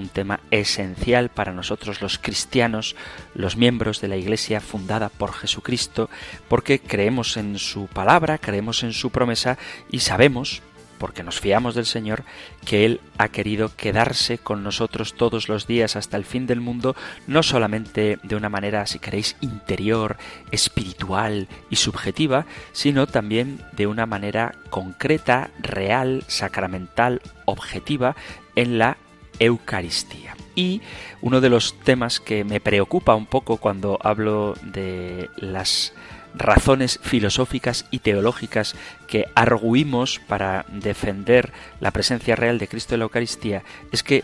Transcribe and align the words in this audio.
un 0.00 0.08
tema 0.08 0.40
esencial 0.50 1.28
para 1.28 1.52
nosotros 1.52 2.02
los 2.02 2.18
cristianos, 2.18 2.96
los 3.34 3.56
miembros 3.56 4.00
de 4.00 4.08
la 4.08 4.16
Iglesia 4.16 4.60
fundada 4.60 5.08
por 5.08 5.32
Jesucristo, 5.32 6.10
porque 6.48 6.80
creemos 6.80 7.36
en 7.36 7.58
su 7.58 7.86
palabra, 7.86 8.38
creemos 8.38 8.82
en 8.82 8.92
su 8.92 9.10
promesa 9.10 9.58
y 9.90 10.00
sabemos, 10.00 10.62
porque 10.98 11.22
nos 11.22 11.40
fiamos 11.40 11.74
del 11.74 11.86
Señor, 11.86 12.24
que 12.66 12.84
Él 12.84 13.00
ha 13.16 13.28
querido 13.28 13.74
quedarse 13.74 14.36
con 14.36 14.62
nosotros 14.62 15.14
todos 15.14 15.48
los 15.48 15.66
días 15.66 15.96
hasta 15.96 16.18
el 16.18 16.26
fin 16.26 16.46
del 16.46 16.60
mundo, 16.60 16.94
no 17.26 17.42
solamente 17.42 18.18
de 18.22 18.36
una 18.36 18.50
manera, 18.50 18.86
si 18.86 18.98
queréis, 18.98 19.36
interior, 19.40 20.18
espiritual 20.50 21.48
y 21.70 21.76
subjetiva, 21.76 22.44
sino 22.72 23.06
también 23.06 23.62
de 23.72 23.86
una 23.86 24.04
manera 24.04 24.54
concreta, 24.68 25.50
real, 25.58 26.22
sacramental, 26.26 27.22
objetiva, 27.46 28.14
en 28.54 28.78
la 28.78 28.98
Eucaristía. 29.40 30.36
Y 30.54 30.82
uno 31.20 31.40
de 31.40 31.48
los 31.48 31.74
temas 31.80 32.20
que 32.20 32.44
me 32.44 32.60
preocupa 32.60 33.16
un 33.16 33.26
poco 33.26 33.56
cuando 33.56 33.98
hablo 34.02 34.54
de 34.62 35.28
las 35.36 35.92
razones 36.34 37.00
filosóficas 37.02 37.86
y 37.90 38.00
teológicas 38.00 38.76
que 39.08 39.26
arguimos 39.34 40.20
para 40.28 40.64
defender 40.68 41.52
la 41.80 41.90
presencia 41.90 42.36
real 42.36 42.58
de 42.58 42.68
Cristo 42.68 42.94
en 42.94 43.00
la 43.00 43.04
Eucaristía 43.04 43.64
es 43.90 44.04
que 44.04 44.22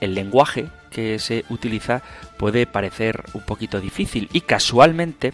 el 0.00 0.14
lenguaje 0.14 0.68
que 0.90 1.18
se 1.18 1.44
utiliza 1.48 2.02
puede 2.36 2.66
parecer 2.66 3.24
un 3.32 3.42
poquito 3.42 3.80
difícil 3.80 4.28
y 4.32 4.40
casualmente 4.40 5.32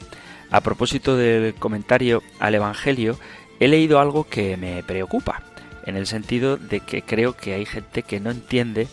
a 0.50 0.60
propósito 0.60 1.16
del 1.16 1.54
comentario 1.54 2.22
al 2.38 2.54
Evangelio 2.54 3.18
he 3.58 3.68
leído 3.68 3.98
algo 3.98 4.24
que 4.24 4.56
me 4.56 4.82
preocupa 4.82 5.42
en 5.86 5.96
el 5.96 6.06
sentido 6.06 6.56
de 6.56 6.80
que 6.80 7.02
creo 7.02 7.36
que 7.36 7.54
hay 7.54 7.64
gente 7.64 8.02
que 8.02 8.20
no 8.20 8.30
entiende 8.30 8.86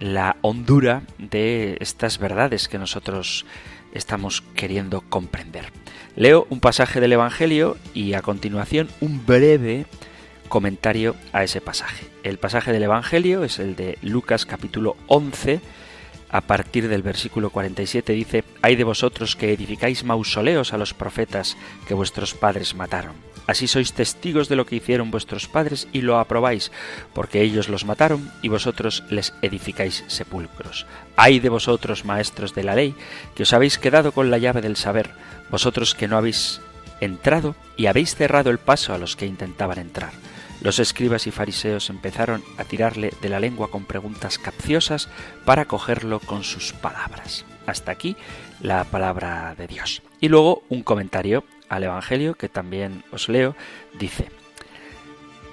la 0.00 0.36
hondura 0.42 1.02
de 1.18 1.76
estas 1.80 2.18
verdades 2.18 2.68
que 2.68 2.78
nosotros 2.78 3.46
estamos 3.92 4.42
queriendo 4.54 5.02
comprender. 5.02 5.72
Leo 6.16 6.46
un 6.50 6.60
pasaje 6.60 7.00
del 7.00 7.12
Evangelio 7.12 7.76
y 7.94 8.14
a 8.14 8.22
continuación 8.22 8.88
un 9.00 9.24
breve 9.24 9.86
comentario 10.48 11.16
a 11.32 11.44
ese 11.44 11.60
pasaje. 11.60 12.06
El 12.22 12.38
pasaje 12.38 12.72
del 12.72 12.84
Evangelio 12.84 13.44
es 13.44 13.58
el 13.58 13.76
de 13.76 13.98
Lucas 14.02 14.46
capítulo 14.46 14.96
11, 15.08 15.60
a 16.28 16.40
partir 16.40 16.88
del 16.88 17.02
versículo 17.02 17.50
47 17.50 18.12
dice, 18.12 18.44
Hay 18.62 18.76
de 18.76 18.84
vosotros 18.84 19.36
que 19.36 19.52
edificáis 19.52 20.04
mausoleos 20.04 20.72
a 20.72 20.78
los 20.78 20.94
profetas 20.94 21.56
que 21.86 21.94
vuestros 21.94 22.34
padres 22.34 22.74
mataron. 22.74 23.25
Así 23.46 23.68
sois 23.68 23.92
testigos 23.92 24.48
de 24.48 24.56
lo 24.56 24.66
que 24.66 24.76
hicieron 24.76 25.10
vuestros 25.10 25.46
padres 25.46 25.86
y 25.92 26.00
lo 26.00 26.18
aprobáis, 26.18 26.72
porque 27.14 27.42
ellos 27.42 27.68
los 27.68 27.84
mataron 27.84 28.30
y 28.42 28.48
vosotros 28.48 29.04
les 29.08 29.34
edificáis 29.42 30.04
sepulcros. 30.08 30.86
Ay 31.16 31.38
de 31.38 31.48
vosotros, 31.48 32.04
maestros 32.04 32.54
de 32.54 32.64
la 32.64 32.74
ley, 32.74 32.94
que 33.34 33.44
os 33.44 33.52
habéis 33.52 33.78
quedado 33.78 34.12
con 34.12 34.30
la 34.30 34.38
llave 34.38 34.62
del 34.62 34.76
saber, 34.76 35.10
vosotros 35.50 35.94
que 35.94 36.08
no 36.08 36.16
habéis 36.16 36.60
entrado 37.00 37.54
y 37.76 37.86
habéis 37.86 38.14
cerrado 38.14 38.50
el 38.50 38.58
paso 38.58 38.94
a 38.94 38.98
los 38.98 39.16
que 39.16 39.26
intentaban 39.26 39.78
entrar. 39.78 40.12
Los 40.60 40.78
escribas 40.78 41.26
y 41.26 41.30
fariseos 41.30 41.90
empezaron 41.90 42.42
a 42.56 42.64
tirarle 42.64 43.12
de 43.20 43.28
la 43.28 43.40
lengua 43.40 43.70
con 43.70 43.84
preguntas 43.84 44.38
capciosas 44.38 45.08
para 45.44 45.66
cogerlo 45.66 46.18
con 46.18 46.44
sus 46.44 46.72
palabras. 46.72 47.44
Hasta 47.66 47.92
aquí 47.92 48.16
la 48.60 48.84
palabra 48.84 49.54
de 49.56 49.66
Dios. 49.66 50.02
Y 50.20 50.28
luego 50.28 50.62
un 50.68 50.82
comentario 50.82 51.44
al 51.68 51.84
Evangelio 51.84 52.34
que 52.34 52.48
también 52.48 53.04
os 53.12 53.28
leo, 53.28 53.54
dice, 53.98 54.28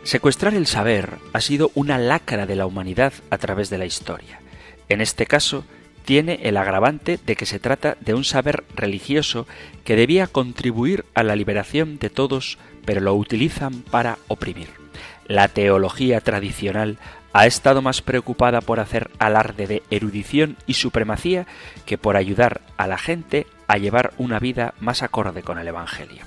Secuestrar 0.03 0.53
el 0.53 0.68
saber 0.68 1.18
ha 1.31 1.40
sido 1.40 1.72
una 1.75 1.97
lacra 1.97 2.46
de 2.46 2.57
la 2.57 2.66
humanidad 2.66 3.13
a 3.29 3.38
través 3.38 3.69
de 3.69 3.78
la 3.78 3.85
historia. 3.85 4.41
En 4.90 5.00
este 5.00 5.25
caso, 5.25 5.63
tiene 6.03 6.40
el 6.44 6.57
agravante 6.57 7.19
de 7.25 7.35
que 7.38 7.46
se 7.46 7.59
trata 7.59 7.96
de 8.01 8.13
un 8.13 8.25
saber 8.25 8.66
religioso 8.75 9.47
que 9.85 9.96
debía 9.96 10.28
contribuir 10.28 11.06
a 11.13 11.24
la 11.24 11.38
liberación 11.38 12.00
de 12.00 12.09
todos, 12.09 12.57
pero 12.84 13.00
lo 13.00 13.16
utilizan 13.16 13.81
para 13.84 14.18
oprimir. 14.28 14.68
La 15.25 15.47
teología 15.47 16.19
tradicional 16.19 16.97
ha 17.33 17.47
estado 17.47 17.81
más 17.81 18.01
preocupada 18.01 18.61
por 18.61 18.79
hacer 18.79 19.09
alarde 19.17 19.67
de 19.67 19.83
erudición 19.89 20.55
y 20.67 20.75
supremacía 20.75 21.47
que 21.85 21.97
por 21.97 22.16
ayudar 22.16 22.61
a 22.77 22.88
la 22.88 22.99
gente 22.99 23.47
a 23.67 23.77
llevar 23.77 24.13
una 24.17 24.39
vida 24.39 24.75
más 24.79 25.01
acorde 25.01 25.41
con 25.41 25.57
el 25.57 25.67
Evangelio. 25.67 26.25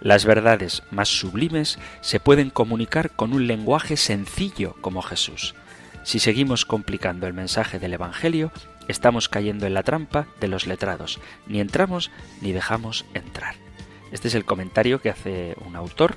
Las 0.00 0.24
verdades 0.24 0.84
más 0.90 1.08
sublimes 1.08 1.78
se 2.00 2.20
pueden 2.20 2.50
comunicar 2.50 3.10
con 3.10 3.32
un 3.32 3.46
lenguaje 3.48 3.96
sencillo 3.96 4.76
como 4.80 5.02
Jesús. 5.02 5.54
Si 6.04 6.18
seguimos 6.20 6.64
complicando 6.64 7.26
el 7.26 7.32
mensaje 7.32 7.78
del 7.78 7.94
Evangelio, 7.94 8.52
estamos 8.86 9.28
cayendo 9.28 9.66
en 9.66 9.74
la 9.74 9.82
trampa 9.82 10.26
de 10.40 10.48
los 10.48 10.66
letrados. 10.66 11.18
Ni 11.46 11.60
entramos 11.60 12.10
ni 12.42 12.52
dejamos 12.52 13.06
entrar. 13.14 13.56
Este 14.12 14.28
es 14.28 14.34
el 14.34 14.44
comentario 14.44 15.00
que 15.00 15.10
hace 15.10 15.56
un 15.66 15.74
autor 15.74 16.16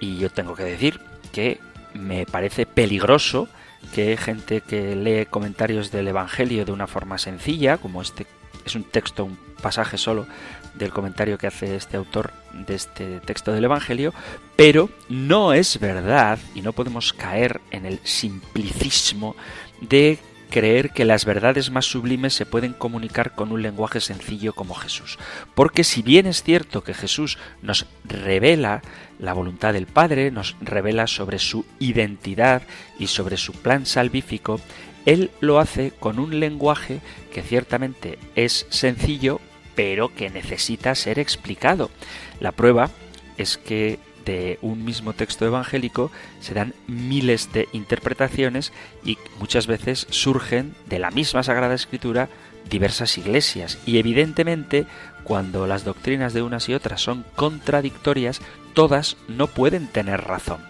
y 0.00 0.18
yo 0.18 0.30
tengo 0.30 0.54
que 0.54 0.64
decir 0.64 1.00
que 1.32 1.60
me 1.92 2.24
parece 2.24 2.64
peligroso 2.64 3.48
que 3.92 4.16
gente 4.16 4.60
que 4.60 4.96
lee 4.96 5.26
comentarios 5.26 5.90
del 5.90 6.08
Evangelio 6.08 6.64
de 6.64 6.72
una 6.72 6.86
forma 6.86 7.18
sencilla, 7.18 7.78
como 7.78 8.02
este 8.02 8.26
es 8.64 8.74
un 8.74 8.84
texto, 8.84 9.24
un 9.24 9.38
pasaje 9.60 9.98
solo 9.98 10.26
del 10.74 10.90
comentario 10.90 11.38
que 11.38 11.46
hace 11.46 11.76
este 11.76 11.96
autor 11.96 12.32
de 12.52 12.74
este 12.74 13.20
texto 13.20 13.52
del 13.52 13.64
Evangelio, 13.64 14.12
pero 14.56 14.90
no 15.08 15.52
es 15.52 15.78
verdad 15.78 16.38
y 16.54 16.62
no 16.62 16.72
podemos 16.72 17.12
caer 17.12 17.60
en 17.70 17.86
el 17.86 18.00
simplicismo 18.04 19.36
de 19.80 20.18
creer 20.54 20.90
que 20.90 21.04
las 21.04 21.24
verdades 21.24 21.72
más 21.72 21.84
sublimes 21.84 22.32
se 22.32 22.46
pueden 22.46 22.74
comunicar 22.74 23.34
con 23.34 23.50
un 23.50 23.60
lenguaje 23.60 24.00
sencillo 24.00 24.52
como 24.52 24.76
Jesús. 24.76 25.18
Porque 25.56 25.82
si 25.82 26.00
bien 26.00 26.26
es 26.26 26.44
cierto 26.44 26.84
que 26.84 26.94
Jesús 26.94 27.38
nos 27.60 27.86
revela 28.04 28.80
la 29.18 29.32
voluntad 29.32 29.72
del 29.72 29.86
Padre, 29.88 30.30
nos 30.30 30.54
revela 30.60 31.08
sobre 31.08 31.40
su 31.40 31.66
identidad 31.80 32.62
y 33.00 33.08
sobre 33.08 33.36
su 33.36 33.52
plan 33.52 33.84
salvífico, 33.84 34.60
Él 35.06 35.32
lo 35.40 35.58
hace 35.58 35.90
con 35.90 36.20
un 36.20 36.38
lenguaje 36.38 37.00
que 37.32 37.42
ciertamente 37.42 38.20
es 38.36 38.68
sencillo, 38.70 39.40
pero 39.74 40.14
que 40.14 40.30
necesita 40.30 40.94
ser 40.94 41.18
explicado. 41.18 41.90
La 42.38 42.52
prueba 42.52 42.90
es 43.38 43.58
que 43.58 43.98
de 44.24 44.58
un 44.62 44.84
mismo 44.84 45.12
texto 45.12 45.44
evangélico 45.46 46.10
se 46.40 46.54
dan 46.54 46.74
miles 46.86 47.52
de 47.52 47.68
interpretaciones 47.72 48.72
y 49.04 49.18
muchas 49.38 49.66
veces 49.66 50.06
surgen 50.10 50.74
de 50.86 50.98
la 50.98 51.10
misma 51.10 51.42
Sagrada 51.42 51.74
Escritura 51.74 52.28
diversas 52.68 53.18
iglesias. 53.18 53.78
Y 53.86 53.98
evidentemente, 53.98 54.86
cuando 55.22 55.66
las 55.66 55.84
doctrinas 55.84 56.32
de 56.32 56.42
unas 56.42 56.68
y 56.68 56.74
otras 56.74 57.00
son 57.00 57.24
contradictorias, 57.36 58.40
todas 58.72 59.16
no 59.28 59.46
pueden 59.46 59.86
tener 59.86 60.22
razón. 60.22 60.60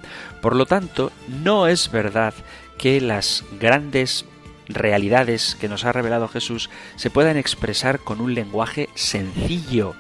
Por 0.40 0.56
lo 0.56 0.66
tanto, 0.66 1.12
no 1.28 1.66
es 1.66 1.90
verdad 1.90 2.34
que 2.78 3.00
las 3.00 3.44
grandes 3.58 4.24
realidades 4.68 5.56
que 5.60 5.68
nos 5.68 5.84
ha 5.84 5.92
revelado 5.92 6.28
Jesús 6.28 6.70
se 6.96 7.10
puedan 7.10 7.36
expresar 7.36 8.00
con 8.00 8.20
un 8.20 8.34
lenguaje 8.34 8.88
sencillo. 8.94 9.94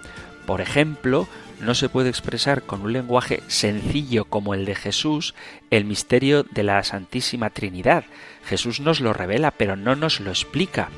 Por 0.46 0.60
ejemplo, 0.60 1.28
no 1.60 1.74
se 1.74 1.88
puede 1.88 2.08
expresar 2.08 2.62
con 2.62 2.82
un 2.82 2.92
lenguaje 2.92 3.42
sencillo 3.48 4.24
como 4.26 4.54
el 4.54 4.64
de 4.64 4.74
Jesús 4.74 5.34
el 5.70 5.84
misterio 5.84 6.42
de 6.42 6.62
la 6.62 6.82
Santísima 6.82 7.50
Trinidad. 7.50 8.04
Jesús 8.44 8.80
nos 8.80 9.00
lo 9.00 9.12
revela, 9.12 9.50
pero 9.50 9.76
no 9.76 9.96
nos 9.96 10.20
lo 10.20 10.30
explica. 10.30 10.88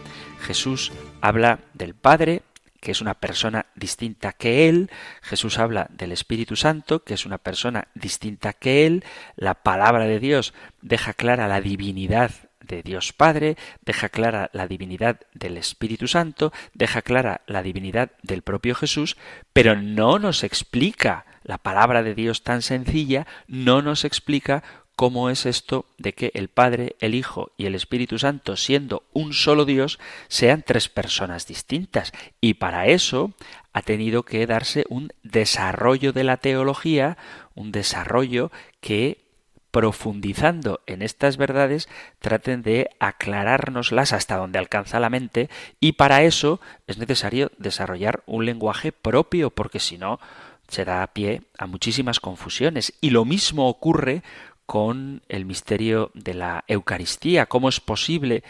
Jesús 0.40 0.92
habla 1.20 1.60
del 1.74 1.94
Padre, 1.94 2.42
que 2.80 2.92
es 2.92 3.00
una 3.00 3.14
persona 3.14 3.66
distinta 3.74 4.32
que 4.32 4.68
Él, 4.68 4.90
Jesús 5.22 5.58
habla 5.58 5.88
del 5.90 6.12
Espíritu 6.12 6.56
Santo, 6.56 7.02
que 7.02 7.14
es 7.14 7.26
una 7.26 7.38
persona 7.38 7.88
distinta 7.94 8.52
que 8.52 8.86
Él, 8.86 9.04
la 9.36 9.54
palabra 9.54 10.04
de 10.06 10.20
Dios 10.20 10.54
deja 10.82 11.12
clara 11.12 11.48
la 11.48 11.60
divinidad 11.60 12.30
de 12.66 12.82
Dios 12.82 13.12
Padre, 13.12 13.56
deja 13.84 14.08
clara 14.08 14.50
la 14.52 14.66
divinidad 14.66 15.20
del 15.34 15.56
Espíritu 15.56 16.08
Santo, 16.08 16.52
deja 16.74 17.02
clara 17.02 17.42
la 17.46 17.62
divinidad 17.62 18.12
del 18.22 18.42
propio 18.42 18.74
Jesús, 18.74 19.16
pero 19.52 19.76
no 19.76 20.18
nos 20.18 20.44
explica 20.44 21.26
la 21.42 21.58
palabra 21.58 22.02
de 22.02 22.14
Dios 22.14 22.42
tan 22.42 22.62
sencilla, 22.62 23.26
no 23.46 23.82
nos 23.82 24.04
explica 24.04 24.62
cómo 24.96 25.28
es 25.28 25.44
esto 25.44 25.84
de 25.98 26.14
que 26.14 26.32
el 26.34 26.48
Padre, 26.48 26.96
el 27.00 27.14
Hijo 27.14 27.52
y 27.58 27.66
el 27.66 27.74
Espíritu 27.74 28.18
Santo, 28.18 28.56
siendo 28.56 29.04
un 29.12 29.34
solo 29.34 29.66
Dios, 29.66 29.98
sean 30.28 30.64
tres 30.66 30.88
personas 30.88 31.46
distintas. 31.46 32.12
Y 32.40 32.54
para 32.54 32.86
eso 32.86 33.34
ha 33.74 33.82
tenido 33.82 34.22
que 34.22 34.46
darse 34.46 34.86
un 34.88 35.12
desarrollo 35.22 36.14
de 36.14 36.24
la 36.24 36.38
teología, 36.38 37.18
un 37.54 37.72
desarrollo 37.72 38.50
que 38.80 39.25
profundizando 39.76 40.80
en 40.86 41.02
estas 41.02 41.36
verdades, 41.36 41.86
traten 42.18 42.62
de 42.62 42.88
aclarárnoslas 42.98 44.14
hasta 44.14 44.38
donde 44.38 44.58
alcanza 44.58 45.00
la 45.00 45.10
mente 45.10 45.50
y 45.80 45.92
para 45.92 46.22
eso 46.22 46.62
es 46.86 46.96
necesario 46.96 47.52
desarrollar 47.58 48.22
un 48.24 48.46
lenguaje 48.46 48.90
propio, 48.90 49.50
porque 49.50 49.78
si 49.78 49.98
no, 49.98 50.18
se 50.66 50.86
da 50.86 51.06
pie 51.08 51.42
a 51.58 51.66
muchísimas 51.66 52.20
confusiones. 52.20 52.94
Y 53.02 53.10
lo 53.10 53.26
mismo 53.26 53.68
ocurre 53.68 54.22
con 54.64 55.20
el 55.28 55.44
misterio 55.44 56.10
de 56.14 56.32
la 56.32 56.64
Eucaristía. 56.68 57.44
¿Cómo 57.44 57.68
es 57.68 57.78
posible 57.78 58.44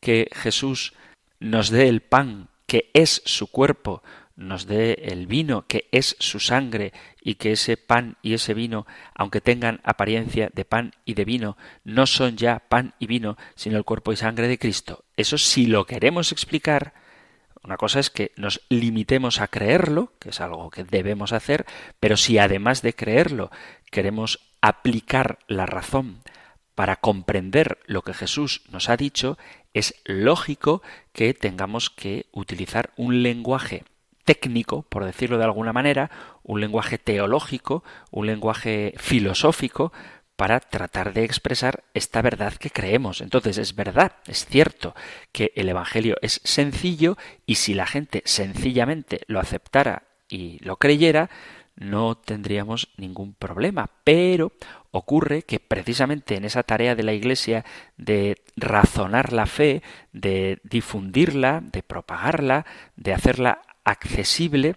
que 0.00 0.28
Jesús 0.34 0.92
nos 1.40 1.70
dé 1.70 1.88
el 1.88 2.02
pan, 2.02 2.48
que 2.66 2.90
es 2.92 3.22
su 3.24 3.46
cuerpo, 3.46 4.02
nos 4.36 4.66
dé 4.66 4.92
el 5.02 5.26
vino, 5.26 5.66
que 5.66 5.88
es 5.92 6.16
su 6.20 6.38
sangre, 6.38 6.92
y 7.20 7.34
que 7.34 7.52
ese 7.52 7.76
pan 7.76 8.16
y 8.22 8.34
ese 8.34 8.54
vino, 8.54 8.86
aunque 9.14 9.40
tengan 9.40 9.80
apariencia 9.82 10.50
de 10.54 10.64
pan 10.64 10.92
y 11.04 11.14
de 11.14 11.24
vino, 11.24 11.56
no 11.84 12.06
son 12.06 12.36
ya 12.36 12.60
pan 12.68 12.94
y 12.98 13.06
vino, 13.06 13.36
sino 13.54 13.78
el 13.78 13.84
cuerpo 13.84 14.12
y 14.12 14.16
sangre 14.16 14.46
de 14.46 14.58
Cristo. 14.58 15.04
Eso 15.16 15.38
si 15.38 15.66
lo 15.66 15.86
queremos 15.86 16.32
explicar, 16.32 16.92
una 17.62 17.78
cosa 17.78 17.98
es 17.98 18.10
que 18.10 18.30
nos 18.36 18.60
limitemos 18.68 19.40
a 19.40 19.48
creerlo, 19.48 20.12
que 20.20 20.28
es 20.28 20.40
algo 20.40 20.70
que 20.70 20.84
debemos 20.84 21.32
hacer, 21.32 21.66
pero 21.98 22.16
si 22.16 22.38
además 22.38 22.82
de 22.82 22.94
creerlo 22.94 23.50
queremos 23.90 24.38
aplicar 24.60 25.38
la 25.48 25.66
razón 25.66 26.20
para 26.76 26.96
comprender 26.96 27.78
lo 27.86 28.02
que 28.02 28.14
Jesús 28.14 28.62
nos 28.70 28.88
ha 28.88 28.96
dicho, 28.96 29.38
es 29.74 29.94
lógico 30.04 30.82
que 31.12 31.34
tengamos 31.34 31.90
que 31.90 32.26
utilizar 32.32 32.92
un 32.96 33.22
lenguaje 33.22 33.82
técnico, 34.26 34.82
por 34.82 35.06
decirlo 35.06 35.38
de 35.38 35.44
alguna 35.44 35.72
manera, 35.72 36.10
un 36.42 36.60
lenguaje 36.60 36.98
teológico, 36.98 37.82
un 38.10 38.26
lenguaje 38.26 38.92
filosófico, 38.98 39.92
para 40.36 40.60
tratar 40.60 41.14
de 41.14 41.24
expresar 41.24 41.84
esta 41.94 42.20
verdad 42.20 42.52
que 42.52 42.68
creemos. 42.68 43.22
Entonces 43.22 43.56
es 43.56 43.74
verdad, 43.74 44.16
es 44.26 44.44
cierto 44.44 44.94
que 45.32 45.52
el 45.56 45.70
Evangelio 45.70 46.16
es 46.20 46.42
sencillo 46.44 47.16
y 47.46 47.54
si 47.54 47.72
la 47.72 47.86
gente 47.86 48.22
sencillamente 48.26 49.22
lo 49.28 49.40
aceptara 49.40 50.02
y 50.28 50.62
lo 50.62 50.76
creyera, 50.76 51.30
no 51.74 52.16
tendríamos 52.16 52.88
ningún 52.98 53.32
problema. 53.34 53.90
Pero 54.04 54.52
ocurre 54.90 55.42
que 55.42 55.58
precisamente 55.58 56.36
en 56.36 56.44
esa 56.44 56.62
tarea 56.62 56.94
de 56.94 57.02
la 57.02 57.14
Iglesia 57.14 57.64
de 57.96 58.42
razonar 58.56 59.32
la 59.32 59.46
fe, 59.46 59.82
de 60.12 60.58
difundirla, 60.64 61.62
de 61.62 61.82
propagarla, 61.82 62.66
de 62.96 63.14
hacerla 63.14 63.62
accesible, 63.86 64.76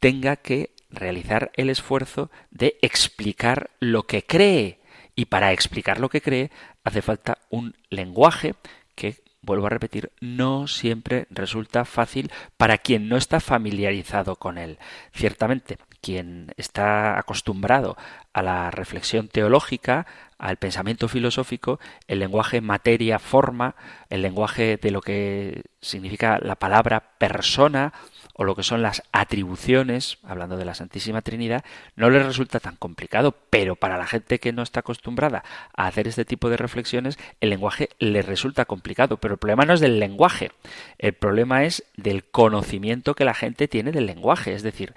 tenga 0.00 0.36
que 0.36 0.70
realizar 0.90 1.52
el 1.54 1.70
esfuerzo 1.70 2.30
de 2.50 2.78
explicar 2.82 3.70
lo 3.78 4.04
que 4.04 4.24
cree. 4.24 4.80
Y 5.14 5.26
para 5.26 5.52
explicar 5.52 6.00
lo 6.00 6.08
que 6.08 6.22
cree 6.22 6.50
hace 6.84 7.02
falta 7.02 7.38
un 7.50 7.76
lenguaje 7.90 8.54
que, 8.94 9.16
vuelvo 9.42 9.66
a 9.66 9.70
repetir, 9.70 10.10
no 10.20 10.66
siempre 10.66 11.26
resulta 11.30 11.84
fácil 11.84 12.30
para 12.56 12.78
quien 12.78 13.08
no 13.08 13.16
está 13.16 13.40
familiarizado 13.40 14.36
con 14.36 14.58
él. 14.58 14.78
Ciertamente, 15.12 15.78
quien 16.00 16.52
está 16.56 17.18
acostumbrado 17.18 17.96
a 18.32 18.42
la 18.42 18.70
reflexión 18.70 19.28
teológica, 19.28 20.06
al 20.38 20.56
pensamiento 20.56 21.08
filosófico, 21.08 21.80
el 22.06 22.20
lenguaje 22.20 22.60
materia, 22.60 23.18
forma, 23.18 23.74
el 24.08 24.22
lenguaje 24.22 24.76
de 24.76 24.90
lo 24.92 25.00
que 25.00 25.64
significa 25.80 26.38
la 26.40 26.54
palabra 26.54 27.16
persona 27.18 27.92
o 28.38 28.44
lo 28.44 28.54
que 28.54 28.62
son 28.62 28.82
las 28.82 29.02
atribuciones, 29.10 30.18
hablando 30.22 30.56
de 30.56 30.64
la 30.64 30.76
Santísima 30.76 31.22
Trinidad, 31.22 31.64
no 31.96 32.08
le 32.08 32.22
resulta 32.22 32.60
tan 32.60 32.76
complicado, 32.76 33.34
pero 33.50 33.74
para 33.74 33.98
la 33.98 34.06
gente 34.06 34.38
que 34.38 34.52
no 34.52 34.62
está 34.62 34.80
acostumbrada 34.80 35.42
a 35.76 35.88
hacer 35.88 36.06
este 36.06 36.24
tipo 36.24 36.48
de 36.48 36.56
reflexiones, 36.56 37.18
el 37.40 37.50
lenguaje 37.50 37.88
le 37.98 38.22
resulta 38.22 38.64
complicado. 38.64 39.16
Pero 39.16 39.34
el 39.34 39.38
problema 39.38 39.64
no 39.64 39.74
es 39.74 39.80
del 39.80 39.98
lenguaje, 39.98 40.52
el 40.98 41.14
problema 41.14 41.64
es 41.64 41.82
del 41.96 42.22
conocimiento 42.22 43.16
que 43.16 43.24
la 43.24 43.34
gente 43.34 43.66
tiene 43.66 43.90
del 43.90 44.06
lenguaje. 44.06 44.52
Es 44.52 44.62
decir, 44.62 44.94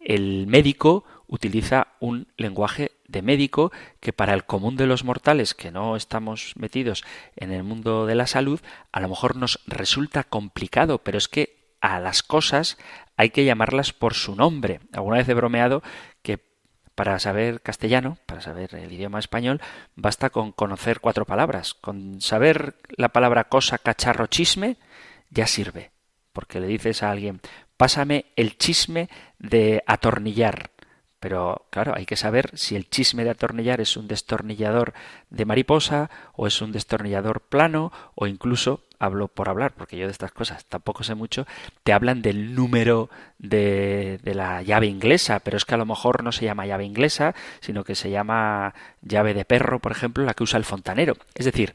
el 0.00 0.48
médico 0.48 1.04
utiliza 1.28 1.86
un 2.00 2.26
lenguaje 2.36 2.90
de 3.06 3.22
médico 3.22 3.70
que 4.00 4.12
para 4.12 4.34
el 4.34 4.42
común 4.42 4.74
de 4.74 4.88
los 4.88 5.04
mortales 5.04 5.54
que 5.54 5.70
no 5.70 5.94
estamos 5.94 6.54
metidos 6.56 7.04
en 7.36 7.52
el 7.52 7.62
mundo 7.62 8.06
de 8.06 8.16
la 8.16 8.26
salud, 8.26 8.58
a 8.90 8.98
lo 8.98 9.08
mejor 9.08 9.36
nos 9.36 9.60
resulta 9.68 10.24
complicado, 10.24 10.98
pero 10.98 11.18
es 11.18 11.28
que 11.28 11.59
a 11.80 12.00
las 12.00 12.22
cosas 12.22 12.78
hay 13.16 13.30
que 13.30 13.44
llamarlas 13.44 13.92
por 13.92 14.14
su 14.14 14.34
nombre. 14.34 14.80
Alguna 14.92 15.18
vez 15.18 15.28
he 15.28 15.34
bromeado 15.34 15.82
que 16.22 16.38
para 16.94 17.18
saber 17.18 17.62
castellano, 17.62 18.18
para 18.26 18.40
saber 18.40 18.74
el 18.74 18.92
idioma 18.92 19.18
español, 19.18 19.60
basta 19.96 20.30
con 20.30 20.52
conocer 20.52 21.00
cuatro 21.00 21.24
palabras. 21.24 21.74
Con 21.74 22.20
saber 22.20 22.74
la 22.96 23.08
palabra 23.08 23.44
cosa, 23.44 23.78
cacharro, 23.78 24.26
chisme, 24.26 24.76
ya 25.30 25.46
sirve. 25.46 25.92
Porque 26.32 26.60
le 26.60 26.66
dices 26.66 27.02
a 27.02 27.10
alguien, 27.10 27.40
pásame 27.76 28.26
el 28.36 28.58
chisme 28.58 29.08
de 29.38 29.82
atornillar. 29.86 30.70
Pero 31.20 31.66
claro, 31.70 31.94
hay 31.94 32.06
que 32.06 32.16
saber 32.16 32.50
si 32.54 32.76
el 32.76 32.88
chisme 32.88 33.24
de 33.24 33.30
atornillar 33.30 33.80
es 33.80 33.96
un 33.96 34.08
destornillador 34.08 34.94
de 35.28 35.44
mariposa 35.44 36.10
o 36.34 36.46
es 36.46 36.60
un 36.62 36.72
destornillador 36.72 37.42
plano 37.42 37.92
o 38.14 38.26
incluso 38.26 38.84
hablo 39.00 39.26
por 39.26 39.48
hablar, 39.48 39.72
porque 39.72 39.96
yo 39.96 40.06
de 40.06 40.12
estas 40.12 40.30
cosas 40.30 40.64
tampoco 40.66 41.02
sé 41.02 41.16
mucho, 41.16 41.46
te 41.82 41.92
hablan 41.92 42.22
del 42.22 42.54
número 42.54 43.10
de, 43.38 44.20
de, 44.22 44.34
la 44.34 44.62
llave 44.62 44.86
inglesa, 44.86 45.40
pero 45.40 45.56
es 45.56 45.64
que 45.64 45.74
a 45.74 45.78
lo 45.78 45.86
mejor 45.86 46.22
no 46.22 46.30
se 46.30 46.44
llama 46.44 46.66
llave 46.66 46.84
inglesa, 46.84 47.34
sino 47.60 47.82
que 47.82 47.96
se 47.96 48.10
llama 48.10 48.74
llave 49.02 49.34
de 49.34 49.44
perro, 49.44 49.80
por 49.80 49.90
ejemplo, 49.90 50.24
la 50.24 50.34
que 50.34 50.44
usa 50.44 50.58
el 50.58 50.64
fontanero. 50.64 51.16
Es 51.34 51.46
decir, 51.46 51.72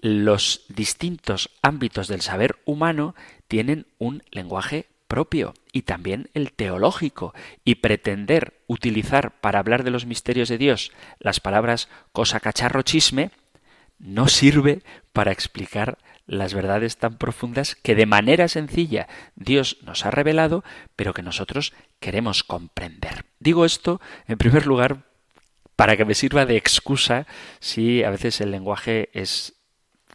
los 0.00 0.64
distintos 0.68 1.50
ámbitos 1.62 2.08
del 2.08 2.20
saber 2.20 2.56
humano 2.64 3.14
tienen 3.46 3.86
un 3.98 4.22
lenguaje 4.32 4.86
propio 5.06 5.54
y 5.72 5.82
también 5.82 6.28
el 6.34 6.52
teológico 6.52 7.34
y 7.64 7.76
pretender 7.76 8.54
utilizar 8.66 9.32
para 9.40 9.58
hablar 9.58 9.84
de 9.84 9.90
los 9.90 10.06
misterios 10.06 10.48
de 10.48 10.58
Dios 10.58 10.92
las 11.20 11.40
palabras 11.40 11.88
cosa 12.12 12.40
cacharro 12.40 12.82
chisme 12.82 13.30
no 13.98 14.28
sirve 14.28 14.82
para 15.12 15.32
explicar 15.32 15.98
las 16.26 16.54
verdades 16.54 16.96
tan 16.96 17.18
profundas 17.18 17.74
que 17.74 17.94
de 17.94 18.06
manera 18.06 18.48
sencilla 18.48 19.08
Dios 19.36 19.78
nos 19.82 20.06
ha 20.06 20.10
revelado, 20.10 20.64
pero 20.96 21.12
que 21.12 21.22
nosotros 21.22 21.72
queremos 22.00 22.44
comprender. 22.44 23.26
Digo 23.38 23.64
esto, 23.64 24.00
en 24.26 24.38
primer 24.38 24.66
lugar, 24.66 25.04
para 25.76 25.96
que 25.96 26.04
me 26.04 26.14
sirva 26.14 26.46
de 26.46 26.56
excusa 26.56 27.26
si 27.60 28.04
a 28.04 28.10
veces 28.10 28.40
el 28.40 28.50
lenguaje 28.50 29.10
es 29.12 29.54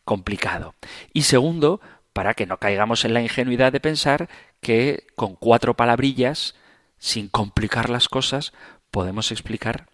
complicado. 0.06 0.74
Y 1.14 1.24
segundo, 1.24 1.82
para 2.14 2.34
que 2.34 2.46
no 2.46 2.58
caigamos 2.58 3.06
en 3.06 3.14
la 3.14 3.22
ingenuidad 3.22 3.72
de 3.72 3.80
pensar 3.80 4.30
que 4.62 5.06
con 5.16 5.36
cuatro 5.36 5.76
palabrillas, 5.76 6.56
sin 6.98 7.30
complicar 7.30 7.90
las 7.90 8.10
cosas, 8.10 8.54
podemos 8.92 9.32
explicar, 9.32 9.88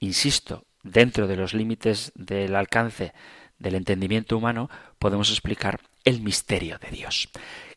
insisto, 0.00 0.64
dentro 0.82 1.26
de 1.26 1.36
los 1.36 1.54
límites 1.54 2.12
del 2.14 2.56
alcance 2.56 3.12
del 3.58 3.74
entendimiento 3.74 4.36
humano, 4.36 4.68
podemos 5.06 5.30
explicar 5.30 5.78
el 6.04 6.20
misterio 6.20 6.78
de 6.80 6.88
Dios. 6.88 7.28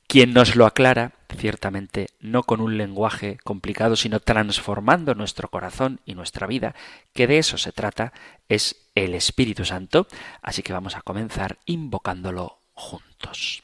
Quien 0.07 0.33
nos 0.33 0.55
lo 0.55 0.65
aclara, 0.65 1.11
ciertamente 1.37 2.07
no 2.19 2.41
con 2.41 2.59
un 2.59 2.75
lenguaje 2.75 3.37
complicado, 3.43 3.95
sino 3.95 4.19
transformando 4.19 5.13
nuestro 5.13 5.47
corazón 5.49 5.99
y 6.07 6.15
nuestra 6.15 6.47
vida, 6.47 6.73
que 7.13 7.27
de 7.27 7.37
eso 7.37 7.59
se 7.59 7.71
trata, 7.71 8.13
es 8.47 8.77
el 8.95 9.13
Espíritu 9.13 9.63
Santo. 9.63 10.07
Así 10.41 10.63
que 10.63 10.73
vamos 10.73 10.95
a 10.95 11.03
comenzar 11.03 11.59
invocándolo 11.67 12.57
juntos. 12.73 13.61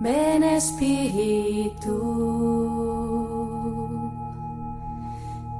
Ven 0.00 0.42
Espíritu, 0.42 1.96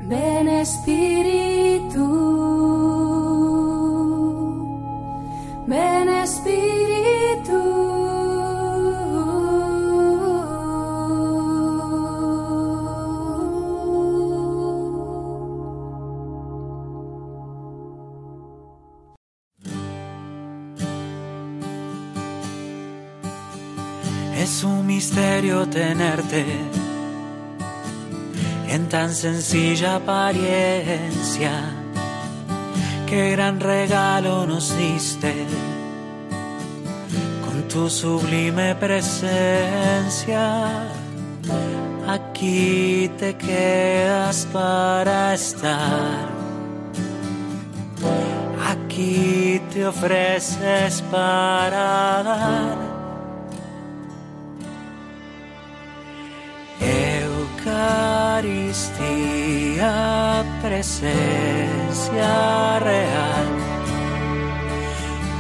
ven 0.02 0.48
Espíritu. 0.48 2.10
Ven 5.70 6.08
Espíritu. 6.08 7.62
Es 24.36 24.64
un 24.64 24.84
misterio 24.88 25.68
tenerte 25.68 26.44
en 28.68 28.88
tan 28.88 29.14
sencilla 29.14 29.96
apariencia 29.96 31.79
Qué 33.10 33.32
gran 33.32 33.58
regalo 33.58 34.46
nos 34.46 34.76
diste 34.78 35.34
con 37.44 37.66
tu 37.66 37.90
sublime 37.90 38.76
presencia. 38.76 40.44
Aquí 42.06 43.10
te 43.18 43.34
quedas 43.34 44.46
para 44.52 45.34
estar. 45.34 46.28
Aquí 48.70 49.60
te 49.72 49.88
ofreces 49.88 51.02
para 51.10 52.22
dar 52.22 52.89
Eucaristía, 58.40 59.92
presencia 60.62 62.32
real, 62.80 63.49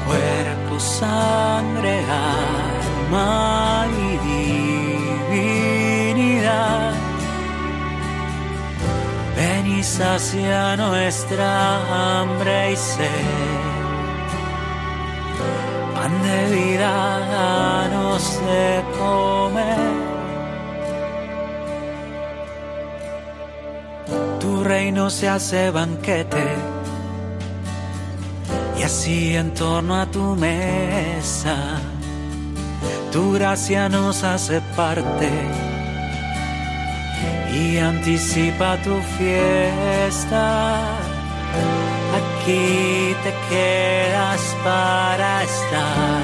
cuerpo, 0.06 0.78
sangre, 0.78 2.04
alma 2.04 3.86
y 3.88 4.18
divinidad. 6.12 6.92
Ven 9.34 9.66
y 9.66 9.82
sacia 9.82 10.76
nuestra 10.76 12.20
hambre 12.20 12.72
y 12.72 12.76
sed. 12.76 13.08
Pan 15.94 16.22
de 16.22 16.50
vida, 16.54 17.18
danos 17.30 18.40
de 18.44 18.84
comer 18.98 20.09
reino 24.64 25.10
se 25.10 25.28
hace 25.28 25.70
banquete 25.70 26.44
y 28.78 28.82
así 28.82 29.34
en 29.34 29.52
torno 29.54 29.96
a 29.96 30.06
tu 30.06 30.36
mesa 30.36 31.56
tu 33.12 33.32
gracia 33.32 33.88
nos 33.88 34.22
hace 34.22 34.60
parte 34.76 35.28
y 37.52 37.78
anticipa 37.78 38.76
tu 38.84 38.94
fiesta. 39.18 40.76
Aquí 42.18 43.16
te 43.24 43.34
quedas 43.48 44.40
para 44.62 45.42
estar. 45.42 46.22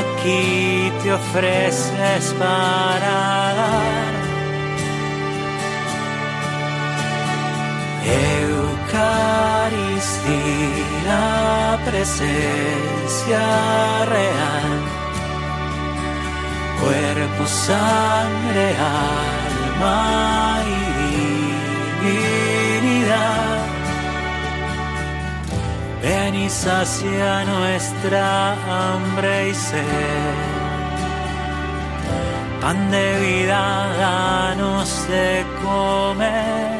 Aquí 0.00 0.90
te 1.02 1.12
ofreces 1.12 2.34
para 2.38 3.91
Eucaristía, 8.04 9.20
presencia 11.84 13.44
real, 14.06 14.72
cuerpo, 16.80 17.46
sangre, 17.46 18.74
alma 18.76 20.62
y 20.66 20.78
divinidad. 22.04 23.58
Ven 26.02 26.34
y 26.34 26.50
sacia 26.50 27.44
nuestra 27.44 28.52
hambre 28.64 29.50
y 29.50 29.54
sed. 29.54 30.34
Pan 32.60 32.90
de 32.90 33.18
vida, 33.20 33.62
danos 33.98 35.08
de 35.08 35.44
comer 35.62 36.71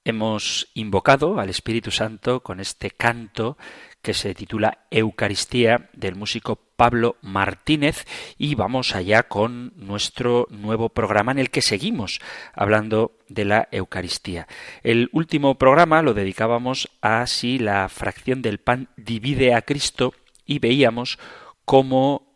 Hemos 0.06 0.70
invocado 0.74 1.40
al 1.40 1.50
Espíritu 1.50 1.92
Santo 1.92 2.42
con 2.42 2.60
este 2.60 2.90
canto 2.90 3.58
que 4.04 4.14
se 4.14 4.36
titula 4.36 4.80
Eucaristía 4.92 5.90
del 5.94 6.16
músico 6.16 6.58
Pablo 6.76 7.16
Martínez 7.22 8.06
y 8.38 8.54
vamos 8.54 8.96
allá 8.96 9.24
con 9.24 9.74
nuestro 9.78 10.46
nuevo 10.52 10.90
programa 10.90 11.32
en 11.32 11.40
el 11.40 11.50
que 11.50 11.62
seguimos 11.62 12.20
hablando 12.54 13.18
de 13.30 13.46
la 13.46 13.70
Eucaristía. 13.72 14.48
El 14.84 15.10
último 15.14 15.56
programa 15.56 16.02
lo 16.02 16.14
dedicábamos 16.14 16.90
a 17.02 17.26
si 17.26 17.58
la 17.58 17.88
fracción 17.88 18.42
del 18.42 18.60
pan 18.60 18.90
divide 18.98 19.56
a 19.56 19.62
Cristo 19.62 20.14
y 20.46 20.60
veíamos 20.60 21.18
cómo 21.64 22.34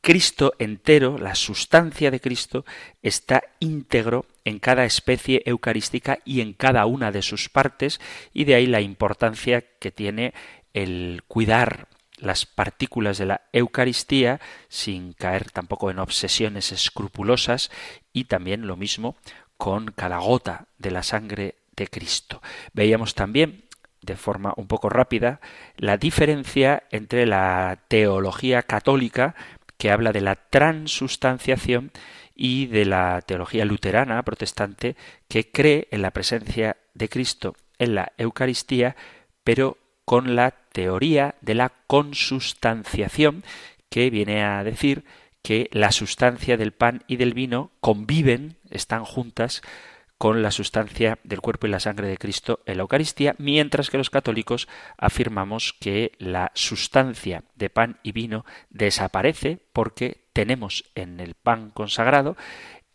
Cristo 0.00 0.54
entero, 0.58 1.18
la 1.18 1.34
sustancia 1.34 2.10
de 2.10 2.20
Cristo, 2.20 2.64
está 3.02 3.42
íntegro 3.58 4.26
en 4.44 4.58
cada 4.58 4.84
especie 4.84 5.42
eucarística 5.46 6.18
y 6.26 6.42
en 6.42 6.52
cada 6.52 6.84
una 6.84 7.10
de 7.10 7.22
sus 7.22 7.48
partes, 7.48 8.00
y 8.34 8.44
de 8.44 8.54
ahí 8.54 8.66
la 8.66 8.82
importancia 8.82 9.64
que 9.80 9.90
tiene 9.90 10.34
el 10.74 11.22
cuidar 11.26 11.88
las 12.18 12.46
partículas 12.46 13.18
de 13.18 13.26
la 13.26 13.42
Eucaristía 13.52 14.40
sin 14.68 15.12
caer 15.12 15.50
tampoco 15.50 15.90
en 15.90 15.98
obsesiones 15.98 16.72
escrupulosas 16.72 17.70
y 18.12 18.24
también 18.24 18.66
lo 18.66 18.76
mismo 18.76 19.16
con 19.56 19.86
cada 19.86 20.18
gota 20.18 20.66
de 20.78 20.90
la 20.90 21.02
sangre 21.02 21.56
de 21.76 21.88
Cristo. 21.88 22.42
Veíamos 22.72 23.14
también 23.14 23.64
de 24.02 24.16
forma 24.16 24.52
un 24.56 24.66
poco 24.66 24.88
rápida 24.90 25.40
la 25.76 25.96
diferencia 25.96 26.84
entre 26.90 27.26
la 27.26 27.80
teología 27.88 28.62
católica 28.62 29.34
que 29.78 29.90
habla 29.90 30.12
de 30.12 30.20
la 30.20 30.36
transustanciación 30.36 31.90
y 32.34 32.66
de 32.66 32.84
la 32.84 33.22
teología 33.22 33.64
luterana 33.64 34.22
protestante 34.22 34.96
que 35.28 35.50
cree 35.50 35.88
en 35.90 36.02
la 36.02 36.10
presencia 36.10 36.76
de 36.94 37.08
Cristo 37.08 37.54
en 37.78 37.94
la 37.94 38.12
Eucaristía, 38.18 38.96
pero 39.42 39.78
con 40.04 40.36
la 40.36 40.50
teoría 40.50 41.34
de 41.40 41.54
la 41.54 41.72
consustanciación, 41.86 43.44
que 43.88 44.10
viene 44.10 44.44
a 44.44 44.64
decir 44.64 45.04
que 45.42 45.68
la 45.72 45.92
sustancia 45.92 46.56
del 46.56 46.72
pan 46.72 47.04
y 47.06 47.16
del 47.16 47.34
vino 47.34 47.70
conviven, 47.80 48.56
están 48.70 49.04
juntas 49.04 49.62
con 50.18 50.42
la 50.42 50.50
sustancia 50.50 51.18
del 51.22 51.40
cuerpo 51.40 51.66
y 51.66 51.70
la 51.70 51.80
sangre 51.80 52.08
de 52.08 52.16
Cristo 52.16 52.60
en 52.66 52.78
la 52.78 52.82
Eucaristía, 52.82 53.34
mientras 53.38 53.90
que 53.90 53.98
los 53.98 54.10
católicos 54.10 54.68
afirmamos 54.96 55.74
que 55.78 56.12
la 56.18 56.50
sustancia 56.54 57.44
de 57.56 57.68
pan 57.68 57.98
y 58.02 58.12
vino 58.12 58.46
desaparece 58.70 59.58
porque 59.72 60.28
tenemos 60.32 60.84
en 60.94 61.20
el 61.20 61.34
pan 61.34 61.70
consagrado 61.70 62.36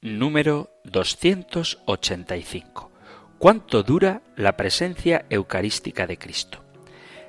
Número 0.00 0.70
285. 0.82 2.90
¿Cuánto 3.38 3.84
dura 3.84 4.22
la 4.34 4.56
presencia 4.56 5.24
eucarística 5.30 6.08
de 6.08 6.18
Cristo? 6.18 6.64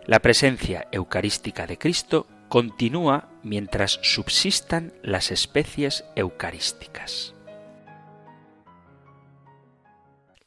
La 0.07 0.19
presencia 0.19 0.87
eucarística 0.91 1.67
de 1.67 1.77
Cristo 1.77 2.25
continúa 2.47 3.29
mientras 3.43 3.99
subsistan 4.01 4.91
las 5.03 5.29
especies 5.29 6.03
eucarísticas. 6.15 7.35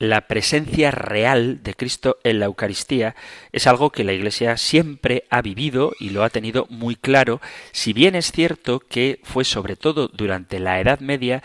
la 0.02 0.22
presencia 0.26 0.90
real 0.90 1.62
de 1.62 1.74
Cristo 1.74 2.18
en 2.24 2.40
la 2.40 2.46
Eucaristía 2.46 3.14
es 3.52 3.68
algo 3.68 3.90
que 3.90 4.02
la 4.02 4.12
Iglesia 4.12 4.56
siempre 4.56 5.22
ha 5.30 5.42
vivido 5.42 5.92
y 6.00 6.10
lo 6.10 6.24
ha 6.24 6.30
tenido 6.30 6.66
muy 6.70 6.96
claro, 6.96 7.40
si 7.70 7.92
bien 7.92 8.16
es 8.16 8.32
cierto 8.32 8.80
que 8.80 9.20
fue 9.22 9.44
sobre 9.44 9.76
todo 9.76 10.08
durante 10.08 10.58
la 10.58 10.80
Edad 10.80 10.98
Media 10.98 11.44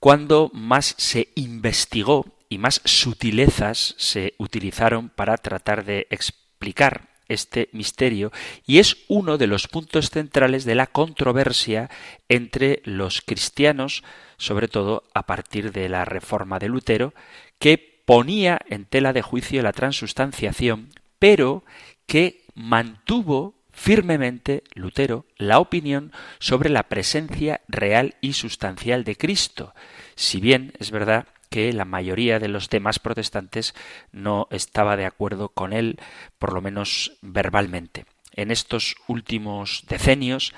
cuando 0.00 0.50
más 0.54 0.94
se 0.96 1.28
investigó 1.34 2.24
y 2.52 2.58
más 2.58 2.82
sutilezas 2.84 3.94
se 3.96 4.34
utilizaron 4.36 5.08
para 5.08 5.38
tratar 5.38 5.86
de 5.86 6.06
explicar 6.10 7.08
este 7.26 7.70
misterio 7.72 8.30
y 8.66 8.78
es 8.78 8.98
uno 9.08 9.38
de 9.38 9.46
los 9.46 9.68
puntos 9.68 10.10
centrales 10.10 10.66
de 10.66 10.74
la 10.74 10.86
controversia 10.86 11.88
entre 12.28 12.82
los 12.84 13.22
cristianos, 13.22 14.04
sobre 14.36 14.68
todo 14.68 15.04
a 15.14 15.24
partir 15.24 15.72
de 15.72 15.88
la 15.88 16.04
reforma 16.04 16.58
de 16.58 16.68
Lutero, 16.68 17.14
que 17.58 18.02
ponía 18.04 18.60
en 18.68 18.84
tela 18.84 19.14
de 19.14 19.22
juicio 19.22 19.62
la 19.62 19.72
transustanciación, 19.72 20.90
pero 21.18 21.64
que 22.06 22.44
mantuvo 22.54 23.54
firmemente 23.70 24.62
Lutero 24.74 25.24
la 25.38 25.58
opinión 25.58 26.12
sobre 26.38 26.68
la 26.68 26.82
presencia 26.82 27.62
real 27.66 28.16
y 28.20 28.34
sustancial 28.34 29.04
de 29.04 29.16
Cristo, 29.16 29.74
si 30.16 30.38
bien 30.38 30.74
es 30.78 30.90
verdad 30.90 31.28
que 31.52 31.70
la 31.74 31.84
mayoría 31.84 32.38
de 32.38 32.48
los 32.48 32.70
demás 32.70 32.98
protestantes 32.98 33.74
no 34.10 34.48
estaba 34.50 34.96
de 34.96 35.04
acuerdo 35.04 35.50
con 35.50 35.74
él, 35.74 36.00
por 36.38 36.54
lo 36.54 36.62
menos 36.62 37.18
verbalmente. 37.20 38.06
En 38.34 38.50
estos 38.50 38.96
últimos 39.06 39.84
decenios 39.86 40.54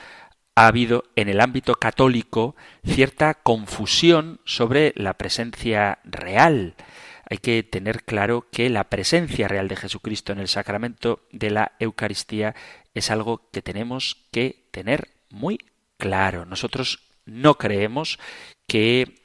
ha 0.54 0.68
habido 0.68 1.02
en 1.16 1.28
el 1.28 1.40
ámbito 1.40 1.74
católico 1.74 2.54
cierta 2.84 3.34
confusión 3.34 4.40
sobre 4.44 4.92
la 4.94 5.14
presencia 5.14 5.98
real. 6.04 6.76
Hay 7.28 7.38
que 7.38 7.64
tener 7.64 8.04
claro 8.04 8.46
que 8.52 8.70
la 8.70 8.84
presencia 8.84 9.48
real 9.48 9.66
de 9.66 9.74
Jesucristo 9.74 10.32
en 10.32 10.38
el 10.38 10.46
sacramento 10.46 11.26
de 11.32 11.50
la 11.50 11.72
Eucaristía 11.80 12.54
es 12.94 13.10
algo 13.10 13.50
que 13.50 13.62
tenemos 13.62 14.28
que 14.30 14.68
tener 14.70 15.08
muy 15.28 15.58
claro. 15.98 16.46
Nosotros 16.46 17.00
no 17.26 17.54
creemos 17.58 18.20
que 18.68 19.23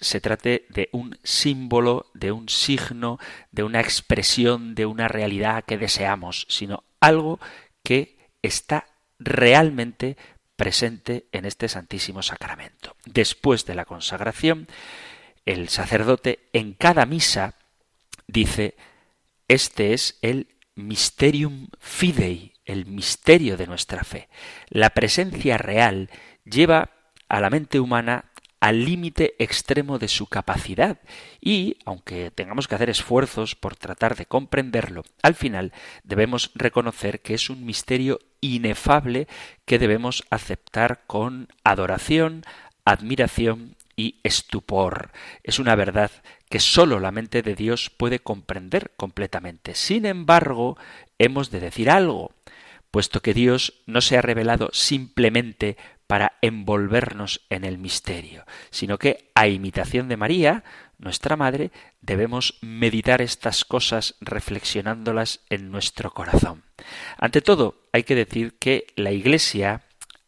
se 0.00 0.20
trate 0.20 0.66
de 0.70 0.88
un 0.92 1.18
símbolo, 1.22 2.06
de 2.14 2.32
un 2.32 2.48
signo, 2.48 3.18
de 3.52 3.62
una 3.62 3.80
expresión, 3.80 4.74
de 4.74 4.86
una 4.86 5.08
realidad 5.08 5.64
que 5.64 5.78
deseamos, 5.78 6.46
sino 6.48 6.84
algo 7.00 7.38
que 7.82 8.18
está 8.42 8.86
realmente 9.18 10.16
presente 10.56 11.26
en 11.32 11.44
este 11.44 11.68
Santísimo 11.68 12.22
Sacramento. 12.22 12.96
Después 13.04 13.64
de 13.66 13.74
la 13.74 13.84
consagración, 13.84 14.68
el 15.46 15.68
sacerdote 15.68 16.48
en 16.52 16.74
cada 16.74 17.06
misa 17.06 17.54
dice, 18.26 18.74
este 19.48 19.92
es 19.94 20.18
el 20.22 20.48
mysterium 20.74 21.68
fidei, 21.78 22.54
el 22.64 22.86
misterio 22.86 23.56
de 23.56 23.66
nuestra 23.66 24.04
fe. 24.04 24.28
La 24.68 24.90
presencia 24.90 25.58
real 25.58 26.10
lleva 26.44 26.90
a 27.28 27.40
la 27.40 27.50
mente 27.50 27.80
humana 27.80 28.29
al 28.60 28.84
límite 28.84 29.34
extremo 29.38 29.98
de 29.98 30.08
su 30.08 30.26
capacidad 30.26 30.98
y, 31.40 31.78
aunque 31.86 32.30
tengamos 32.30 32.68
que 32.68 32.74
hacer 32.74 32.90
esfuerzos 32.90 33.56
por 33.56 33.74
tratar 33.74 34.16
de 34.16 34.26
comprenderlo, 34.26 35.02
al 35.22 35.34
final 35.34 35.72
debemos 36.04 36.50
reconocer 36.54 37.20
que 37.20 37.34
es 37.34 37.48
un 37.48 37.64
misterio 37.64 38.20
inefable 38.42 39.28
que 39.64 39.78
debemos 39.78 40.24
aceptar 40.30 41.02
con 41.06 41.48
adoración, 41.64 42.44
admiración 42.84 43.76
y 43.96 44.16
estupor. 44.22 45.10
Es 45.42 45.58
una 45.58 45.74
verdad 45.74 46.10
que 46.48 46.60
sólo 46.60 47.00
la 47.00 47.12
mente 47.12 47.42
de 47.42 47.54
Dios 47.54 47.90
puede 47.90 48.18
comprender 48.18 48.92
completamente. 48.96 49.74
Sin 49.74 50.04
embargo, 50.04 50.76
hemos 51.18 51.50
de 51.50 51.60
decir 51.60 51.90
algo, 51.90 52.32
puesto 52.90 53.20
que 53.20 53.34
Dios 53.34 53.74
no 53.86 54.00
se 54.00 54.18
ha 54.18 54.22
revelado 54.22 54.70
simplemente 54.72 55.76
para 56.10 56.32
envolvernos 56.42 57.40
en 57.50 57.62
el 57.64 57.78
misterio, 57.78 58.44
sino 58.70 58.98
que, 58.98 59.30
a 59.36 59.46
imitación 59.46 60.08
de 60.08 60.16
María, 60.16 60.64
nuestra 60.98 61.36
Madre, 61.36 61.70
debemos 62.00 62.58
meditar 62.62 63.22
estas 63.22 63.64
cosas 63.64 64.16
reflexionándolas 64.20 65.38
en 65.50 65.70
nuestro 65.70 66.10
corazón. 66.10 66.64
Ante 67.16 67.42
todo, 67.42 67.82
hay 67.92 68.02
que 68.02 68.16
decir 68.16 68.58
que 68.58 68.88
la 68.96 69.12
Iglesia 69.12 69.82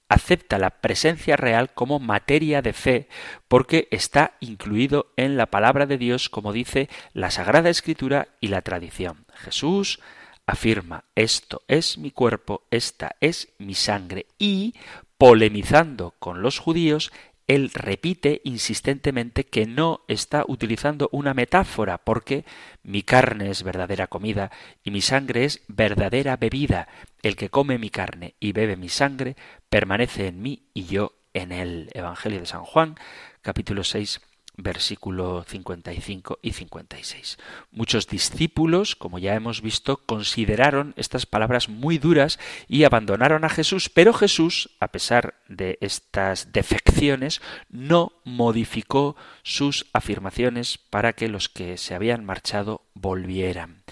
acepta 0.08 0.56
la 0.56 0.70
presencia 0.70 1.34
real 1.34 1.74
como 1.74 1.98
materia 1.98 2.62
de 2.62 2.74
fe 2.74 3.08
porque 3.48 3.88
está 3.90 4.36
incluido 4.38 5.12
en 5.16 5.36
la 5.36 5.46
palabra 5.46 5.86
de 5.86 5.98
Dios 5.98 6.28
como 6.28 6.52
dice 6.52 6.88
la 7.12 7.32
Sagrada 7.32 7.70
Escritura 7.70 8.28
y 8.40 8.48
la 8.48 8.62
tradición. 8.62 9.26
Jesús 9.34 9.98
afirma 10.46 11.04
esto 11.16 11.62
es 11.66 11.98
mi 11.98 12.12
cuerpo, 12.12 12.62
esta 12.70 13.16
es 13.20 13.48
mi 13.58 13.74
sangre 13.74 14.26
y 14.38 14.74
polemizando 15.22 16.16
con 16.18 16.42
los 16.42 16.58
judíos, 16.58 17.12
él 17.46 17.70
repite 17.72 18.40
insistentemente 18.42 19.44
que 19.44 19.66
no 19.66 20.00
está 20.08 20.44
utilizando 20.48 21.08
una 21.12 21.32
metáfora, 21.32 21.98
porque 21.98 22.44
mi 22.82 23.04
carne 23.04 23.48
es 23.48 23.62
verdadera 23.62 24.08
comida 24.08 24.50
y 24.82 24.90
mi 24.90 25.00
sangre 25.00 25.44
es 25.44 25.62
verdadera 25.68 26.36
bebida. 26.36 26.88
El 27.22 27.36
que 27.36 27.50
come 27.50 27.78
mi 27.78 27.88
carne 27.88 28.34
y 28.40 28.50
bebe 28.50 28.74
mi 28.74 28.88
sangre 28.88 29.36
permanece 29.70 30.26
en 30.26 30.42
mí 30.42 30.64
y 30.74 30.86
yo 30.86 31.12
en 31.34 31.52
él. 31.52 31.90
Evangelio 31.94 32.40
de 32.40 32.46
San 32.46 32.64
Juan, 32.64 32.96
capítulo 33.42 33.84
6, 33.84 34.20
versículo 34.56 35.44
55 35.46 36.38
y 36.42 36.52
56. 36.52 37.38
Muchos 37.70 38.06
discípulos, 38.06 38.96
como 38.96 39.18
ya 39.18 39.34
hemos 39.34 39.62
visto, 39.62 39.98
consideraron 39.98 40.94
estas 40.96 41.26
palabras 41.26 41.68
muy 41.68 41.98
duras 41.98 42.38
y 42.68 42.84
abandonaron 42.84 43.44
a 43.44 43.48
Jesús, 43.48 43.88
pero 43.88 44.12
Jesús, 44.12 44.70
a 44.80 44.88
pesar 44.88 45.34
de 45.48 45.78
estas 45.80 46.52
defecciones, 46.52 47.40
no 47.68 48.12
modificó 48.24 49.16
sus 49.42 49.86
afirmaciones 49.92 50.78
para 50.78 51.12
que 51.12 51.28
los 51.28 51.48
que 51.48 51.78
se 51.78 51.94
habían 51.94 52.24
marchado 52.24 52.82
volvieran. 52.94 53.82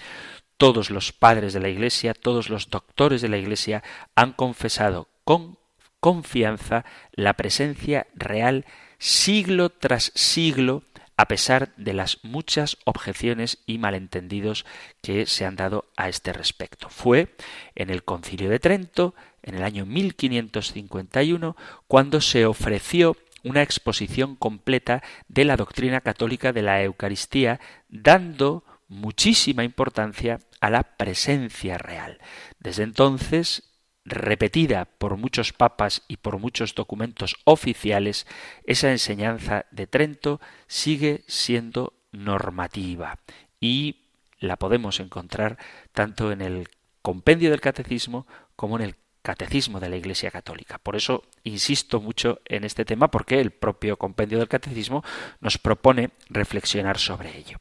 Todos 0.57 0.91
los 0.91 1.11
padres 1.11 1.53
de 1.53 1.59
la 1.59 1.69
Iglesia, 1.69 2.13
todos 2.13 2.49
los 2.49 2.69
doctores 2.69 3.21
de 3.21 3.29
la 3.29 3.37
Iglesia 3.37 3.83
han 4.15 4.33
confesado 4.33 5.07
con 5.23 5.57
confianza 6.01 6.83
la 7.13 7.33
presencia 7.35 8.07
real 8.13 8.65
siglo 8.97 9.69
tras 9.69 10.11
siglo 10.13 10.83
a 11.15 11.27
pesar 11.27 11.73
de 11.77 11.93
las 11.93 12.17
muchas 12.23 12.77
objeciones 12.83 13.59
y 13.67 13.77
malentendidos 13.77 14.65
que 15.01 15.27
se 15.27 15.45
han 15.45 15.55
dado 15.55 15.85
a 15.95 16.09
este 16.09 16.33
respecto. 16.33 16.89
Fue 16.89 17.35
en 17.75 17.91
el 17.91 18.03
Concilio 18.03 18.49
de 18.49 18.57
Trento, 18.57 19.13
en 19.43 19.53
el 19.53 19.63
año 19.63 19.85
1551, 19.85 21.55
cuando 21.87 22.21
se 22.21 22.47
ofreció 22.47 23.15
una 23.43 23.61
exposición 23.61 24.35
completa 24.35 25.03
de 25.27 25.45
la 25.45 25.57
doctrina 25.57 26.01
católica 26.01 26.53
de 26.53 26.63
la 26.63 26.81
Eucaristía, 26.81 27.59
dando 27.89 28.63
muchísima 28.87 29.63
importancia 29.63 30.39
a 30.59 30.71
la 30.71 30.81
presencia 30.83 31.77
real. 31.77 32.19
Desde 32.59 32.81
entonces 32.81 33.70
repetida 34.05 34.85
por 34.85 35.17
muchos 35.17 35.53
papas 35.53 36.03
y 36.07 36.17
por 36.17 36.39
muchos 36.39 36.75
documentos 36.75 37.35
oficiales, 37.43 38.25
esa 38.65 38.91
enseñanza 38.91 39.65
de 39.71 39.87
Trento 39.87 40.41
sigue 40.67 41.23
siendo 41.27 41.93
normativa 42.11 43.19
y 43.59 44.01
la 44.39 44.57
podemos 44.57 44.99
encontrar 44.99 45.57
tanto 45.91 46.31
en 46.31 46.41
el 46.41 46.67
compendio 47.01 47.51
del 47.51 47.61
catecismo 47.61 48.25
como 48.55 48.77
en 48.77 48.83
el 48.85 48.95
catecismo 49.21 49.79
de 49.79 49.89
la 49.89 49.97
Iglesia 49.97 50.31
Católica. 50.31 50.79
Por 50.79 50.95
eso 50.95 51.23
insisto 51.43 52.01
mucho 52.01 52.41
en 52.45 52.63
este 52.63 52.85
tema 52.85 53.09
porque 53.09 53.39
el 53.39 53.51
propio 53.51 53.97
compendio 53.97 54.39
del 54.39 54.47
catecismo 54.47 55.03
nos 55.39 55.59
propone 55.59 56.09
reflexionar 56.29 56.97
sobre 56.97 57.37
ello 57.37 57.59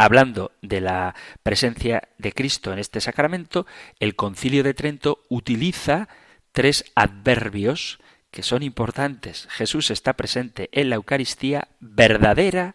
hablando 0.00 0.52
de 0.62 0.80
la 0.80 1.14
presencia 1.42 2.08
de 2.16 2.32
Cristo 2.32 2.72
en 2.72 2.78
este 2.78 3.02
sacramento, 3.02 3.66
el 3.98 4.16
concilio 4.16 4.62
de 4.62 4.72
Trento 4.72 5.24
utiliza 5.28 6.08
tres 6.52 6.86
adverbios 6.94 7.98
que 8.30 8.42
son 8.42 8.62
importantes. 8.62 9.46
Jesús 9.50 9.90
está 9.90 10.14
presente 10.14 10.70
en 10.72 10.88
la 10.88 10.96
Eucaristía 10.96 11.68
verdadera, 11.80 12.72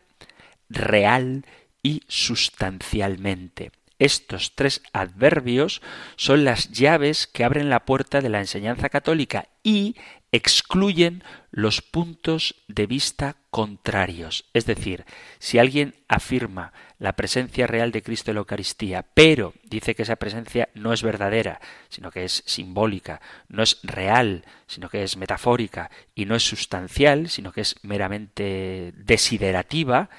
real 0.69 1.47
y 1.81 2.03
sustancialmente. 2.07 3.71
Estos 3.97 4.53
tres 4.53 4.83
adverbios 4.93 5.81
son 6.17 6.43
las 6.43 6.71
llaves 6.73 7.25
que 7.25 7.43
abren 7.43 7.71
la 7.71 7.85
puerta 7.85 8.21
de 8.21 8.29
la 8.29 8.39
enseñanza 8.39 8.89
católica 8.89 9.47
y 9.63 9.95
excluyen 10.31 11.23
los 11.49 11.81
puntos 11.81 12.53
de 12.67 12.85
vista 12.85 13.37
contrarios. 13.55 14.43
Es 14.51 14.65
decir, 14.65 15.05
si 15.39 15.59
alguien 15.59 15.95
afirma 16.09 16.73
la 16.99 17.13
presencia 17.13 17.67
real 17.67 17.93
de 17.93 18.03
Cristo 18.03 18.29
en 18.29 18.35
la 18.35 18.39
Eucaristía, 18.39 19.05
pero 19.13 19.53
dice 19.63 19.95
que 19.95 20.01
esa 20.01 20.17
presencia 20.17 20.67
no 20.73 20.91
es 20.91 21.03
verdadera, 21.03 21.61
sino 21.87 22.11
que 22.11 22.25
es 22.25 22.43
simbólica, 22.45 23.21
no 23.47 23.63
es 23.63 23.79
real, 23.81 24.43
sino 24.67 24.89
que 24.89 25.03
es 25.03 25.15
metafórica, 25.15 25.89
y 26.13 26.25
no 26.25 26.35
es 26.35 26.43
sustancial, 26.43 27.29
sino 27.29 27.53
que 27.53 27.61
es 27.61 27.77
meramente 27.81 28.91
desiderativa, 28.97 30.09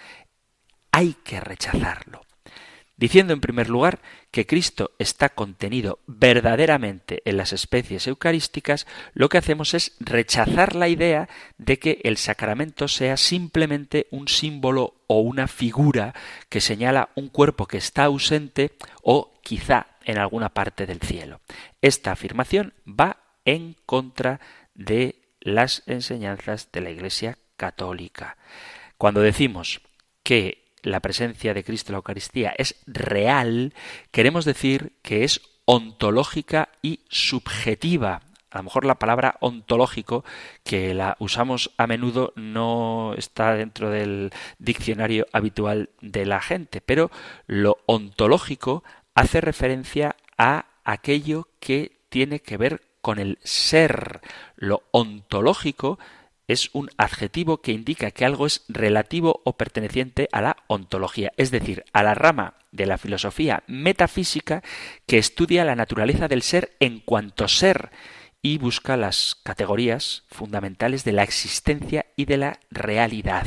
hay 0.90 1.14
que 1.22 1.38
rechazarlo 1.38 2.22
diciendo 2.96 3.32
en 3.32 3.40
primer 3.40 3.68
lugar 3.68 4.00
que 4.30 4.46
Cristo 4.46 4.92
está 4.98 5.28
contenido 5.28 5.98
verdaderamente 6.06 7.22
en 7.24 7.36
las 7.36 7.52
especies 7.52 8.06
eucarísticas, 8.06 8.86
lo 9.12 9.28
que 9.28 9.38
hacemos 9.38 9.74
es 9.74 9.96
rechazar 10.00 10.74
la 10.74 10.88
idea 10.88 11.28
de 11.58 11.78
que 11.78 12.00
el 12.04 12.16
sacramento 12.16 12.88
sea 12.88 13.16
simplemente 13.16 14.06
un 14.10 14.28
símbolo 14.28 14.94
o 15.06 15.20
una 15.20 15.48
figura 15.48 16.14
que 16.48 16.60
señala 16.60 17.10
un 17.14 17.28
cuerpo 17.28 17.66
que 17.66 17.78
está 17.78 18.04
ausente 18.04 18.72
o 19.02 19.34
quizá 19.42 19.86
en 20.04 20.18
alguna 20.18 20.50
parte 20.50 20.86
del 20.86 21.00
cielo. 21.00 21.40
Esta 21.82 22.12
afirmación 22.12 22.72
va 22.86 23.18
en 23.44 23.76
contra 23.86 24.40
de 24.74 25.16
las 25.40 25.82
enseñanzas 25.86 26.70
de 26.72 26.80
la 26.80 26.90
Iglesia 26.90 27.38
católica. 27.56 28.36
Cuando 28.98 29.20
decimos 29.20 29.80
que 30.22 30.65
la 30.86 31.00
presencia 31.00 31.52
de 31.52 31.64
Cristo 31.64 31.90
en 31.90 31.94
la 31.94 31.98
Eucaristía 31.98 32.54
es 32.56 32.76
real, 32.86 33.74
queremos 34.12 34.44
decir 34.44 34.92
que 35.02 35.24
es 35.24 35.40
ontológica 35.64 36.68
y 36.80 37.00
subjetiva. 37.08 38.22
A 38.52 38.58
lo 38.58 38.62
mejor 38.62 38.84
la 38.84 39.00
palabra 39.00 39.36
ontológico, 39.40 40.24
que 40.62 40.94
la 40.94 41.16
usamos 41.18 41.72
a 41.76 41.88
menudo, 41.88 42.32
no 42.36 43.14
está 43.18 43.54
dentro 43.54 43.90
del 43.90 44.30
diccionario 44.58 45.26
habitual 45.32 45.90
de 46.00 46.24
la 46.24 46.40
gente, 46.40 46.80
pero 46.80 47.10
lo 47.48 47.78
ontológico 47.86 48.84
hace 49.14 49.40
referencia 49.40 50.14
a 50.38 50.66
aquello 50.84 51.48
que 51.58 51.98
tiene 52.10 52.38
que 52.38 52.56
ver 52.56 52.82
con 53.00 53.18
el 53.18 53.38
ser. 53.42 54.20
Lo 54.54 54.84
ontológico 54.92 55.98
es 56.48 56.70
un 56.72 56.90
adjetivo 56.96 57.60
que 57.60 57.72
indica 57.72 58.10
que 58.10 58.24
algo 58.24 58.46
es 58.46 58.64
relativo 58.68 59.42
o 59.44 59.56
perteneciente 59.56 60.28
a 60.32 60.40
la 60.40 60.56
ontología, 60.68 61.32
es 61.36 61.50
decir, 61.50 61.84
a 61.92 62.02
la 62.02 62.14
rama 62.14 62.54
de 62.72 62.86
la 62.86 62.98
filosofía 62.98 63.62
metafísica 63.66 64.62
que 65.06 65.18
estudia 65.18 65.64
la 65.64 65.74
naturaleza 65.74 66.28
del 66.28 66.42
ser 66.42 66.76
en 66.78 67.00
cuanto 67.00 67.48
ser 67.48 67.90
y 68.42 68.58
busca 68.58 68.96
las 68.96 69.36
categorías 69.42 70.24
fundamentales 70.28 71.02
de 71.04 71.12
la 71.12 71.24
existencia 71.24 72.06
y 72.14 72.26
de 72.26 72.36
la 72.36 72.60
realidad. 72.70 73.46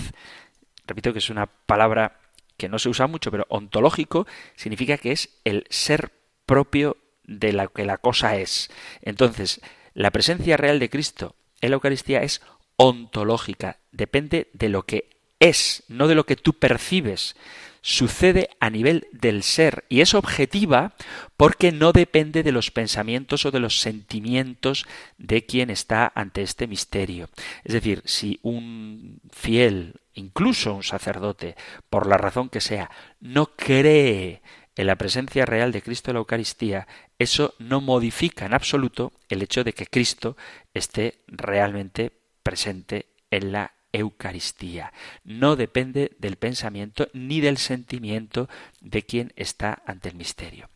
Repito 0.85 1.13
que 1.13 1.19
es 1.19 1.29
una 1.29 1.45
palabra 1.45 2.19
que 2.57 2.67
no 2.67 2.79
se 2.79 2.89
usa 2.89 3.07
mucho, 3.07 3.31
pero 3.31 3.45
ontológico 3.49 4.27
significa 4.55 4.97
que 4.97 5.13
es 5.13 5.29
el 5.45 5.65
ser 5.69 6.11
propio 6.45 6.97
de 7.23 7.53
lo 7.53 7.71
que 7.71 7.85
la 7.85 7.97
cosa 7.97 8.35
es. 8.35 8.69
Entonces, 9.01 9.61
la 9.93 10.11
presencia 10.11 10.57
real 10.57 10.79
de 10.79 10.89
Cristo 10.89 11.35
en 11.61 11.69
la 11.69 11.75
Eucaristía 11.75 12.23
es 12.23 12.41
ontológica, 12.81 13.77
depende 13.91 14.49
de 14.53 14.69
lo 14.69 14.85
que 14.85 15.09
es, 15.39 15.83
no 15.89 16.07
de 16.07 16.15
lo 16.15 16.25
que 16.25 16.37
tú 16.37 16.53
percibes. 16.53 17.35
Sucede 17.81 18.49
a 18.61 18.69
nivel 18.69 19.07
del 19.11 19.43
ser 19.43 19.85
y 19.89 19.99
es 19.99 20.13
objetiva 20.13 20.93
porque 21.35 21.73
no 21.73 21.91
depende 21.91 22.41
de 22.41 22.53
los 22.53 22.71
pensamientos 22.71 23.45
o 23.45 23.51
de 23.51 23.59
los 23.59 23.81
sentimientos 23.81 24.85
de 25.17 25.45
quien 25.45 25.69
está 25.69 26.11
ante 26.15 26.41
este 26.41 26.67
misterio. 26.67 27.29
Es 27.65 27.73
decir, 27.73 28.01
si 28.05 28.39
un 28.43 29.19
fiel, 29.31 29.99
incluso 30.13 30.73
un 30.73 30.83
sacerdote, 30.83 31.55
por 31.89 32.07
la 32.07 32.17
razón 32.17 32.47
que 32.47 32.61
sea, 32.61 32.89
no 33.19 33.47
cree 33.57 34.41
en 34.77 34.87
la 34.87 34.97
presencia 34.97 35.45
real 35.45 35.73
de 35.73 35.81
Cristo 35.81 36.11
en 36.11 36.15
la 36.15 36.19
Eucaristía, 36.19 36.87
eso 37.17 37.55
no 37.59 37.81
modifica 37.81 38.45
en 38.45 38.53
absoluto 38.53 39.11
el 39.27 39.41
hecho 39.41 39.65
de 39.65 39.73
que 39.73 39.87
Cristo 39.87 40.37
esté 40.73 41.19
realmente 41.27 42.18
presente 42.49 43.05
en 43.29 43.51
la 43.51 43.75
Eucaristía. 43.93 44.91
No 45.23 45.55
depende 45.55 46.15
del 46.17 46.35
pensamiento 46.35 47.07
ni 47.13 47.41
del 47.41 47.57
sentimiento 47.57 48.49
de 48.81 49.03
quien 49.03 49.33
está 49.35 49.83
ante 49.85 50.09
el 50.09 50.15
misterio. 50.15 50.67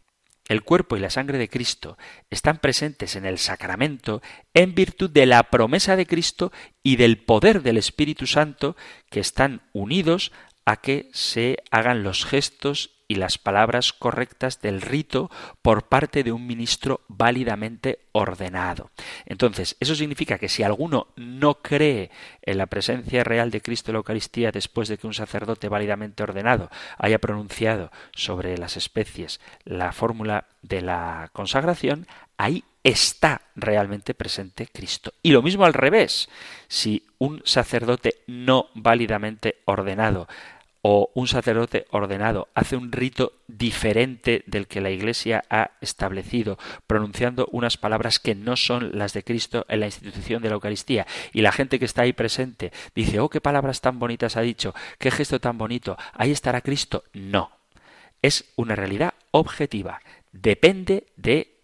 El 0.47 0.61
cuerpo 0.61 0.95
y 0.95 0.99
la 0.99 1.09
sangre 1.09 1.39
de 1.39 1.49
Cristo 1.49 1.97
están 2.29 2.59
presentes 2.59 3.15
en 3.15 3.25
el 3.25 3.39
sacramento 3.39 4.21
en 4.53 4.75
virtud 4.75 5.09
de 5.09 5.25
la 5.25 5.41
promesa 5.49 5.95
de 5.95 6.05
Cristo 6.05 6.51
y 6.83 6.97
del 6.97 7.17
poder 7.17 7.63
del 7.63 7.77
Espíritu 7.77 8.27
Santo 8.27 8.75
que 9.09 9.19
están 9.19 9.63
unidos 9.73 10.31
a 10.65 10.77
que 10.77 11.09
se 11.13 11.57
hagan 11.71 12.03
los 12.03 12.25
gestos 12.25 12.91
y 13.07 13.15
las 13.15 13.37
palabras 13.37 13.93
correctas 13.93 14.61
del 14.61 14.81
rito 14.81 15.29
por 15.61 15.87
parte 15.87 16.23
de 16.23 16.31
un 16.31 16.47
ministro 16.47 17.01
válidamente 17.07 17.99
ordenado. 18.11 18.89
Entonces, 19.25 19.75
eso 19.79 19.93
significa 19.93 20.37
que 20.37 20.49
si 20.49 20.63
alguno 20.63 21.07
no 21.15 21.55
cree 21.55 22.09
en 22.41 22.57
la 22.57 22.65
presencia 22.65 23.23
real 23.23 23.51
de 23.51 23.61
Cristo 23.61 23.91
en 23.91 23.93
la 23.93 23.97
Eucaristía 23.99 24.51
después 24.51 24.87
de 24.87 24.97
que 24.97 25.07
un 25.07 25.13
sacerdote 25.13 25.69
válidamente 25.69 26.23
ordenado 26.23 26.69
haya 26.97 27.19
pronunciado 27.19 27.91
sobre 28.15 28.57
las 28.57 28.77
especies 28.77 29.39
la 29.65 29.91
fórmula 29.91 30.45
de 30.61 30.81
la 30.81 31.29
consagración, 31.33 32.07
ahí 32.37 32.63
está 32.83 33.41
realmente 33.55 34.13
presente 34.13 34.67
Cristo. 34.67 35.13
Y 35.21 35.31
lo 35.31 35.41
mismo 35.41 35.65
al 35.65 35.73
revés, 35.73 36.29
si 36.67 37.05
un 37.17 37.41
sacerdote 37.45 38.15
no 38.27 38.67
válidamente 38.73 39.57
ordenado 39.65 40.27
o 40.85 41.09
un 41.15 41.27
sacerdote 41.27 41.85
ordenado 41.91 42.49
hace 42.53 42.75
un 42.75 42.91
rito 42.91 43.31
diferente 43.47 44.43
del 44.47 44.67
que 44.67 44.81
la 44.81 44.91
Iglesia 44.91 45.45
ha 45.49 45.71
establecido, 45.79 46.59
pronunciando 46.87 47.47
unas 47.51 47.77
palabras 47.77 48.19
que 48.19 48.35
no 48.35 48.57
son 48.57 48.97
las 48.97 49.13
de 49.13 49.23
Cristo 49.23 49.65
en 49.69 49.79
la 49.79 49.85
institución 49.85 50.43
de 50.43 50.49
la 50.49 50.55
Eucaristía, 50.55 51.07
y 51.31 51.41
la 51.41 51.53
gente 51.53 51.79
que 51.79 51.85
está 51.85 52.01
ahí 52.01 52.11
presente 52.11 52.73
dice, 52.93 53.21
oh, 53.21 53.29
qué 53.29 53.39
palabras 53.39 53.79
tan 53.79 53.97
bonitas 53.97 54.35
ha 54.35 54.41
dicho, 54.41 54.75
qué 54.99 55.09
gesto 55.09 55.39
tan 55.39 55.57
bonito, 55.57 55.97
ahí 56.13 56.31
estará 56.31 56.59
Cristo. 56.59 57.05
No, 57.13 57.49
es 58.21 58.51
una 58.57 58.75
realidad 58.75 59.13
objetiva, 59.31 60.01
depende 60.33 61.07
de 61.15 61.61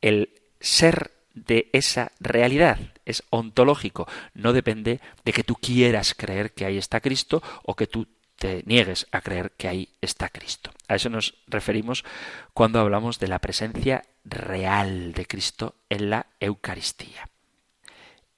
el 0.00 0.30
ser 0.60 1.10
de 1.34 1.68
esa 1.72 2.12
realidad, 2.20 2.78
es 3.06 3.24
ontológico, 3.30 4.06
no 4.34 4.52
depende 4.52 5.00
de 5.24 5.32
que 5.32 5.42
tú 5.42 5.56
quieras 5.56 6.14
creer 6.14 6.52
que 6.52 6.64
ahí 6.64 6.78
está 6.78 7.00
Cristo 7.00 7.42
o 7.64 7.74
que 7.74 7.88
tú 7.88 8.06
te 8.42 8.64
niegues 8.66 9.06
a 9.12 9.20
creer 9.20 9.52
que 9.56 9.68
ahí 9.68 9.88
está 10.00 10.28
Cristo. 10.28 10.72
A 10.88 10.96
eso 10.96 11.08
nos 11.08 11.36
referimos 11.46 12.04
cuando 12.52 12.80
hablamos 12.80 13.20
de 13.20 13.28
la 13.28 13.38
presencia 13.38 14.02
real 14.24 15.12
de 15.12 15.26
Cristo 15.26 15.76
en 15.88 16.10
la 16.10 16.26
Eucaristía. 16.40 17.28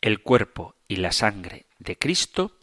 El 0.02 0.20
cuerpo 0.20 0.74
y 0.88 0.96
la 0.96 1.10
sangre 1.10 1.64
de 1.78 1.96
Cristo 1.96 2.58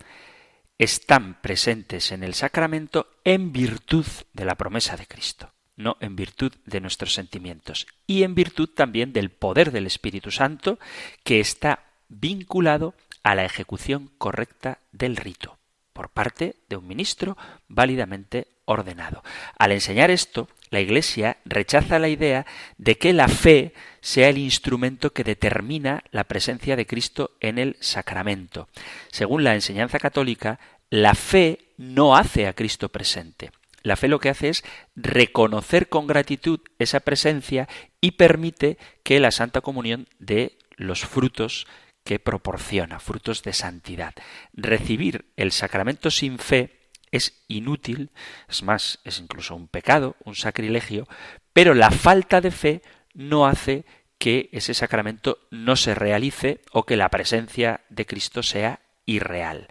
están 0.77 1.41
presentes 1.41 2.11
en 2.11 2.23
el 2.23 2.35
sacramento 2.35 3.07
en 3.23 3.51
virtud 3.51 4.05
de 4.33 4.45
la 4.45 4.53
promesa 4.53 4.95
de 4.95 5.07
Cristo, 5.07 5.51
no 5.75 5.97
en 5.99 6.15
virtud 6.15 6.53
de 6.67 6.79
nuestros 6.79 7.15
sentimientos, 7.15 7.87
y 8.05 8.21
en 8.21 8.35
virtud 8.35 8.69
también 8.69 9.13
del 9.13 9.31
poder 9.31 9.71
del 9.71 9.87
Espíritu 9.87 10.29
Santo 10.29 10.77
que 11.23 11.39
está 11.39 11.85
vinculado 12.07 12.93
a 13.23 13.33
la 13.33 13.45
ejecución 13.45 14.11
correcta 14.19 14.77
del 14.91 15.15
rito 15.15 15.57
por 15.93 16.09
parte 16.09 16.55
de 16.69 16.77
un 16.77 16.87
ministro 16.87 17.37
válidamente 17.67 18.47
ordenado. 18.65 19.23
Al 19.57 19.71
enseñar 19.71 20.11
esto, 20.11 20.47
la 20.69 20.79
Iglesia 20.79 21.37
rechaza 21.45 21.99
la 21.99 22.07
idea 22.07 22.45
de 22.77 22.97
que 22.97 23.13
la 23.13 23.27
fe 23.27 23.73
sea 23.99 24.29
el 24.29 24.37
instrumento 24.37 25.11
que 25.11 25.23
determina 25.23 26.03
la 26.11 26.23
presencia 26.23 26.75
de 26.75 26.85
Cristo 26.85 27.31
en 27.39 27.57
el 27.57 27.75
sacramento. 27.79 28.69
Según 29.11 29.43
la 29.43 29.53
enseñanza 29.53 29.99
católica, 29.99 30.59
la 30.89 31.13
fe 31.13 31.59
no 31.77 32.15
hace 32.15 32.47
a 32.47 32.53
Cristo 32.53 32.89
presente. 32.89 33.51
La 33.83 33.95
fe 33.95 34.07
lo 34.07 34.19
que 34.19 34.29
hace 34.29 34.49
es 34.49 34.63
reconocer 34.95 35.89
con 35.89 36.07
gratitud 36.07 36.59
esa 36.77 36.99
presencia 36.99 37.67
y 37.99 38.11
permite 38.11 38.77
que 39.03 39.19
la 39.19 39.31
Santa 39.31 39.61
Comunión 39.61 40.07
dé 40.19 40.57
los 40.75 41.01
frutos 41.01 41.67
que 42.03 42.19
proporciona, 42.19 42.99
frutos 42.99 43.43
de 43.43 43.53
santidad. 43.53 44.13
Recibir 44.53 45.31
el 45.35 45.51
sacramento 45.51 46.11
sin 46.11 46.39
fe 46.39 46.89
es 47.11 47.43
inútil, 47.47 48.11
es 48.49 48.63
más, 48.63 48.99
es 49.03 49.19
incluso 49.19 49.55
un 49.55 49.67
pecado, 49.67 50.15
un 50.23 50.35
sacrilegio, 50.35 51.07
pero 51.53 51.73
la 51.73 51.91
falta 51.91 52.41
de 52.41 52.51
fe 52.51 52.81
no 53.13 53.45
hace 53.45 53.85
que 54.17 54.49
ese 54.53 54.73
sacramento 54.73 55.39
no 55.51 55.75
se 55.75 55.95
realice 55.95 56.61
o 56.71 56.85
que 56.85 56.95
la 56.95 57.09
presencia 57.09 57.81
de 57.89 58.05
Cristo 58.05 58.43
sea 58.43 58.79
irreal. 59.05 59.67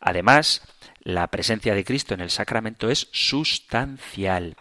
Además, 0.00 0.62
la 1.00 1.28
presencia 1.28 1.74
de 1.74 1.84
Cristo 1.84 2.14
en 2.14 2.20
el 2.20 2.30
sacramento 2.30 2.90
es 2.90 3.08
sustancial. 3.12 4.56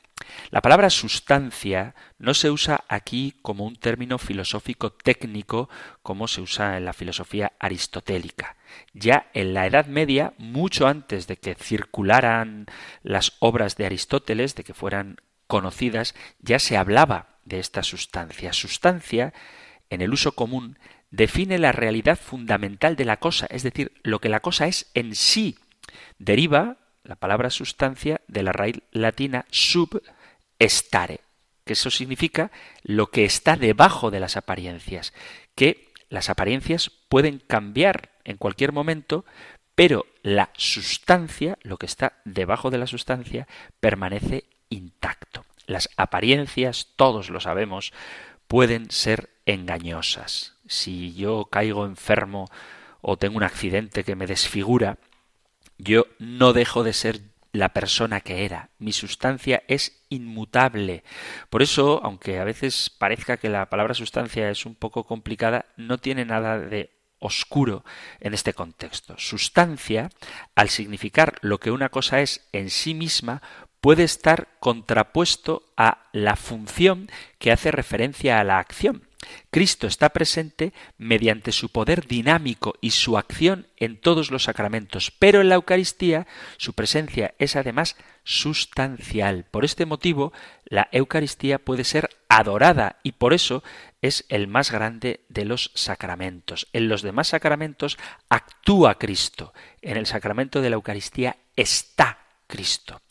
La 0.50 0.62
palabra 0.62 0.90
sustancia 0.90 1.96
no 2.18 2.34
se 2.34 2.50
usa 2.50 2.84
aquí 2.88 3.36
como 3.42 3.66
un 3.66 3.76
término 3.76 4.18
filosófico 4.18 4.92
técnico 4.92 5.70
como 6.04 6.28
se 6.28 6.42
usa 6.42 6.78
en 6.78 6.86
la 6.86 6.94
filosofía 6.94 7.54
aristotélica. 7.60 8.56
Ya 8.94 9.30
en 9.34 9.54
la 9.54 9.68
Edad 9.68 9.88
Media, 9.88 10.34
mucho 10.38 10.88
antes 10.88 11.28
de 11.28 11.38
que 11.38 11.56
circularan 11.56 12.68
las 13.04 13.34
obras 13.40 13.76
de 13.76 13.86
Aristóteles, 13.86 14.56
de 14.56 14.64
que 14.64 14.74
fueran 14.74 15.18
conocidas, 15.48 16.16
ya 16.40 16.60
se 16.60 16.78
hablaba 16.78 17.40
de 17.46 17.60
esta 17.60 17.84
sustancia. 17.84 18.54
Sustancia, 18.54 19.34
en 19.90 20.02
el 20.02 20.14
uso 20.14 20.34
común, 20.34 20.78
define 21.10 21.60
la 21.60 21.72
realidad 21.72 22.18
fundamental 22.18 22.96
de 22.96 23.06
la 23.06 23.18
cosa, 23.18 23.48
es 23.50 23.64
decir, 23.64 23.92
lo 24.04 24.20
que 24.20 24.30
la 24.30 24.40
cosa 24.40 24.68
es 24.68 24.90
en 24.94 25.16
sí. 25.16 25.58
Deriva 26.20 26.78
la 27.04 27.16
palabra 27.16 27.50
sustancia 27.50 28.22
de 28.28 28.44
la 28.44 28.52
raíz 28.52 28.82
latina 28.92 29.46
sub 29.50 30.02
estare, 30.60 31.22
que 31.66 31.74
eso 31.74 31.90
significa 31.90 32.52
lo 32.84 33.08
que 33.08 33.26
está 33.26 33.56
debajo 33.56 34.12
de 34.12 34.20
las 34.20 34.38
apariencias, 34.38 35.14
que 35.56 35.92
las 36.10 36.30
apariencias 36.30 36.92
pueden 37.10 37.40
cambiar 37.40 38.12
en 38.24 38.38
cualquier 38.38 38.72
momento, 38.72 39.26
pero 39.76 40.06
la 40.22 40.50
sustancia, 40.56 41.58
lo 41.64 41.78
que 41.78 41.86
está 41.86 42.22
debajo 42.26 42.70
de 42.70 42.78
la 42.78 42.88
sustancia, 42.88 43.48
permanece 43.80 44.46
intacto. 44.70 45.46
Las 45.66 45.90
apariencias, 45.98 46.90
todos 46.96 47.30
lo 47.30 47.40
sabemos, 47.40 47.94
pueden 48.48 48.92
ser 48.92 49.30
engañosas. 49.46 50.58
Si 50.68 51.14
yo 51.14 51.46
caigo 51.46 51.86
enfermo 51.86 52.50
o 53.02 53.18
tengo 53.18 53.38
un 53.38 53.44
accidente 53.44 54.04
que 54.04 54.16
me 54.16 54.28
desfigura, 54.28 54.98
yo 55.84 56.06
no 56.20 56.54
dejo 56.54 56.84
de 56.84 56.94
ser 56.94 57.22
la 57.54 57.70
persona 57.70 58.22
que 58.22 58.46
era. 58.46 58.70
Mi 58.78 58.94
sustancia 58.94 59.64
es 59.68 60.04
inmutable. 60.10 61.04
Por 61.50 61.62
eso, 61.62 62.00
aunque 62.04 62.40
a 62.40 62.44
veces 62.44 62.90
parezca 62.90 63.38
que 63.38 63.50
la 63.50 63.70
palabra 63.70 63.94
sustancia 63.94 64.50
es 64.50 64.66
un 64.66 64.76
poco 64.76 65.04
complicada, 65.04 65.66
no 65.76 65.98
tiene 65.98 66.24
nada 66.24 66.60
de 66.60 66.92
oscuro 67.20 67.84
en 68.20 68.34
este 68.34 68.54
contexto. 68.54 69.16
Sustancia, 69.18 70.10
al 70.56 70.70
significar 70.70 71.38
lo 71.42 71.60
que 71.60 71.72
una 71.72 71.90
cosa 71.90 72.22
es 72.22 72.48
en 72.52 72.70
sí 72.70 72.94
misma, 72.94 73.42
puede 73.82 74.04
estar 74.04 74.48
contrapuesto 74.60 75.64
a 75.76 76.08
la 76.14 76.36
función 76.36 77.10
que 77.38 77.52
hace 77.52 77.72
referencia 77.72 78.40
a 78.40 78.44
la 78.44 78.60
acción. 78.60 79.08
Cristo 79.50 79.88
está 79.88 80.10
presente 80.10 80.74
mediante 80.98 81.52
su 81.52 81.70
poder 81.70 82.08
dinámico 82.08 82.76
y 82.82 82.92
su 82.92 83.18
acción 83.18 83.68
en 83.78 83.98
todos 83.98 84.32
los 84.32 84.44
sacramentos, 84.44 85.12
pero 85.12 85.42
en 85.42 85.50
la 85.50 85.56
Eucaristía 85.56 86.28
su 86.58 86.74
presencia 86.74 87.34
es 87.38 87.56
además 87.56 87.96
sustancial. 88.24 89.46
Por 89.50 89.66
este 89.66 89.86
motivo, 89.86 90.32
la 90.66 90.88
Eucaristía 90.92 91.60
puede 91.60 91.84
ser 91.84 92.10
adorada 92.30 93.00
y 93.04 93.14
por 93.14 93.34
eso 93.34 93.64
es 94.02 94.26
el 94.30 94.48
más 94.48 94.72
grande 94.72 95.22
de 95.30 95.46
los 95.46 95.72
sacramentos. 95.76 96.68
En 96.74 96.88
los 96.88 97.02
demás 97.02 97.30
sacramentos 97.30 97.98
actúa 98.30 98.98
Cristo. 98.98 99.54
En 99.82 99.98
el 99.98 100.06
sacramento 100.06 100.62
de 100.62 100.70
la 100.70 100.76
Eucaristía 100.76 101.38
está 101.56 102.20
Cristo. 102.48 103.02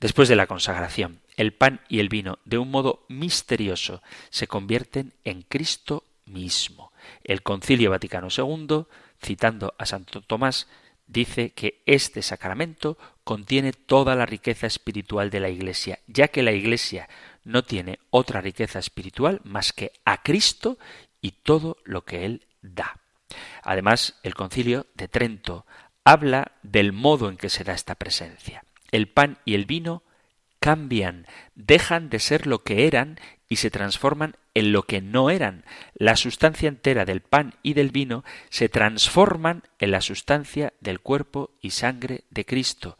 Después 0.00 0.28
de 0.28 0.36
la 0.36 0.46
consagración, 0.46 1.20
el 1.36 1.52
pan 1.52 1.80
y 1.88 2.00
el 2.00 2.08
vino, 2.08 2.38
de 2.44 2.58
un 2.58 2.70
modo 2.70 3.04
misterioso, 3.08 4.02
se 4.30 4.46
convierten 4.46 5.12
en 5.24 5.42
Cristo 5.42 6.04
mismo. 6.24 6.92
El 7.24 7.42
Concilio 7.42 7.90
Vaticano 7.90 8.28
II, 8.36 8.86
citando 9.22 9.74
a 9.78 9.86
Santo 9.86 10.22
Tomás, 10.22 10.66
dice 11.06 11.50
que 11.50 11.82
este 11.86 12.22
sacramento 12.22 12.98
contiene 13.22 13.72
toda 13.72 14.14
la 14.14 14.26
riqueza 14.26 14.66
espiritual 14.66 15.30
de 15.30 15.40
la 15.40 15.48
Iglesia, 15.48 16.00
ya 16.06 16.28
que 16.28 16.42
la 16.42 16.52
Iglesia 16.52 17.08
no 17.44 17.62
tiene 17.62 18.00
otra 18.10 18.40
riqueza 18.40 18.78
espiritual 18.78 19.40
más 19.44 19.72
que 19.72 19.92
a 20.04 20.22
Cristo 20.22 20.78
y 21.20 21.32
todo 21.32 21.76
lo 21.84 22.04
que 22.04 22.24
Él 22.24 22.46
da. 22.62 23.00
Además, 23.62 24.18
el 24.22 24.34
concilio 24.34 24.86
de 24.94 25.08
Trento 25.08 25.66
habla 26.04 26.52
del 26.62 26.92
modo 26.92 27.28
en 27.28 27.36
que 27.36 27.48
se 27.48 27.64
da 27.64 27.72
esta 27.72 27.94
presencia. 27.94 28.64
El 28.90 29.08
pan 29.08 29.38
y 29.44 29.54
el 29.54 29.64
vino 29.64 30.02
cambian, 30.66 31.28
dejan 31.54 32.10
de 32.10 32.18
ser 32.18 32.48
lo 32.48 32.64
que 32.64 32.88
eran 32.88 33.20
y 33.48 33.56
se 33.56 33.70
transforman 33.70 34.34
en 34.52 34.72
lo 34.72 34.82
que 34.82 35.00
no 35.00 35.30
eran. 35.30 35.64
La 35.94 36.16
sustancia 36.16 36.68
entera 36.68 37.04
del 37.04 37.20
pan 37.20 37.54
y 37.62 37.74
del 37.74 37.92
vino 37.92 38.24
se 38.50 38.68
transforman 38.68 39.62
en 39.78 39.92
la 39.92 40.00
sustancia 40.00 40.72
del 40.80 40.98
cuerpo 40.98 41.52
y 41.62 41.70
sangre 41.70 42.24
de 42.30 42.44
Cristo. 42.44 42.98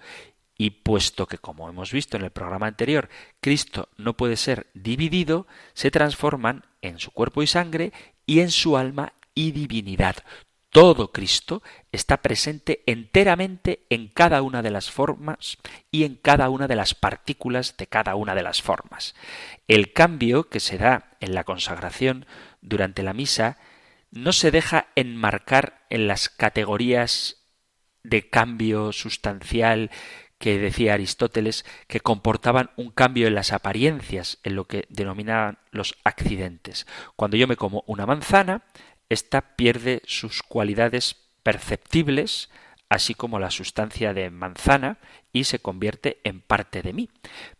Y 0.56 0.70
puesto 0.70 1.26
que, 1.26 1.38
como 1.38 1.68
hemos 1.68 1.90
visto 1.90 2.16
en 2.16 2.22
el 2.22 2.30
programa 2.30 2.68
anterior, 2.68 3.08
Cristo 3.40 3.88
no 3.96 4.16
puede 4.16 4.36
ser 4.36 4.68
dividido, 4.72 5.48
se 5.74 5.90
transforman 5.90 6.66
en 6.82 7.00
su 7.00 7.10
cuerpo 7.10 7.42
y 7.42 7.48
sangre 7.48 7.92
y 8.26 8.42
en 8.42 8.52
su 8.52 8.76
alma 8.76 9.12
y 9.34 9.50
divinidad 9.50 10.18
todo 10.76 11.10
Cristo 11.10 11.62
está 11.90 12.18
presente 12.18 12.82
enteramente 12.84 13.86
en 13.88 14.08
cada 14.08 14.42
una 14.42 14.60
de 14.60 14.70
las 14.70 14.90
formas 14.90 15.56
y 15.90 16.04
en 16.04 16.16
cada 16.16 16.50
una 16.50 16.68
de 16.68 16.76
las 16.76 16.94
partículas 16.94 17.78
de 17.78 17.86
cada 17.86 18.14
una 18.14 18.34
de 18.34 18.42
las 18.42 18.60
formas. 18.60 19.14
El 19.68 19.94
cambio 19.94 20.50
que 20.50 20.60
se 20.60 20.76
da 20.76 21.16
en 21.20 21.34
la 21.34 21.44
consagración 21.44 22.26
durante 22.60 23.02
la 23.02 23.14
misa 23.14 23.56
no 24.10 24.34
se 24.34 24.50
deja 24.50 24.88
enmarcar 24.96 25.86
en 25.88 26.08
las 26.08 26.28
categorías 26.28 27.46
de 28.02 28.28
cambio 28.28 28.92
sustancial 28.92 29.90
que 30.38 30.58
decía 30.58 30.92
Aristóteles 30.92 31.64
que 31.86 32.00
comportaban 32.00 32.70
un 32.76 32.90
cambio 32.90 33.28
en 33.28 33.34
las 33.34 33.54
apariencias, 33.54 34.40
en 34.42 34.56
lo 34.56 34.66
que 34.66 34.84
denominaban 34.90 35.56
los 35.70 35.94
accidentes. 36.04 36.86
Cuando 37.16 37.38
yo 37.38 37.48
me 37.48 37.56
como 37.56 37.82
una 37.86 38.04
manzana, 38.04 38.64
ésta 39.08 39.56
pierde 39.56 40.02
sus 40.04 40.42
cualidades 40.42 41.16
perceptibles, 41.42 42.50
así 42.88 43.14
como 43.14 43.38
la 43.38 43.50
sustancia 43.50 44.14
de 44.14 44.30
manzana, 44.30 44.98
y 45.32 45.44
se 45.44 45.58
convierte 45.58 46.18
en 46.24 46.40
parte 46.40 46.82
de 46.82 46.92
mí. 46.92 47.10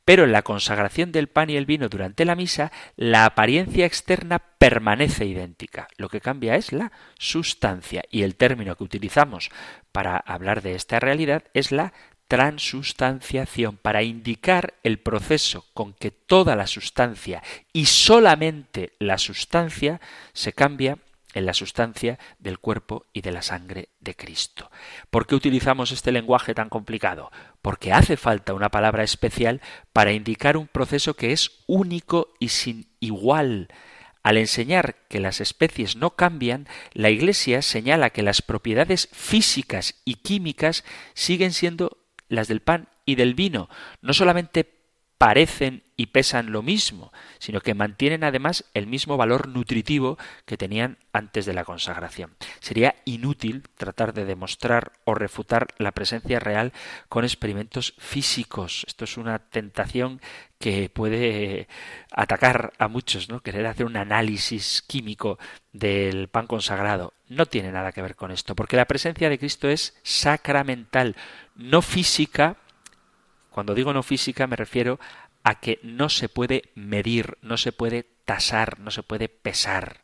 Pero 0.05 0.25
en 0.25 0.33
la 0.33 0.43
consagración 0.43 1.13
del 1.13 1.29
pan 1.29 1.51
y 1.51 1.57
el 1.57 1.67
vino 1.67 1.89
durante 1.89 2.25
la 2.25 2.37
misa, 2.37 2.73
la 2.97 3.25
apariencia 3.25 3.87
externa 3.87 4.39
permanece 4.39 5.27
idéntica. 5.27 5.89
Lo 5.97 6.09
que 6.09 6.21
cambia 6.21 6.57
es 6.57 6.73
la 6.73 6.93
sustancia, 7.19 8.03
y 8.11 8.23
el 8.23 8.37
término 8.37 8.77
que 8.77 8.85
utilizamos 8.85 9.51
para 9.93 10.17
hablar 10.17 10.63
de 10.63 10.75
esta 10.75 11.01
realidad 11.01 11.45
es 11.55 11.73
la 11.73 11.93
transustanciación 12.29 13.77
para 13.77 14.03
indicar 14.03 14.75
el 14.83 14.99
proceso 14.99 15.65
con 15.75 15.93
que 15.93 16.11
toda 16.11 16.57
la 16.57 16.67
sustancia 16.67 17.43
y 17.73 17.87
solamente 17.87 18.95
la 18.99 19.17
sustancia 19.17 20.01
se 20.33 20.53
cambia 20.53 20.99
en 21.37 21.45
la 21.45 21.53
sustancia 21.53 22.19
del 22.39 22.59
cuerpo 22.59 23.05
y 23.13 23.21
de 23.21 23.31
la 23.31 23.43
sangre 23.43 23.91
de 24.01 24.17
Cristo. 24.17 24.71
¿Por 25.11 25.27
qué 25.27 25.35
utilizamos 25.35 25.93
este 25.93 26.11
lenguaje 26.11 26.55
tan 26.55 26.71
complicado? 26.71 27.31
Porque 27.61 27.93
hace 27.93 28.17
falta 28.17 28.55
una 28.55 28.71
palabra 28.71 29.05
especial 29.05 29.61
para 29.93 30.13
indicar 30.13 30.57
un 30.57 30.67
proceso 30.67 31.13
que 31.15 31.33
es 31.33 31.63
único 31.67 32.33
y 32.41 32.49
sin 32.49 32.89
igual. 33.01 33.69
Al 34.23 34.39
enseñar 34.39 34.97
que 35.11 35.21
las 35.21 35.43
especies 35.43 35.95
no 35.95 36.17
cambian, 36.17 36.67
la 36.95 37.11
Iglesia 37.11 37.61
señala 37.61 38.09
que 38.11 38.23
las 38.23 38.41
propiedades 38.41 39.11
físicas 39.13 40.01
y 40.07 40.15
químicas 40.15 40.85
siguen 41.13 41.53
siendo 41.53 41.99
las 42.29 42.49
del 42.49 42.63
pan 42.63 42.89
y 43.05 43.17
del 43.17 43.35
vino. 43.35 43.69
No 44.01 44.15
solamente 44.15 44.65
parecen 45.19 45.83
y 45.97 46.07
pesan 46.07 46.53
lo 46.53 46.63
mismo, 46.63 47.11
sino 47.39 47.61
que 47.61 47.75
mantienen 47.75 48.23
además 48.23 48.65
el 48.75 48.87
mismo 48.87 49.17
valor 49.17 49.49
nutritivo 49.49 50.19
que 50.45 50.59
tenían 50.59 50.99
antes 51.13 51.47
de 51.47 51.55
la 51.55 51.65
consagración. 51.65 52.37
Sería 52.61 52.97
inútil 53.07 53.63
tratar 53.79 54.13
de 54.13 54.27
demostrar 54.27 54.93
o 55.05 55.15
refutar 55.15 55.69
la 55.79 55.93
presencia 55.93 56.39
real 56.39 56.73
con 57.09 57.25
experimentos 57.25 57.95
físicos. 57.97 58.85
Esto 58.87 59.05
es 59.05 59.17
una 59.17 59.39
tentación 59.39 60.21
que 60.59 60.91
puede 60.91 61.69
atacar 62.11 62.75
a 62.79 62.89
muchos, 62.89 63.31
¿no? 63.31 63.41
Querer 63.41 63.67
hacer 63.67 63.87
un 63.87 63.97
análisis 63.97 64.83
químico 64.83 65.39
del 65.73 66.29
pan 66.29 66.47
consagrado. 66.47 67.15
No 67.29 67.47
tiene 67.47 67.73
nada 67.73 67.93
que 67.93 68.03
ver 68.03 68.17
con 68.17 68.31
esto, 68.31 68.55
porque 68.55 68.77
la 68.77 68.85
presencia 68.85 69.31
de 69.31 69.39
Cristo 69.39 69.69
es 69.69 69.97
sacramental, 70.03 71.17
no 71.55 71.81
física. 71.81 72.57
Cuando 73.57 73.75
digo 73.75 73.95
no 73.95 74.03
física 74.03 74.47
me 74.47 74.55
refiero 74.55 75.01
a 75.43 75.61
que 75.61 75.81
no 75.83 76.11
se 76.11 76.29
puede 76.29 76.65
medir, 76.75 77.39
no 77.41 77.57
se 77.57 77.73
puede 77.73 78.05
tasar, 78.27 78.81
no 78.81 78.91
se 78.91 79.03
puede 79.03 79.31
pesar. 79.31 80.03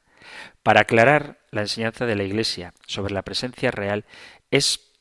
Para 0.63 0.81
aclarar 0.81 1.39
la 1.51 1.61
enseñanza 1.61 2.07
de 2.07 2.17
la 2.17 2.23
Iglesia 2.23 2.73
sobre 2.87 3.13
la 3.13 3.21
presencia 3.21 3.71
real 3.71 4.07
es 4.51 4.95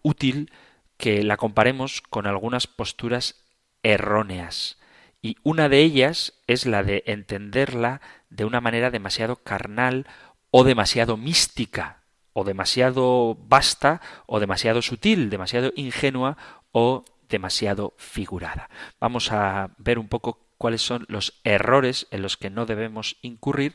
útil 0.00 0.50
que 0.96 1.22
la 1.22 1.36
comparemos 1.36 2.00
con 2.00 2.26
algunas 2.26 2.66
posturas 2.66 3.44
erróneas. 3.82 4.78
Y 5.20 5.36
una 5.42 5.68
de 5.68 5.80
ellas 5.80 6.32
es 6.46 6.64
la 6.64 6.82
de 6.82 7.02
entenderla 7.04 8.00
de 8.30 8.46
una 8.46 8.62
manera 8.62 8.90
demasiado 8.90 9.36
carnal 9.36 10.06
o 10.50 10.64
demasiado 10.64 11.18
mística, 11.18 12.04
o 12.32 12.44
demasiado 12.44 13.36
vasta, 13.48 14.00
o 14.24 14.40
demasiado 14.40 14.80
sutil, 14.80 15.28
demasiado 15.28 15.74
ingenua 15.76 16.38
o 16.72 17.04
demasiado 17.32 17.94
figurada. 17.96 18.70
Vamos 19.00 19.32
a 19.32 19.74
ver 19.78 19.98
un 19.98 20.08
poco 20.08 20.46
cuáles 20.58 20.82
son 20.82 21.04
los 21.08 21.40
errores 21.42 22.06
en 22.12 22.22
los 22.22 22.36
que 22.36 22.50
no 22.50 22.66
debemos 22.66 23.16
incurrir 23.22 23.74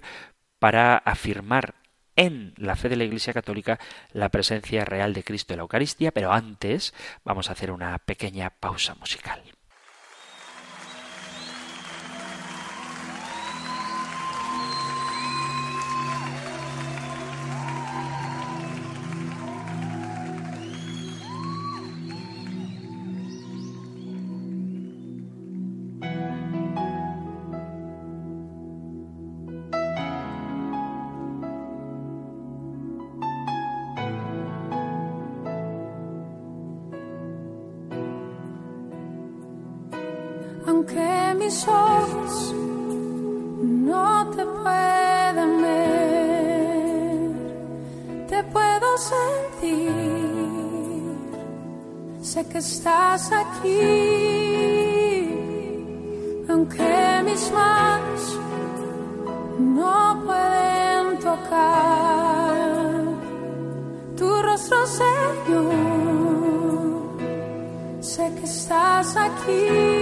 para 0.60 0.96
afirmar 0.98 1.76
en 2.15 2.54
la 2.58 2.76
fe 2.76 2.88
de 2.88 2.96
la 2.96 3.04
Iglesia 3.04 3.34
Católica 3.34 3.80
la 4.13 4.30
presencia 4.30 4.86
real 4.86 5.13
de 5.13 5.24
Cristo 5.24 5.54
en 5.54 5.58
la 5.58 5.63
Eucaristía, 5.63 6.12
pero 6.12 6.32
antes 6.32 6.93
vamos 7.26 7.50
a 7.50 7.54
hacer 7.54 7.72
una 7.72 7.98
pequeña 8.00 8.50
pausa 8.50 8.96
musical. 8.96 9.43
Que 68.97 69.01
estás 69.01 69.96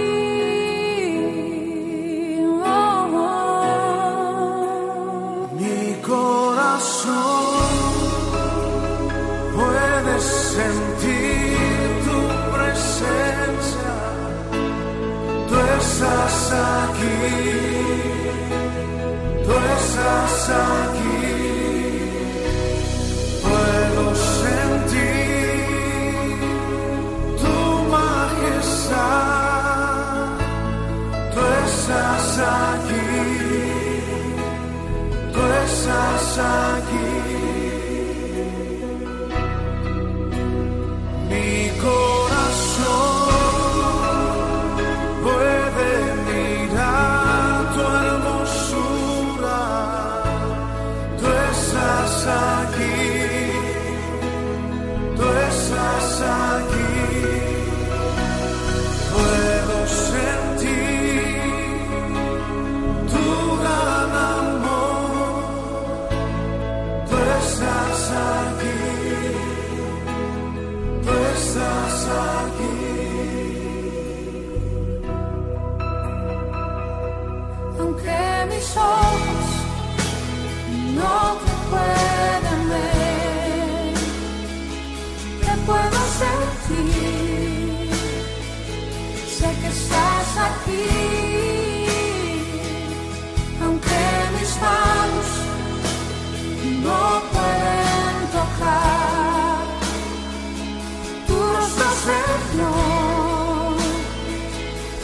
Lord, 102.54 103.80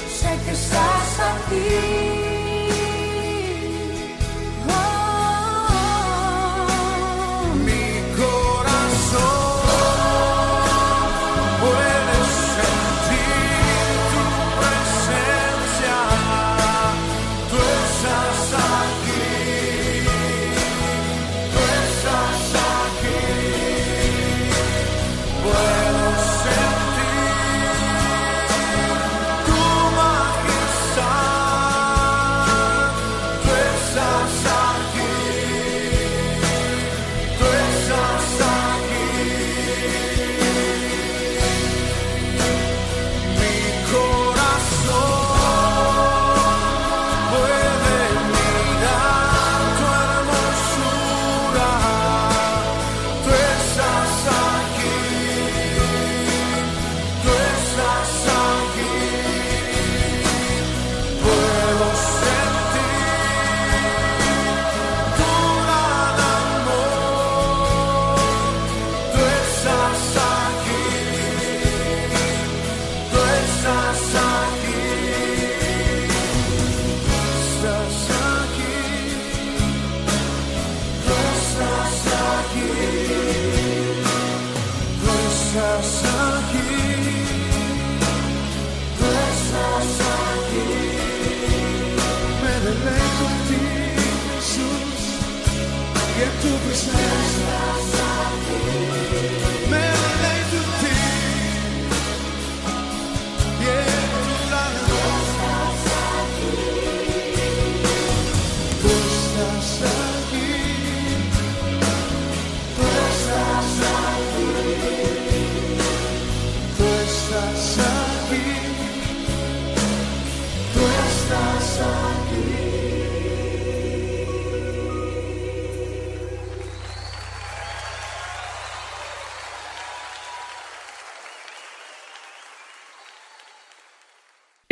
shake 0.09 0.45
the 0.47 0.55
stars 0.55 1.18
of 1.28 1.51
the 1.51 2.11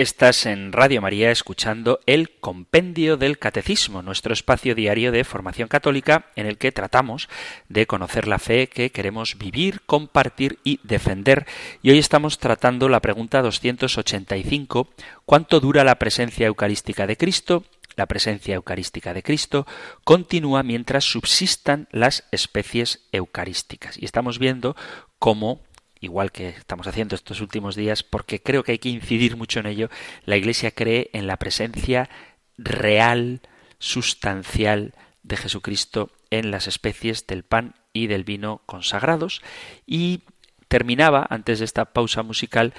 Estás 0.01 0.47
en 0.47 0.73
Radio 0.73 1.03
María 1.03 1.31
escuchando 1.31 2.01
el 2.07 2.31
Compendio 2.41 3.19
del 3.19 3.39
Catecismo, 3.39 4.01
nuestro 4.01 4.33
espacio 4.33 4.75
diario 4.75 5.13
de 5.13 5.25
formación 5.25 5.69
católica 5.69 6.25
en 6.37 6.47
el 6.47 6.57
que 6.57 6.73
tratamos 6.73 7.29
de 7.69 7.87
conocer 7.87 8.27
la 8.27 8.39
fe 8.39 8.69
que 8.69 8.93
queremos 8.93 9.37
vivir, 9.37 9.83
compartir 9.85 10.59
y 10.65 10.81
defender. 10.85 11.45
Y 11.83 11.91
hoy 11.91 11.99
estamos 11.99 12.39
tratando 12.39 12.89
la 12.89 13.01
pregunta 13.01 13.43
285, 13.43 14.89
¿cuánto 15.27 15.61
dura 15.61 15.85
la 15.85 15.99
presencia 15.99 16.47
eucarística 16.47 17.07
de 17.07 17.19
Cristo? 17.19 17.65
La 17.95 18.07
presencia 18.07 18.55
eucarística 18.55 19.13
de 19.13 19.23
Cristo 19.23 19.67
continúa 20.05 20.63
mientras 20.63 21.05
subsistan 21.05 21.89
las 21.91 22.25
especies 22.31 23.01
eucarísticas. 23.13 23.99
Y 24.01 24.07
estamos 24.07 24.39
viendo 24.39 24.77
cómo 25.19 25.61
igual 26.01 26.33
que 26.33 26.49
estamos 26.49 26.87
haciendo 26.87 27.15
estos 27.15 27.41
últimos 27.41 27.77
días, 27.77 28.03
porque 28.03 28.43
creo 28.43 28.63
que 28.63 28.73
hay 28.73 28.79
que 28.79 28.89
incidir 28.89 29.37
mucho 29.37 29.61
en 29.61 29.67
ello, 29.67 29.91
la 30.25 30.37
Iglesia 30.37 30.71
cree 30.71 31.11
en 31.13 31.27
la 31.27 31.37
presencia 31.37 32.09
real, 32.57 33.41
sustancial 33.79 34.95
de 35.23 35.37
Jesucristo 35.37 36.11
en 36.31 36.51
las 36.51 36.67
especies 36.67 37.27
del 37.27 37.43
pan 37.43 37.75
y 37.93 38.07
del 38.07 38.25
vino 38.25 38.63
consagrados 38.67 39.43
y 39.87 40.23
terminaba, 40.69 41.27
antes 41.29 41.59
de 41.59 41.65
esta 41.65 41.87
pausa 41.87 42.23
musical, 42.23 42.73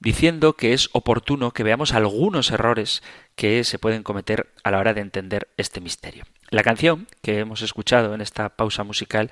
diciendo 0.00 0.54
que 0.54 0.72
es 0.72 0.90
oportuno 0.92 1.52
que 1.52 1.62
veamos 1.62 1.94
algunos 1.94 2.50
errores 2.50 3.02
que 3.34 3.64
se 3.64 3.78
pueden 3.78 4.02
cometer 4.02 4.52
a 4.62 4.70
la 4.70 4.78
hora 4.78 4.94
de 4.94 5.00
entender 5.00 5.48
este 5.56 5.80
misterio. 5.80 6.24
La 6.50 6.62
canción 6.62 7.06
que 7.22 7.38
hemos 7.38 7.62
escuchado 7.62 8.14
en 8.14 8.20
esta 8.20 8.50
pausa 8.50 8.84
musical 8.84 9.30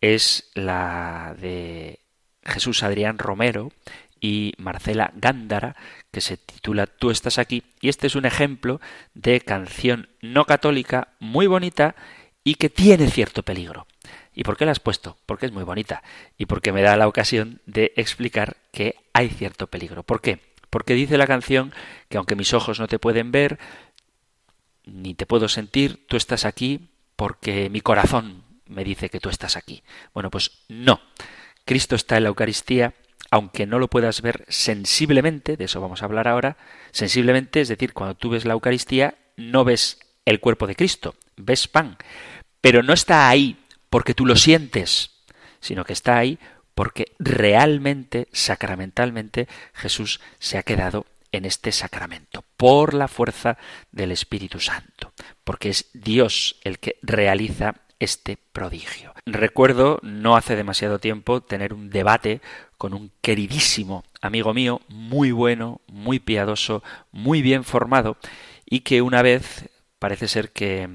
es 0.00 0.50
la 0.54 1.34
de 1.38 2.00
Jesús 2.46 2.82
Adrián 2.82 3.18
Romero 3.18 3.72
y 4.20 4.54
Marcela 4.58 5.12
Gándara, 5.14 5.76
que 6.10 6.20
se 6.20 6.36
titula 6.36 6.86
Tú 6.86 7.10
estás 7.10 7.38
aquí, 7.38 7.62
y 7.80 7.88
este 7.88 8.06
es 8.06 8.14
un 8.14 8.24
ejemplo 8.24 8.80
de 9.14 9.40
canción 9.40 10.08
no 10.20 10.44
católica 10.46 11.08
muy 11.18 11.46
bonita 11.46 11.94
y 12.42 12.54
que 12.54 12.70
tiene 12.70 13.10
cierto 13.10 13.42
peligro. 13.42 13.86
¿Y 14.34 14.44
por 14.44 14.56
qué 14.56 14.66
la 14.66 14.72
has 14.72 14.80
puesto? 14.80 15.16
Porque 15.26 15.46
es 15.46 15.52
muy 15.52 15.64
bonita 15.64 16.02
y 16.36 16.46
porque 16.46 16.72
me 16.72 16.82
da 16.82 16.96
la 16.96 17.08
ocasión 17.08 17.60
de 17.66 17.92
explicar 17.96 18.56
que 18.70 18.96
hay 19.12 19.28
cierto 19.28 19.66
peligro. 19.66 20.02
¿Por 20.02 20.20
qué? 20.20 20.40
Porque 20.70 20.94
dice 20.94 21.18
la 21.18 21.26
canción 21.26 21.72
que 22.08 22.18
aunque 22.18 22.36
mis 22.36 22.52
ojos 22.52 22.78
no 22.78 22.86
te 22.86 22.98
pueden 22.98 23.32
ver, 23.32 23.58
ni 24.84 25.14
te 25.14 25.26
puedo 25.26 25.48
sentir, 25.48 26.06
tú 26.06 26.16
estás 26.16 26.44
aquí 26.44 26.90
porque 27.16 27.70
mi 27.70 27.80
corazón 27.80 28.44
me 28.66 28.84
dice 28.84 29.08
que 29.08 29.20
tú 29.20 29.28
estás 29.28 29.56
aquí. 29.56 29.82
Bueno, 30.12 30.30
pues 30.30 30.52
no. 30.68 31.00
Cristo 31.66 31.96
está 31.96 32.16
en 32.16 32.22
la 32.22 32.28
Eucaristía, 32.28 32.94
aunque 33.30 33.66
no 33.66 33.78
lo 33.78 33.88
puedas 33.88 34.22
ver 34.22 34.46
sensiblemente, 34.48 35.56
de 35.56 35.64
eso 35.64 35.80
vamos 35.80 36.00
a 36.00 36.06
hablar 36.06 36.28
ahora, 36.28 36.56
sensiblemente, 36.92 37.60
es 37.60 37.68
decir, 37.68 37.92
cuando 37.92 38.14
tú 38.14 38.30
ves 38.30 38.44
la 38.44 38.54
Eucaristía, 38.54 39.18
no 39.36 39.64
ves 39.64 39.98
el 40.24 40.40
cuerpo 40.40 40.66
de 40.66 40.76
Cristo, 40.76 41.16
ves 41.36 41.66
pan, 41.66 41.98
pero 42.60 42.82
no 42.82 42.92
está 42.92 43.28
ahí 43.28 43.58
porque 43.90 44.14
tú 44.14 44.24
lo 44.26 44.36
sientes, 44.36 45.10
sino 45.60 45.84
que 45.84 45.92
está 45.92 46.16
ahí 46.16 46.38
porque 46.74 47.12
realmente, 47.18 48.28
sacramentalmente, 48.32 49.48
Jesús 49.74 50.20
se 50.38 50.58
ha 50.58 50.62
quedado 50.62 51.06
en 51.32 51.46
este 51.46 51.72
sacramento, 51.72 52.44
por 52.56 52.94
la 52.94 53.08
fuerza 53.08 53.58
del 53.90 54.12
Espíritu 54.12 54.60
Santo, 54.60 55.12
porque 55.42 55.70
es 55.70 55.90
Dios 55.92 56.60
el 56.62 56.78
que 56.78 56.98
realiza 57.02 57.74
este 57.98 58.38
prodigio. 58.52 59.14
Recuerdo 59.26 59.98
no 60.02 60.36
hace 60.36 60.56
demasiado 60.56 60.98
tiempo 60.98 61.40
tener 61.40 61.72
un 61.74 61.90
debate 61.90 62.40
con 62.78 62.94
un 62.94 63.10
queridísimo 63.20 64.04
amigo 64.20 64.52
mío, 64.54 64.80
muy 64.88 65.32
bueno, 65.32 65.80
muy 65.86 66.18
piadoso, 66.18 66.82
muy 67.12 67.42
bien 67.42 67.64
formado, 67.64 68.16
y 68.64 68.80
que 68.80 69.02
una 69.02 69.22
vez 69.22 69.70
parece 69.98 70.28
ser 70.28 70.52
que 70.52 70.88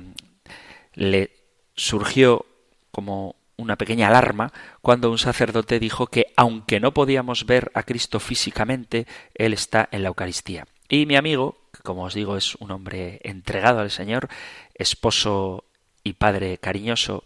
le 0.93 1.31
surgió 1.75 2.45
como 2.91 3.35
una 3.57 3.77
pequeña 3.77 4.07
alarma 4.07 4.51
cuando 4.81 5.11
un 5.11 5.17
sacerdote 5.17 5.79
dijo 5.79 6.07
que 6.07 6.27
aunque 6.35 6.79
no 6.79 6.93
podíamos 6.93 7.45
ver 7.45 7.71
a 7.73 7.83
Cristo 7.83 8.19
físicamente, 8.19 9.07
Él 9.35 9.53
está 9.53 9.87
en 9.91 10.03
la 10.03 10.09
Eucaristía. 10.09 10.67
Y 10.89 11.05
mi 11.05 11.15
amigo, 11.15 11.57
que 11.71 11.81
como 11.83 12.03
os 12.03 12.13
digo 12.13 12.35
es 12.35 12.55
un 12.55 12.71
hombre 12.71 13.21
entregado 13.23 13.79
al 13.79 13.91
Señor, 13.91 14.27
esposo 14.75 15.63
y 16.03 16.13
padre 16.13 16.57
cariñoso, 16.57 17.23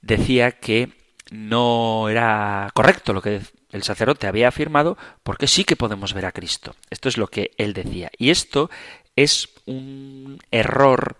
decía 0.00 0.52
que 0.52 0.92
no 1.30 2.08
era 2.08 2.70
correcto 2.74 3.12
lo 3.12 3.22
que 3.22 3.40
el 3.70 3.82
sacerdote 3.82 4.26
había 4.26 4.48
afirmado 4.48 4.98
porque 5.22 5.46
sí 5.46 5.64
que 5.64 5.76
podemos 5.76 6.12
ver 6.12 6.26
a 6.26 6.32
Cristo. 6.32 6.74
Esto 6.90 7.08
es 7.08 7.16
lo 7.16 7.28
que 7.28 7.52
él 7.56 7.72
decía. 7.72 8.10
Y 8.18 8.30
esto 8.30 8.70
es 9.16 9.48
un 9.66 10.38
error 10.50 11.16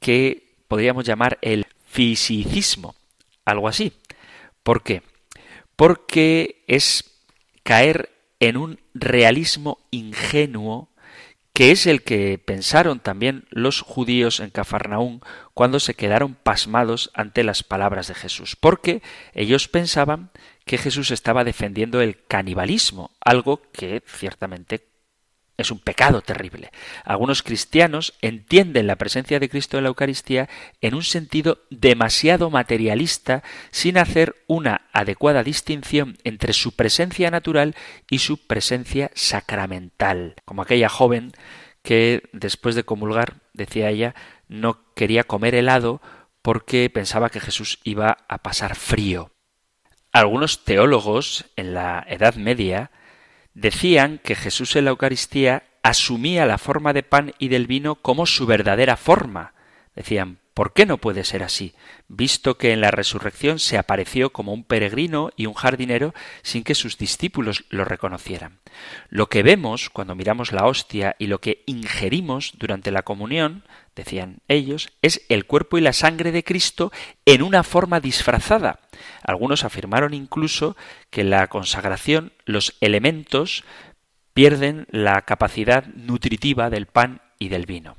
que 0.00 0.54
podríamos 0.68 1.04
llamar 1.04 1.38
el 1.42 1.66
fisicismo, 1.86 2.94
algo 3.44 3.68
así. 3.68 3.92
¿Por 4.62 4.82
qué? 4.82 5.02
Porque 5.76 6.64
es 6.66 7.22
caer 7.62 8.10
en 8.40 8.56
un 8.56 8.80
realismo 8.94 9.78
ingenuo 9.90 10.88
que 11.54 11.70
es 11.70 11.86
el 11.86 12.02
que 12.02 12.36
pensaron 12.44 12.98
también 12.98 13.44
los 13.48 13.80
judíos 13.80 14.40
en 14.40 14.50
Cafarnaún 14.50 15.20
cuando 15.54 15.78
se 15.78 15.94
quedaron 15.94 16.34
pasmados 16.34 17.12
ante 17.14 17.44
las 17.44 17.62
palabras 17.62 18.08
de 18.08 18.14
Jesús, 18.14 18.56
porque 18.56 19.02
ellos 19.34 19.68
pensaban 19.68 20.30
que 20.66 20.78
Jesús 20.78 21.12
estaba 21.12 21.44
defendiendo 21.44 22.00
el 22.00 22.24
canibalismo, 22.26 23.12
algo 23.20 23.62
que 23.72 24.02
ciertamente 24.04 24.84
es 25.56 25.70
un 25.70 25.78
pecado 25.78 26.20
terrible. 26.20 26.70
Algunos 27.04 27.42
cristianos 27.42 28.14
entienden 28.20 28.86
la 28.86 28.96
presencia 28.96 29.38
de 29.38 29.48
Cristo 29.48 29.78
en 29.78 29.84
la 29.84 29.88
Eucaristía 29.88 30.48
en 30.80 30.94
un 30.94 31.02
sentido 31.02 31.58
demasiado 31.70 32.50
materialista, 32.50 33.42
sin 33.70 33.98
hacer 33.98 34.34
una 34.46 34.88
adecuada 34.92 35.42
distinción 35.42 36.18
entre 36.24 36.52
su 36.52 36.72
presencia 36.72 37.30
natural 37.30 37.74
y 38.10 38.18
su 38.18 38.46
presencia 38.46 39.10
sacramental, 39.14 40.34
como 40.44 40.62
aquella 40.62 40.88
joven 40.88 41.32
que 41.82 42.22
después 42.32 42.74
de 42.74 42.84
comulgar, 42.84 43.34
decía 43.52 43.90
ella, 43.90 44.14
no 44.48 44.92
quería 44.94 45.24
comer 45.24 45.54
helado 45.54 46.00
porque 46.42 46.90
pensaba 46.90 47.30
que 47.30 47.40
Jesús 47.40 47.78
iba 47.84 48.18
a 48.28 48.38
pasar 48.38 48.74
frío. 48.74 49.30
Algunos 50.12 50.64
teólogos 50.64 51.46
en 51.56 51.74
la 51.74 52.04
Edad 52.08 52.36
Media 52.36 52.90
decían 53.54 54.20
que 54.22 54.34
Jesús 54.34 54.76
en 54.76 54.84
la 54.84 54.90
Eucaristía 54.90 55.64
asumía 55.82 56.46
la 56.46 56.58
forma 56.58 56.92
de 56.92 57.02
pan 57.02 57.34
y 57.38 57.48
del 57.48 57.66
vino 57.66 57.96
como 57.96 58.26
su 58.26 58.46
verdadera 58.46 58.96
forma. 58.96 59.54
Decían, 59.94 60.38
¿por 60.54 60.72
qué 60.72 60.86
no 60.86 60.98
puede 60.98 61.24
ser 61.24 61.42
así? 61.42 61.74
Visto 62.08 62.56
que 62.56 62.72
en 62.72 62.80
la 62.80 62.90
resurrección 62.90 63.58
se 63.58 63.76
apareció 63.76 64.32
como 64.32 64.52
un 64.52 64.64
peregrino 64.64 65.30
y 65.36 65.46
un 65.46 65.54
jardinero 65.54 66.14
sin 66.42 66.62
que 66.64 66.74
sus 66.74 66.96
discípulos 66.96 67.64
lo 67.68 67.84
reconocieran. 67.84 68.60
Lo 69.08 69.28
que 69.28 69.42
vemos 69.42 69.90
cuando 69.90 70.14
miramos 70.14 70.52
la 70.52 70.66
hostia 70.66 71.16
y 71.18 71.26
lo 71.26 71.40
que 71.40 71.64
ingerimos 71.66 72.52
durante 72.56 72.92
la 72.92 73.02
comunión, 73.02 73.64
decían 73.96 74.38
ellos, 74.48 74.90
es 75.02 75.22
el 75.28 75.44
cuerpo 75.44 75.76
y 75.78 75.80
la 75.80 75.92
sangre 75.92 76.32
de 76.32 76.44
Cristo 76.44 76.92
en 77.26 77.42
una 77.42 77.62
forma 77.64 78.00
disfrazada. 78.00 78.80
Algunos 79.22 79.64
afirmaron 79.64 80.14
incluso 80.14 80.76
que 81.10 81.22
en 81.22 81.30
la 81.30 81.48
consagración 81.48 82.32
los 82.44 82.76
elementos 82.80 83.64
pierden 84.34 84.86
la 84.90 85.22
capacidad 85.22 85.86
nutritiva 85.86 86.70
del 86.70 86.86
pan 86.86 87.22
y 87.38 87.48
del 87.48 87.66
vino. 87.66 87.96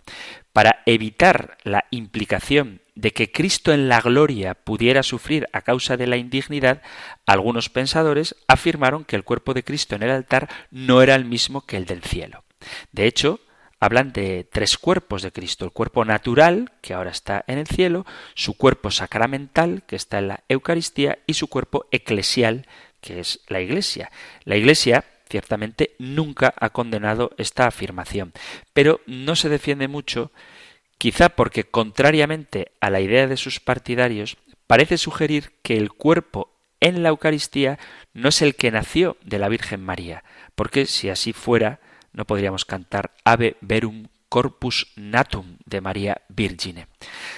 Para 0.55 0.83
evitar 0.85 1.57
la 1.65 1.83
implicación 1.91 2.79
de 2.95 3.11
que 3.11 3.29
Cristo 3.29 3.73
en 3.73 3.89
la 3.89 3.99
gloria 3.99 4.53
pudiera 4.53 5.03
sufrir 5.03 5.49
a 5.51 5.59
causa 5.59 5.97
de 5.97 6.07
la 6.07 6.15
indignidad, 6.15 6.81
algunos 7.25 7.67
pensadores 7.67 8.37
afirmaron 8.47 9.03
que 9.03 9.17
el 9.17 9.25
cuerpo 9.25 9.53
de 9.53 9.65
Cristo 9.65 9.95
en 9.95 10.03
el 10.03 10.11
altar 10.11 10.47
no 10.71 11.01
era 11.01 11.15
el 11.15 11.25
mismo 11.25 11.65
que 11.65 11.75
el 11.75 11.83
del 11.83 12.03
cielo. 12.03 12.45
De 12.93 13.05
hecho, 13.05 13.41
hablan 13.81 14.13
de 14.13 14.47
tres 14.49 14.77
cuerpos 14.77 15.23
de 15.23 15.33
Cristo, 15.33 15.65
el 15.65 15.71
cuerpo 15.71 16.05
natural, 16.05 16.71
que 16.79 16.93
ahora 16.93 17.11
está 17.11 17.43
en 17.47 17.57
el 17.57 17.67
cielo, 17.67 18.05
su 18.33 18.53
cuerpo 18.55 18.91
sacramental, 18.91 19.83
que 19.85 19.97
está 19.97 20.19
en 20.19 20.29
la 20.29 20.43
Eucaristía, 20.47 21.19
y 21.27 21.33
su 21.33 21.49
cuerpo 21.49 21.85
eclesial, 21.91 22.65
que 23.01 23.19
es 23.19 23.41
la 23.49 23.59
Iglesia. 23.59 24.09
La 24.45 24.55
Iglesia 24.55 25.03
ciertamente 25.35 25.95
nunca 25.99 26.53
ha 26.57 26.69
condenado 26.69 27.31
esta 27.37 27.67
afirmación, 27.67 28.31
pero 28.71 29.01
no 29.05 29.35
se 29.35 29.49
defiende 29.49 29.89
mucho, 29.89 30.31
quizá 30.97 31.27
porque, 31.27 31.65
contrariamente 31.65 32.71
a 32.79 32.89
la 32.89 33.01
idea 33.01 33.27
de 33.27 33.35
sus 33.35 33.59
partidarios, 33.59 34.37
parece 34.65 34.97
sugerir 34.97 35.51
que 35.61 35.75
el 35.75 35.91
cuerpo 35.91 36.53
en 36.79 37.03
la 37.03 37.09
Eucaristía 37.09 37.79
no 38.13 38.29
es 38.29 38.41
el 38.41 38.55
que 38.55 38.71
nació 38.71 39.17
de 39.25 39.37
la 39.37 39.49
Virgen 39.49 39.83
María, 39.83 40.23
porque 40.55 40.85
si 40.85 41.09
así 41.09 41.33
fuera, 41.33 41.81
no 42.13 42.23
podríamos 42.23 42.63
cantar 42.63 43.11
Ave 43.25 43.57
Verum 43.59 44.07
Corpus 44.29 44.87
Natum 44.95 45.57
de 45.65 45.81
María 45.81 46.21
Virgine. 46.29 46.87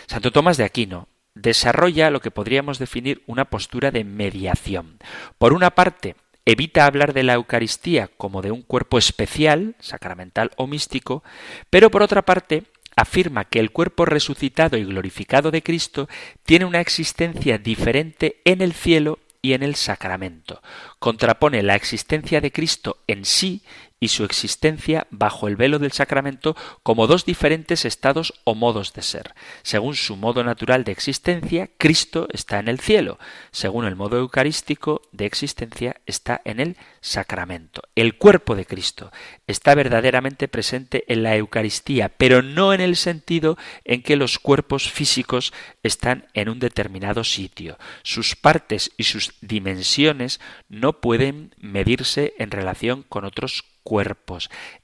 Santo 0.05 0.31
Tomás 0.31 0.57
de 0.57 0.65
Aquino 0.65 1.07
desarrolla 1.33 2.11
lo 2.11 2.19
que 2.19 2.29
podríamos 2.29 2.77
definir 2.77 3.23
una 3.25 3.45
postura 3.45 3.89
de 3.89 4.03
mediación. 4.03 4.99
Por 5.39 5.53
una 5.53 5.71
parte, 5.71 6.15
evita 6.47 6.85
hablar 6.85 7.13
de 7.13 7.23
la 7.23 7.33
Eucaristía 7.33 8.09
como 8.15 8.41
de 8.41 8.51
un 8.51 8.61
cuerpo 8.61 8.97
especial, 8.97 9.75
sacramental 9.79 10.51
o 10.55 10.65
místico, 10.65 11.21
pero 11.69 11.91
por 11.91 12.01
otra 12.01 12.21
parte, 12.21 12.63
afirma 12.95 13.43
que 13.43 13.59
el 13.59 13.71
cuerpo 13.71 14.05
resucitado 14.05 14.77
y 14.77 14.85
glorificado 14.85 15.51
de 15.51 15.61
Cristo 15.61 16.07
tiene 16.45 16.63
una 16.63 16.79
existencia 16.79 17.57
diferente 17.57 18.41
en 18.45 18.61
el 18.61 18.71
cielo 18.71 19.19
y 19.41 19.53
en 19.53 19.61
el 19.61 19.75
sacramento. 19.75 20.61
Contrapone 20.99 21.63
la 21.63 21.75
existencia 21.75 22.39
de 22.39 22.53
Cristo 22.53 23.03
en 23.07 23.25
sí 23.25 23.61
y 23.99 24.09
su 24.09 24.23
existencia 24.23 25.07
bajo 25.09 25.47
el 25.47 25.55
velo 25.55 25.79
del 25.79 25.91
sacramento 25.91 26.55
como 26.83 27.07
dos 27.07 27.25
diferentes 27.25 27.85
estados 27.85 28.33
o 28.43 28.53
modos 28.53 28.93
de 28.93 29.01
ser. 29.01 29.33
Según 29.63 29.95
su 29.95 30.15
modo 30.15 30.43
natural 30.43 30.83
de 30.83 30.91
existencia, 30.91 31.69
Cristo 31.77 32.27
está 32.31 32.59
en 32.59 32.67
el 32.67 32.79
cielo. 32.79 33.17
Según 33.51 33.85
el 33.85 33.95
modo 33.95 34.17
eucarístico 34.17 35.01
de 35.11 35.25
existencia, 35.25 35.95
está 36.05 36.41
en 36.45 36.59
el 36.59 36.77
sacramento. 37.01 37.81
El 37.95 38.17
cuerpo 38.17 38.55
de 38.55 38.65
Cristo 38.65 39.11
está 39.47 39.73
verdaderamente 39.73 40.47
presente 40.47 41.03
en 41.11 41.23
la 41.23 41.35
Eucaristía, 41.35 42.09
pero 42.09 42.41
no 42.41 42.73
en 42.73 42.81
el 42.81 42.95
sentido 42.95 43.57
en 43.83 44.03
que 44.03 44.15
los 44.15 44.39
cuerpos 44.39 44.91
físicos 44.91 45.53
están 45.83 46.27
en 46.33 46.49
un 46.49 46.59
determinado 46.59 47.23
sitio. 47.23 47.77
Sus 48.03 48.35
partes 48.35 48.91
y 48.97 49.03
sus 49.03 49.33
dimensiones 49.41 50.39
no 50.69 51.01
pueden 51.01 51.55
medirse 51.57 52.33
en 52.37 52.51
relación 52.51 53.03
con 53.03 53.25
otros 53.25 53.61
cuerpos. 53.61 53.76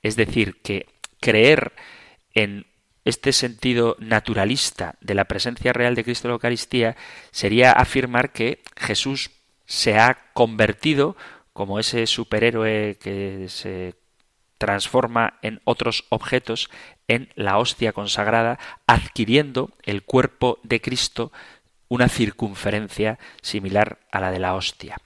Es 0.02 0.16
decir, 0.16 0.62
que 0.62 0.88
creer 1.20 1.74
en 2.34 2.66
este 3.06 3.34
sentido 3.34 3.96
naturalista 4.00 4.96
de 5.02 5.14
la 5.14 5.26
presencia 5.26 5.74
real 5.74 5.96
de 5.96 6.04
Cristo 6.04 6.28
en 6.28 6.30
la 6.30 6.36
Eucaristía 6.36 6.96
sería 7.32 7.72
afirmar 7.72 8.32
que 8.32 8.62
Jesús 8.78 9.32
se 9.66 10.00
ha 10.00 10.18
convertido 10.34 11.18
como 11.52 11.80
ese 11.80 12.08
superhéroe 12.08 12.98
que 13.00 13.48
se 13.50 13.96
transforma 14.58 15.40
en 15.42 15.60
otros 15.66 16.06
objetos 16.10 16.70
en 17.10 17.30
la 17.36 17.58
hostia 17.58 17.92
consagrada, 17.92 18.60
adquiriendo 18.88 19.72
el 19.84 20.04
cuerpo 20.04 20.60
de 20.64 20.80
Cristo 20.80 21.34
una 21.90 22.08
circunferencia 22.08 23.20
similar 23.42 24.00
a 24.12 24.22
la 24.22 24.32
de 24.32 24.40
la 24.40 24.56
hostia. 24.56 24.98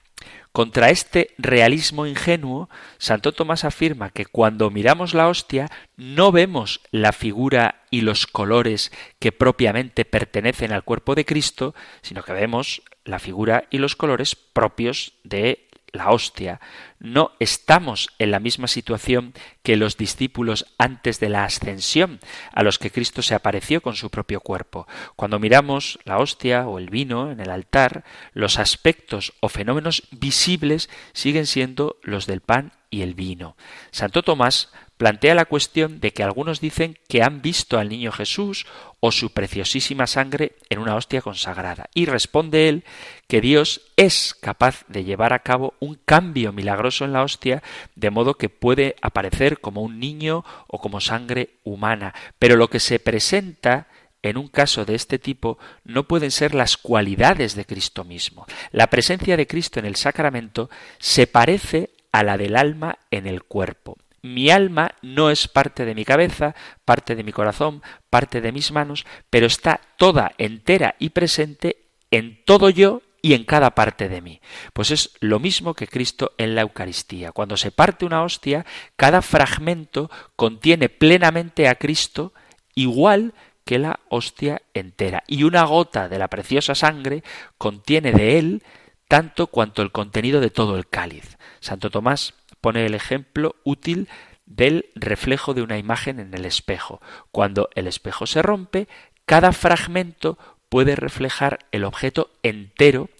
Contra 0.52 0.90
este 0.90 1.34
realismo 1.38 2.06
ingenuo, 2.06 2.68
Santo 2.98 3.32
Tomás 3.32 3.64
afirma 3.64 4.10
que 4.10 4.26
cuando 4.26 4.70
miramos 4.70 5.14
la 5.14 5.28
hostia 5.28 5.70
no 5.96 6.32
vemos 6.32 6.80
la 6.90 7.12
figura 7.12 7.82
y 7.90 8.00
los 8.00 8.26
colores 8.26 8.90
que 9.18 9.30
propiamente 9.30 10.04
pertenecen 10.04 10.72
al 10.72 10.84
cuerpo 10.84 11.14
de 11.14 11.24
Cristo, 11.24 11.74
sino 12.02 12.22
que 12.22 12.32
vemos 12.32 12.82
la 13.04 13.18
figura 13.18 13.64
y 13.70 13.78
los 13.78 13.96
colores 13.96 14.34
propios 14.34 15.14
de 15.22 15.67
la 15.92 16.10
hostia, 16.10 16.60
no 16.98 17.32
estamos 17.38 18.08
en 18.18 18.30
la 18.30 18.40
misma 18.40 18.68
situación 18.68 19.34
que 19.62 19.76
los 19.76 19.96
discípulos 19.96 20.66
antes 20.78 21.20
de 21.20 21.28
la 21.28 21.44
ascensión, 21.44 22.20
a 22.52 22.62
los 22.62 22.78
que 22.78 22.90
Cristo 22.90 23.22
se 23.22 23.34
apareció 23.34 23.80
con 23.80 23.96
su 23.96 24.10
propio 24.10 24.40
cuerpo. 24.40 24.86
Cuando 25.16 25.38
miramos 25.38 25.98
la 26.04 26.18
hostia 26.18 26.66
o 26.66 26.78
el 26.78 26.90
vino 26.90 27.30
en 27.30 27.40
el 27.40 27.50
altar, 27.50 28.04
los 28.32 28.58
aspectos 28.58 29.32
o 29.40 29.48
fenómenos 29.48 30.08
visibles 30.10 30.90
siguen 31.12 31.46
siendo 31.46 31.96
los 32.02 32.26
del 32.26 32.40
pan 32.40 32.72
y 32.90 33.02
el 33.02 33.14
vino. 33.14 33.56
Santo 33.90 34.22
Tomás 34.22 34.70
plantea 34.98 35.36
la 35.36 35.44
cuestión 35.44 36.00
de 36.00 36.12
que 36.12 36.24
algunos 36.24 36.60
dicen 36.60 36.98
que 37.08 37.22
han 37.22 37.40
visto 37.40 37.78
al 37.78 37.88
niño 37.88 38.10
Jesús 38.10 38.66
o 39.00 39.12
su 39.12 39.32
preciosísima 39.32 40.08
sangre 40.08 40.56
en 40.68 40.80
una 40.80 40.96
hostia 40.96 41.22
consagrada. 41.22 41.88
Y 41.94 42.06
responde 42.06 42.68
él 42.68 42.84
que 43.28 43.40
Dios 43.40 43.80
es 43.96 44.34
capaz 44.34 44.84
de 44.88 45.04
llevar 45.04 45.32
a 45.32 45.38
cabo 45.38 45.74
un 45.78 45.98
cambio 46.04 46.52
milagroso 46.52 47.04
en 47.04 47.12
la 47.12 47.22
hostia, 47.22 47.62
de 47.94 48.10
modo 48.10 48.34
que 48.34 48.48
puede 48.48 48.96
aparecer 49.00 49.60
como 49.60 49.82
un 49.82 50.00
niño 50.00 50.44
o 50.66 50.80
como 50.80 51.00
sangre 51.00 51.50
humana. 51.62 52.12
Pero 52.40 52.56
lo 52.56 52.68
que 52.68 52.80
se 52.80 52.98
presenta 52.98 53.86
en 54.22 54.36
un 54.36 54.48
caso 54.48 54.84
de 54.84 54.96
este 54.96 55.20
tipo 55.20 55.58
no 55.84 56.08
pueden 56.08 56.32
ser 56.32 56.54
las 56.54 56.76
cualidades 56.76 57.54
de 57.54 57.64
Cristo 57.64 58.02
mismo. 58.02 58.46
La 58.72 58.88
presencia 58.88 59.36
de 59.36 59.46
Cristo 59.46 59.78
en 59.78 59.86
el 59.86 59.94
sacramento 59.94 60.70
se 60.98 61.28
parece 61.28 61.90
a 62.12 62.22
la 62.22 62.36
del 62.36 62.56
alma 62.56 62.98
en 63.10 63.26
el 63.26 63.42
cuerpo. 63.44 63.96
Mi 64.22 64.50
alma 64.50 64.94
no 65.02 65.30
es 65.30 65.46
parte 65.46 65.84
de 65.84 65.94
mi 65.94 66.04
cabeza, 66.04 66.54
parte 66.84 67.14
de 67.14 67.22
mi 67.22 67.32
corazón, 67.32 67.82
parte 68.10 68.40
de 68.40 68.52
mis 68.52 68.72
manos, 68.72 69.06
pero 69.30 69.46
está 69.46 69.80
toda 69.96 70.32
entera 70.38 70.96
y 70.98 71.10
presente 71.10 71.86
en 72.10 72.42
todo 72.44 72.68
yo 72.70 73.02
y 73.22 73.34
en 73.34 73.44
cada 73.44 73.74
parte 73.74 74.08
de 74.08 74.20
mí. 74.20 74.40
Pues 74.72 74.90
es 74.90 75.12
lo 75.20 75.38
mismo 75.38 75.74
que 75.74 75.86
Cristo 75.86 76.32
en 76.38 76.54
la 76.54 76.62
Eucaristía. 76.62 77.32
Cuando 77.32 77.56
se 77.56 77.70
parte 77.70 78.04
una 78.04 78.22
hostia, 78.22 78.66
cada 78.96 79.22
fragmento 79.22 80.10
contiene 80.36 80.88
plenamente 80.88 81.68
a 81.68 81.76
Cristo 81.76 82.32
igual 82.74 83.34
que 83.64 83.78
la 83.78 84.00
hostia 84.08 84.62
entera. 84.74 85.22
Y 85.26 85.42
una 85.42 85.64
gota 85.64 86.08
de 86.08 86.18
la 86.18 86.28
preciosa 86.28 86.74
sangre 86.74 87.22
contiene 87.56 88.12
de 88.12 88.38
él 88.38 88.62
tanto 89.08 89.46
cuanto 89.48 89.82
el 89.82 89.90
contenido 89.90 90.40
de 90.40 90.50
todo 90.50 90.76
el 90.76 90.86
cáliz. 90.86 91.37
Santo 91.60 91.90
Tomás 91.90 92.34
pone 92.60 92.86
el 92.86 92.94
ejemplo 92.94 93.56
útil 93.64 94.08
del 94.46 94.86
reflejo 94.94 95.54
de 95.54 95.62
una 95.62 95.78
imagen 95.78 96.20
en 96.20 96.32
el 96.34 96.44
espejo. 96.44 97.00
Cuando 97.30 97.68
el 97.74 97.86
espejo 97.86 98.26
se 98.26 98.42
rompe, 98.42 98.88
cada 99.26 99.52
fragmento 99.52 100.38
puede 100.68 100.96
reflejar 100.96 101.60
el 101.72 101.84
objeto 101.84 102.30
entero 102.42 103.10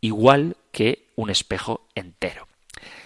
igual 0.00 0.56
que 0.72 1.08
un 1.16 1.30
espejo 1.30 1.86
entero. 1.94 2.46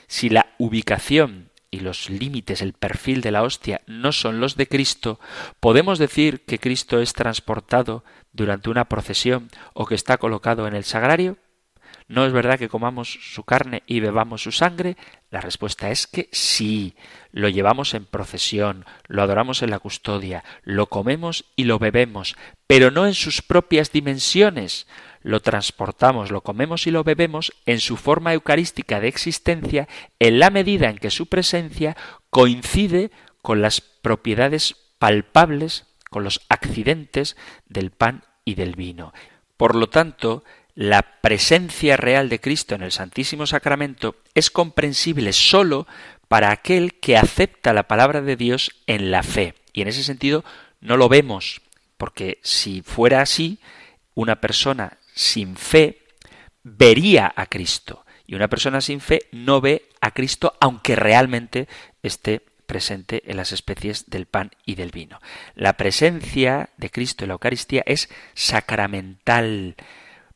Si 0.07 0.29
la 0.29 0.55
ubicación 0.59 1.51
y 1.71 1.81
los 1.81 2.11
límites, 2.11 2.61
el 2.61 2.75
perfil 2.75 3.23
de 3.23 3.31
la 3.31 3.43
hostia 3.43 3.81
no 3.87 4.13
son 4.13 4.41
los 4.41 4.57
de 4.57 4.69
Cristo, 4.69 5.19
podemos 5.59 5.99
decir 5.99 6.45
que 6.45 6.59
Cristo 6.59 7.01
es 7.01 7.15
transportado 7.15 8.05
durante 8.33 8.69
una 8.69 8.85
procesión 8.85 9.49
o 9.73 9.87
que 9.87 9.95
está 9.95 10.19
colocado 10.19 10.69
en 10.69 10.75
el 10.75 10.85
sagrario? 10.85 11.39
¿No 12.13 12.27
es 12.27 12.33
verdad 12.35 12.59
que 12.59 12.69
comamos 12.69 13.19
su 13.23 13.43
carne 13.43 13.85
y 13.87 14.01
bebamos 14.01 14.43
su 14.43 14.53
sangre? 14.53 14.99
La 15.31 15.41
respuesta 15.41 15.91
es 15.91 16.07
que 16.07 16.29
sí, 16.31 16.95
lo 17.31 17.49
llevamos 17.49 17.95
en 17.95 18.05
procesión, 18.05 18.85
lo 19.09 19.23
adoramos 19.23 19.63
en 19.63 19.71
la 19.71 19.79
custodia, 19.79 20.45
lo 20.63 20.91
comemos 20.91 21.47
y 21.57 21.65
lo 21.65 21.79
bebemos, 21.79 22.37
pero 22.67 22.91
no 22.91 23.07
en 23.07 23.15
sus 23.15 23.41
propias 23.41 23.93
dimensiones. 23.93 24.87
Lo 25.23 25.41
transportamos, 25.41 26.31
lo 26.31 26.43
comemos 26.43 26.87
y 26.87 26.91
lo 26.91 27.03
bebemos 27.03 27.51
en 27.65 27.81
su 27.81 27.97
forma 27.97 28.35
eucarística 28.35 29.01
de 29.01 29.09
existencia 29.09 29.89
en 30.19 30.39
la 30.39 30.51
medida 30.51 30.91
en 30.91 30.99
que 30.99 31.11
su 31.11 31.29
presencia 31.29 31.97
coincide 32.29 33.11
con 33.41 33.63
las 33.63 33.81
propiedades 33.81 34.77
palpables, 34.99 35.87
con 36.11 36.25
los 36.25 36.43
accidentes 36.51 37.39
del 37.71 37.91
pan 37.91 38.25
y 38.45 38.55
del 38.55 38.77
vino. 38.77 39.15
Por 39.57 39.77
lo 39.77 39.89
tanto, 39.89 40.45
la 40.75 41.03
presencia 41.21 41.97
real 41.97 42.29
de 42.29 42.41
Cristo 42.41 42.75
en 42.75 42.83
el 42.83 42.93
Santísimo 42.93 43.47
Sacramento 43.47 44.17
es 44.35 44.51
comprensible 44.51 45.33
sólo 45.33 45.87
para 46.29 46.51
aquel 46.51 46.95
que 46.95 47.17
acepta 47.17 47.73
la 47.73 47.89
palabra 47.89 48.23
de 48.23 48.37
Dios 48.37 48.73
en 48.87 49.11
la 49.11 49.23
fe. 49.23 49.55
Y 49.73 49.83
en 49.83 49.89
ese 49.89 50.03
sentido 50.03 50.45
no 50.81 50.97
lo 50.97 51.09
vemos, 51.09 51.61
porque 51.99 52.39
si 52.43 52.83
fuera 52.83 53.21
así, 53.21 53.59
una 54.15 54.41
persona 54.41 54.99
sin 55.15 55.57
fe 55.57 55.99
vería 56.63 57.33
a 57.37 57.47
Cristo. 57.47 58.05
Y 58.27 58.35
una 58.35 58.49
persona 58.49 58.81
sin 58.81 59.01
fe 59.01 59.27
no 59.31 59.61
ve 59.61 59.89
a 60.01 60.13
Cristo 60.13 60.55
aunque 60.59 60.97
realmente 60.97 61.69
esté 62.03 62.41
presente 62.67 63.23
en 63.27 63.37
las 63.37 63.53
especies 63.53 64.09
del 64.09 64.25
pan 64.25 64.53
y 64.65 64.77
del 64.77 64.91
vino. 64.91 65.21
La 65.55 65.75
presencia 65.75 66.71
de 66.79 66.89
Cristo 66.89 67.25
en 67.25 67.29
la 67.29 67.35
Eucaristía 67.35 67.83
es 67.85 68.09
sacramental 68.33 69.77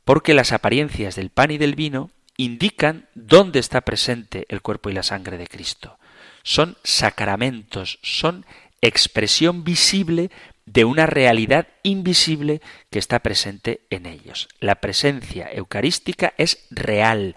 porque 0.06 0.34
las 0.34 0.52
apariencias 0.52 1.16
del 1.16 1.30
pan 1.30 1.50
y 1.50 1.58
del 1.58 1.74
vino 1.74 2.12
indican 2.36 3.08
dónde 3.16 3.58
está 3.58 3.80
presente 3.80 4.46
el 4.48 4.62
cuerpo 4.62 4.88
y 4.88 4.92
la 4.92 5.02
sangre 5.02 5.36
de 5.36 5.48
Cristo. 5.48 5.98
Son 6.44 6.78
sacramentos, 6.84 7.98
son 8.02 8.46
expresión 8.80 9.64
visible 9.64 10.30
de 10.64 10.84
una 10.84 11.06
realidad 11.06 11.66
invisible 11.82 12.62
que 12.88 13.00
está 13.00 13.18
presente 13.18 13.80
en 13.90 14.06
ellos. 14.06 14.46
La 14.60 14.76
presencia 14.76 15.50
eucarística 15.52 16.34
es 16.38 16.68
real, 16.70 17.34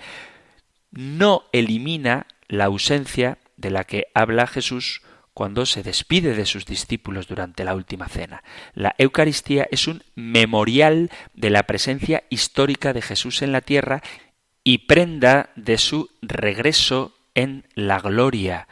no 0.92 1.46
elimina 1.52 2.28
la 2.48 2.66
ausencia 2.66 3.40
de 3.58 3.72
la 3.72 3.84
que 3.84 4.10
habla 4.14 4.46
Jesús 4.46 5.02
cuando 5.34 5.66
se 5.66 5.84
despide 5.84 6.34
de 6.36 6.46
sus 6.46 6.66
discípulos 6.66 7.28
durante 7.28 7.64
la 7.64 7.76
última 7.76 8.08
cena. 8.08 8.44
La 8.74 8.96
Eucaristía 8.98 9.68
es 9.72 9.88
un 9.88 10.04
memorial 10.16 11.10
de 11.34 11.50
la 11.50 11.64
presencia 11.64 12.24
histórica 12.30 12.94
de 12.94 13.02
Jesús 13.02 13.42
en 13.42 13.52
la 13.52 13.62
tierra 13.62 14.02
y 14.64 14.80
prenda 14.80 15.50
de 15.56 15.78
su 15.78 16.10
regreso 16.22 17.16
en 17.36 17.66
la 17.74 18.00
gloria, 18.00 18.68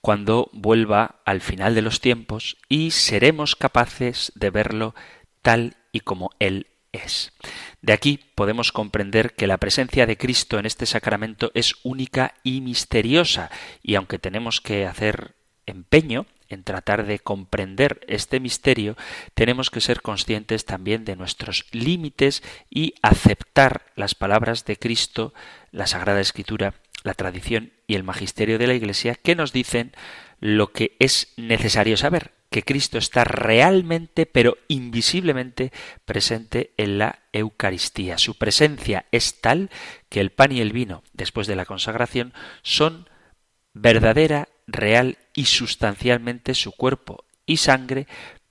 cuando 0.00 0.50
vuelva 0.52 1.22
al 1.24 1.40
final 1.40 1.74
de 1.74 1.82
los 1.82 2.00
tiempos 2.00 2.56
y 2.68 2.90
seremos 2.90 3.56
capaces 3.56 4.32
de 4.34 4.50
verlo 4.50 4.94
tal 5.42 5.76
y 5.92 6.00
como 6.00 6.30
Él 6.38 6.68
es. 6.92 7.32
De 7.80 7.92
aquí 7.92 8.20
podemos 8.34 8.70
comprender 8.70 9.34
que 9.34 9.46
la 9.46 9.58
presencia 9.58 10.06
de 10.06 10.16
Cristo 10.16 10.58
en 10.58 10.66
este 10.66 10.86
sacramento 10.86 11.50
es 11.54 11.74
única 11.82 12.34
y 12.42 12.60
misteriosa, 12.60 13.50
y 13.82 13.96
aunque 13.96 14.18
tenemos 14.18 14.60
que 14.60 14.86
hacer 14.86 15.34
empeño 15.72 16.26
en 16.48 16.62
tratar 16.62 17.06
de 17.06 17.18
comprender 17.18 18.00
este 18.06 18.38
misterio, 18.38 18.96
tenemos 19.34 19.70
que 19.70 19.80
ser 19.80 20.02
conscientes 20.02 20.64
también 20.64 21.04
de 21.04 21.16
nuestros 21.16 21.66
límites 21.72 22.42
y 22.70 22.94
aceptar 23.02 23.86
las 23.96 24.14
palabras 24.14 24.64
de 24.64 24.76
Cristo, 24.76 25.34
la 25.70 25.86
Sagrada 25.86 26.20
Escritura, 26.20 26.74
la 27.02 27.14
tradición 27.14 27.72
y 27.86 27.94
el 27.94 28.04
magisterio 28.04 28.58
de 28.58 28.66
la 28.66 28.74
Iglesia 28.74 29.14
que 29.14 29.34
nos 29.34 29.52
dicen 29.52 29.92
lo 30.40 30.72
que 30.72 30.96
es 30.98 31.32
necesario 31.36 31.96
saber, 31.96 32.32
que 32.50 32.62
Cristo 32.62 32.98
está 32.98 33.24
realmente 33.24 34.26
pero 34.26 34.58
invisiblemente 34.68 35.72
presente 36.04 36.72
en 36.76 36.98
la 36.98 37.20
Eucaristía. 37.32 38.18
Su 38.18 38.36
presencia 38.36 39.06
es 39.10 39.40
tal 39.40 39.70
que 40.08 40.20
el 40.20 40.30
pan 40.30 40.52
y 40.52 40.60
el 40.60 40.72
vino, 40.72 41.02
después 41.12 41.46
de 41.46 41.56
la 41.56 41.64
consagración, 41.64 42.34
son 42.62 43.08
verdadera, 43.72 44.48
real 44.66 45.18
y 45.34 45.46
sustancialmente 45.46 46.54
su 46.54 46.72
cuerpo 46.72 47.24
y 47.46 47.58
sangre, 47.58 48.06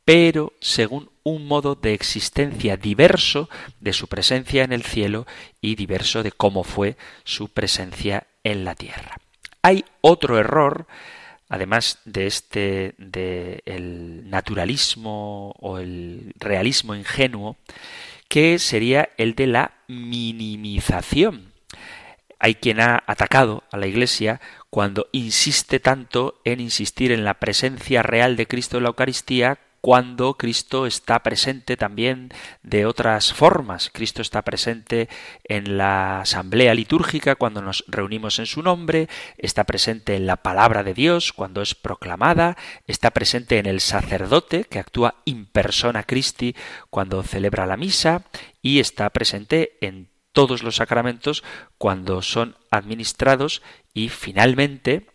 pero 0.06 0.54
según 0.60 1.10
un 1.24 1.48
modo 1.48 1.76
de 1.76 1.94
existencia 1.94 2.78
diverso 2.78 3.50
de 3.80 3.94
su 3.94 4.08
presencia 4.08 4.64
en 4.64 4.74
el 4.74 4.84
cielo 4.84 5.28
y 5.62 5.76
diverso 5.76 6.24
de 6.24 6.32
cómo 6.32 6.64
fue 6.64 6.98
su 7.24 7.50
presencia 7.50 8.28
en 8.44 8.66
la 8.66 8.76
tierra. 8.76 9.18
Hay 9.62 9.86
otro 10.02 10.40
error, 10.40 10.88
además 11.48 12.00
de 12.06 12.26
este 12.26 12.96
de 12.98 13.62
el 13.66 14.30
naturalismo 14.30 15.54
o 15.60 15.78
el 15.78 16.34
realismo 16.40 16.96
ingenuo, 16.96 17.58
que 18.28 18.58
sería 18.60 19.10
el 19.18 19.36
de 19.36 19.48
la 19.48 19.72
minimización. 19.88 21.51
Hay 22.44 22.56
quien 22.56 22.80
ha 22.80 23.04
atacado 23.06 23.64
a 23.72 23.78
la 23.78 23.86
Iglesia 23.86 24.42
cuando 24.72 25.08
insiste 25.12 25.80
tanto 25.80 26.42
en 26.44 26.60
insistir 26.60 27.12
en 27.12 27.24
la 27.24 27.36
presencia 27.36 28.02
real 28.02 28.36
de 28.36 28.48
Cristo 28.48 28.78
en 28.78 28.84
la 28.84 28.90
Eucaristía 28.90 29.60
cuando 29.80 30.34
Cristo 30.36 30.88
está 30.88 31.22
presente 31.22 31.78
también 31.78 32.30
de 32.64 32.88
otras 32.88 33.32
formas. 33.32 33.92
Cristo 33.94 34.24
está 34.24 34.42
presente 34.42 35.08
en 35.44 35.78
la 35.78 36.22
asamblea 36.22 36.74
litúrgica 36.74 37.36
cuando 37.36 37.62
nos 37.62 37.84
reunimos 37.88 38.40
en 38.40 38.48
su 38.48 38.64
nombre, 38.64 39.08
está 39.38 39.64
presente 39.64 40.16
en 40.16 40.26
la 40.26 40.38
palabra 40.38 40.84
de 40.84 40.96
Dios 40.96 41.34
cuando 41.34 41.62
es 41.62 41.76
proclamada, 41.76 42.58
está 42.88 43.12
presente 43.12 43.60
en 43.60 43.68
el 43.68 43.82
sacerdote 43.82 44.64
que 44.64 44.80
actúa 44.80 45.14
in 45.26 45.46
persona 45.46 46.02
Christi 46.02 46.56
cuando 46.90 47.22
celebra 47.22 47.68
la 47.68 47.78
misa 47.78 48.24
y 48.64 48.80
está 48.80 49.10
presente 49.12 49.78
en 49.82 50.11
todos 50.32 50.64
los 50.64 50.78
sacramentos 50.78 51.44
cuando 51.78 52.22
son 52.22 52.58
administrados 52.70 53.62
y 53.94 54.10
finalmente 54.10 55.08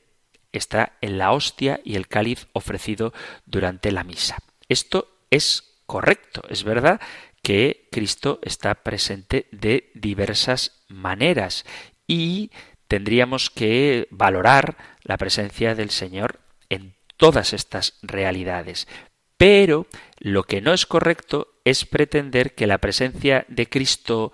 está 0.52 0.96
en 1.00 1.18
la 1.18 1.32
hostia 1.32 1.80
y 1.84 1.96
el 1.96 2.08
cáliz 2.08 2.48
ofrecido 2.52 3.12
durante 3.44 3.92
la 3.92 4.04
misa. 4.04 4.38
Esto 4.68 5.08
es 5.30 5.80
correcto, 5.86 6.42
es 6.48 6.64
verdad 6.64 7.00
que 7.42 7.88
Cristo 7.92 8.40
está 8.42 8.74
presente 8.74 9.46
de 9.52 9.92
diversas 9.94 10.84
maneras 10.88 11.64
y 12.06 12.50
tendríamos 12.88 13.50
que 13.50 14.08
valorar 14.10 14.76
la 15.02 15.16
presencia 15.16 15.74
del 15.74 15.90
Señor 15.90 16.40
en 16.68 16.96
todas 17.16 17.52
estas 17.52 17.98
realidades. 18.02 18.88
Pero 19.36 19.86
lo 20.18 20.44
que 20.44 20.60
no 20.60 20.72
es 20.72 20.86
correcto 20.86 21.48
es 21.64 21.84
pretender 21.84 22.54
que 22.54 22.66
la 22.66 22.78
presencia 22.78 23.44
de 23.48 23.68
Cristo 23.68 24.32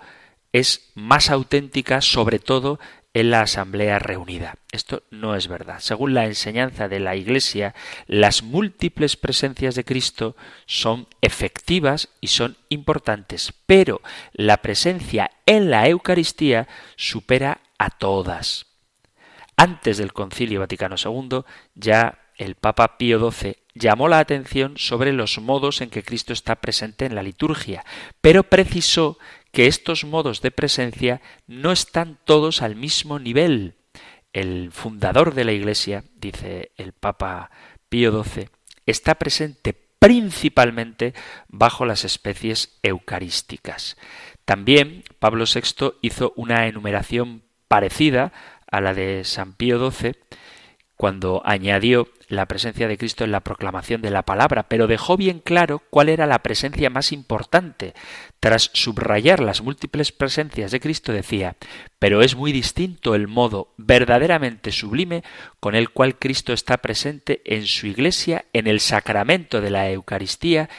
es 0.53 0.91
más 0.93 1.29
auténtica, 1.29 1.99
sobre 2.01 2.39
todo 2.39 2.79
en 3.13 3.29
la 3.29 3.41
asamblea 3.41 3.99
reunida. 3.99 4.55
Esto 4.71 5.03
no 5.11 5.35
es 5.35 5.47
verdad. 5.47 5.79
Según 5.79 6.13
la 6.13 6.25
enseñanza 6.25 6.87
de 6.87 6.99
la 6.99 7.15
Iglesia, 7.15 7.75
las 8.07 8.41
múltiples 8.41 9.17
presencias 9.17 9.75
de 9.75 9.83
Cristo 9.83 10.35
son 10.65 11.07
efectivas 11.21 12.09
y 12.21 12.27
son 12.27 12.57
importantes, 12.69 13.53
pero 13.65 14.01
la 14.31 14.57
presencia 14.57 15.29
en 15.45 15.69
la 15.69 15.87
Eucaristía 15.87 16.67
supera 16.95 17.61
a 17.77 17.89
todas. 17.91 18.67
Antes 19.57 19.97
del 19.97 20.13
Concilio 20.13 20.61
Vaticano 20.61 20.95
II, 20.97 21.43
ya 21.75 22.19
el 22.37 22.55
Papa 22.55 22.97
Pío 22.97 23.31
XII 23.31 23.57
llamó 23.75 24.07
la 24.07 24.19
atención 24.19 24.73
sobre 24.77 25.13
los 25.13 25.39
modos 25.39 25.81
en 25.81 25.89
que 25.91 26.03
Cristo 26.03 26.33
está 26.33 26.55
presente 26.55 27.05
en 27.05 27.13
la 27.13 27.23
liturgia, 27.23 27.85
pero 28.21 28.43
precisó 28.43 29.19
que 29.53 29.67
estos 29.67 30.03
modos 30.03 30.41
de 30.41 30.51
presencia 30.51 31.21
no 31.47 31.71
están 31.71 32.17
todos 32.25 32.61
al 32.63 32.75
mismo 32.75 33.19
nivel. 33.19 33.75
El 34.33 34.71
fundador 34.71 35.35
de 35.35 35.45
la 35.45 35.51
Iglesia, 35.51 36.03
dice 36.15 36.71
el 36.75 36.91
Papa 36.91 37.51
Pío 37.87 38.23
XII, 38.23 38.49
está 38.87 39.15
presente 39.15 39.73
principalmente 39.99 41.13
bajo 41.47 41.85
las 41.85 42.03
especies 42.03 42.79
eucarísticas. 42.81 43.95
También 44.43 45.03
Pablo 45.19 45.45
VI 45.45 45.93
hizo 46.01 46.33
una 46.35 46.65
enumeración 46.67 47.43
parecida 47.67 48.33
a 48.69 48.81
la 48.81 48.95
de 48.95 49.23
San 49.23 49.53
Pío 49.53 49.91
XII 49.91 50.15
cuando 50.95 51.41
añadió 51.45 52.07
la 52.27 52.47
presencia 52.47 52.87
de 52.87 52.97
Cristo 52.97 53.23
en 53.23 53.31
la 53.31 53.41
proclamación 53.41 54.01
de 54.01 54.09
la 54.09 54.23
palabra, 54.23 54.63
pero 54.63 54.87
dejó 54.87 55.17
bien 55.17 55.39
claro 55.39 55.81
cuál 55.89 56.09
era 56.09 56.25
la 56.27 56.39
presencia 56.39 56.89
más 56.89 57.11
importante. 57.11 57.93
Tras 58.39 58.69
subrayar 58.73 59.39
las 59.39 59.61
múltiples 59.61 60.11
presencias 60.11 60.71
de 60.71 60.79
Cristo 60.79 61.11
decía, 61.11 61.55
pero 61.99 62.21
es 62.21 62.35
muy 62.35 62.51
distinto 62.51 63.15
el 63.15 63.27
modo 63.27 63.73
verdaderamente 63.77 64.71
sublime 64.71 65.23
con 65.59 65.75
el 65.75 65.89
cual 65.89 66.17
Cristo 66.17 66.53
está 66.53 66.77
presente 66.77 67.41
en 67.45 67.65
su 67.65 67.87
iglesia 67.87 68.45
en 68.53 68.67
el 68.67 68.79
sacramento 68.79 69.61
de 69.61 69.69
la 69.69 69.89
Eucaristía, 69.89 70.69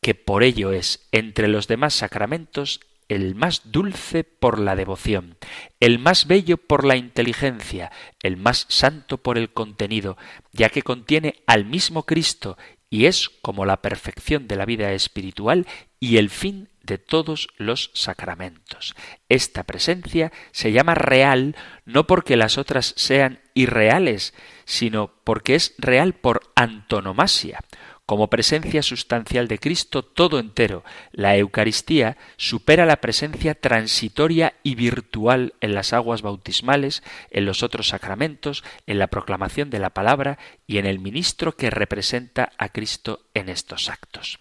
que 0.00 0.14
por 0.14 0.42
ello 0.42 0.72
es, 0.72 1.08
entre 1.12 1.48
los 1.48 1.66
demás 1.66 1.94
sacramentos, 1.94 2.80
el 3.08 3.34
más 3.34 3.62
dulce 3.72 4.24
por 4.24 4.58
la 4.58 4.76
devoción, 4.76 5.36
el 5.80 5.98
más 5.98 6.26
bello 6.26 6.56
por 6.56 6.84
la 6.84 6.96
inteligencia, 6.96 7.90
el 8.22 8.36
más 8.36 8.66
santo 8.68 9.18
por 9.18 9.38
el 9.38 9.52
contenido, 9.52 10.16
ya 10.52 10.68
que 10.68 10.82
contiene 10.82 11.42
al 11.46 11.64
mismo 11.64 12.04
Cristo 12.04 12.56
y 12.90 13.06
es 13.06 13.28
como 13.28 13.64
la 13.66 13.82
perfección 13.82 14.46
de 14.46 14.56
la 14.56 14.66
vida 14.66 14.92
espiritual 14.92 15.66
y 15.98 16.18
el 16.18 16.30
fin 16.30 16.68
de 16.82 16.98
todos 16.98 17.48
los 17.56 17.90
sacramentos. 17.94 18.94
Esta 19.28 19.64
presencia 19.64 20.32
se 20.52 20.70
llama 20.70 20.94
real 20.94 21.56
no 21.84 22.06
porque 22.06 22.36
las 22.36 22.58
otras 22.58 22.94
sean 22.96 23.40
irreales, 23.54 24.34
sino 24.64 25.12
porque 25.24 25.54
es 25.54 25.74
real 25.78 26.12
por 26.12 26.52
antonomasia. 26.54 27.60
Como 28.06 28.28
presencia 28.28 28.82
sustancial 28.82 29.48
de 29.48 29.58
Cristo 29.58 30.02
todo 30.02 30.38
entero, 30.38 30.84
la 31.10 31.38
Eucaristía 31.38 32.18
supera 32.36 32.84
la 32.84 32.96
presencia 32.96 33.54
transitoria 33.54 34.54
y 34.62 34.74
virtual 34.74 35.54
en 35.62 35.74
las 35.74 35.94
aguas 35.94 36.20
bautismales, 36.20 37.02
en 37.30 37.46
los 37.46 37.62
otros 37.62 37.88
sacramentos, 37.88 38.62
en 38.86 38.98
la 38.98 39.06
proclamación 39.06 39.70
de 39.70 39.78
la 39.78 39.90
palabra 39.90 40.38
y 40.66 40.76
en 40.76 40.84
el 40.84 40.98
ministro 40.98 41.56
que 41.56 41.70
representa 41.70 42.52
a 42.58 42.68
Cristo 42.68 43.22
en 43.32 43.48
estos 43.48 43.88
actos. 43.88 44.38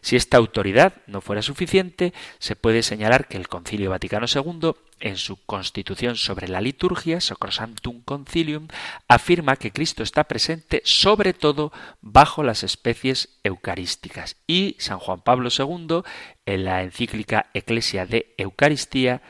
Si 0.00 0.16
esta 0.16 0.36
autoridad 0.36 0.94
no 1.06 1.20
fuera 1.20 1.42
suficiente, 1.42 2.12
se 2.38 2.56
puede 2.56 2.82
señalar 2.82 3.28
que 3.28 3.36
el 3.36 3.48
Concilio 3.48 3.90
Vaticano 3.90 4.26
II, 4.32 4.72
en 5.00 5.16
su 5.16 5.36
Constitución 5.44 6.16
sobre 6.16 6.48
la 6.48 6.60
liturgia, 6.60 7.20
Sacrosanctum 7.20 8.02
Concilium, 8.02 8.68
afirma 9.08 9.56
que 9.56 9.72
Cristo 9.72 10.02
está 10.02 10.24
presente 10.24 10.82
sobre 10.84 11.32
todo 11.32 11.72
bajo 12.00 12.42
las 12.42 12.62
especies 12.62 13.40
eucarísticas. 13.42 14.36
Y 14.46 14.76
San 14.78 14.98
Juan 14.98 15.20
Pablo 15.20 15.48
II, 15.56 16.02
en 16.46 16.64
la 16.64 16.82
encíclica 16.82 17.50
Ecclesia 17.54 18.06
de 18.06 18.34
Eucaristía, 18.38 19.22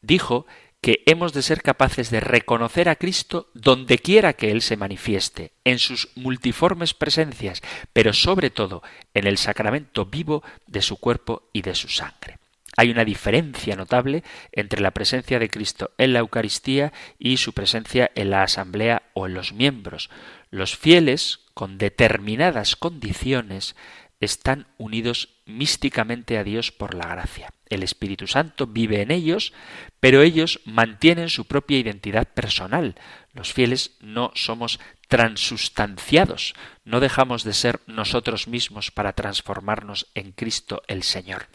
dijo 0.00 0.46
que 0.46 0.65
hemos 1.06 1.32
de 1.32 1.42
ser 1.42 1.62
capaces 1.62 2.10
de 2.10 2.20
reconocer 2.20 2.88
a 2.88 2.96
Cristo 2.96 3.50
donde 3.54 3.98
quiera 3.98 4.34
que 4.34 4.50
Él 4.50 4.62
se 4.62 4.76
manifieste, 4.76 5.52
en 5.64 5.78
sus 5.78 6.10
multiformes 6.14 6.94
presencias, 6.94 7.62
pero 7.92 8.12
sobre 8.12 8.50
todo 8.50 8.82
en 9.14 9.26
el 9.26 9.38
sacramento 9.38 10.06
vivo 10.06 10.42
de 10.66 10.82
su 10.82 10.98
cuerpo 10.98 11.48
y 11.52 11.62
de 11.62 11.74
su 11.74 11.88
sangre. 11.88 12.38
Hay 12.76 12.90
una 12.90 13.04
diferencia 13.04 13.74
notable 13.74 14.22
entre 14.52 14.80
la 14.80 14.90
presencia 14.90 15.38
de 15.38 15.48
Cristo 15.48 15.92
en 15.96 16.12
la 16.12 16.18
Eucaristía 16.18 16.92
y 17.18 17.38
su 17.38 17.52
presencia 17.52 18.10
en 18.14 18.30
la 18.30 18.42
asamblea 18.42 19.02
o 19.14 19.26
en 19.26 19.34
los 19.34 19.54
miembros. 19.54 20.10
Los 20.50 20.76
fieles, 20.76 21.40
con 21.54 21.78
determinadas 21.78 22.76
condiciones, 22.76 23.76
están 24.20 24.66
unidos 24.76 25.40
místicamente 25.46 26.36
a 26.36 26.44
Dios 26.44 26.70
por 26.70 26.94
la 26.94 27.06
gracia. 27.06 27.55
El 27.68 27.82
Espíritu 27.82 28.26
Santo 28.26 28.66
vive 28.66 29.02
en 29.02 29.10
ellos, 29.10 29.52
pero 30.00 30.22
ellos 30.22 30.60
mantienen 30.64 31.28
su 31.28 31.46
propia 31.46 31.78
identidad 31.78 32.26
personal. 32.26 32.94
Los 33.32 33.52
fieles 33.52 33.96
no 34.00 34.32
somos 34.34 34.80
transustanciados, 35.08 36.54
no 36.84 37.00
dejamos 37.00 37.44
de 37.44 37.52
ser 37.52 37.80
nosotros 37.86 38.48
mismos 38.48 38.90
para 38.90 39.12
transformarnos 39.12 40.08
en 40.14 40.32
Cristo 40.32 40.82
el 40.88 41.02
Señor. 41.02 41.46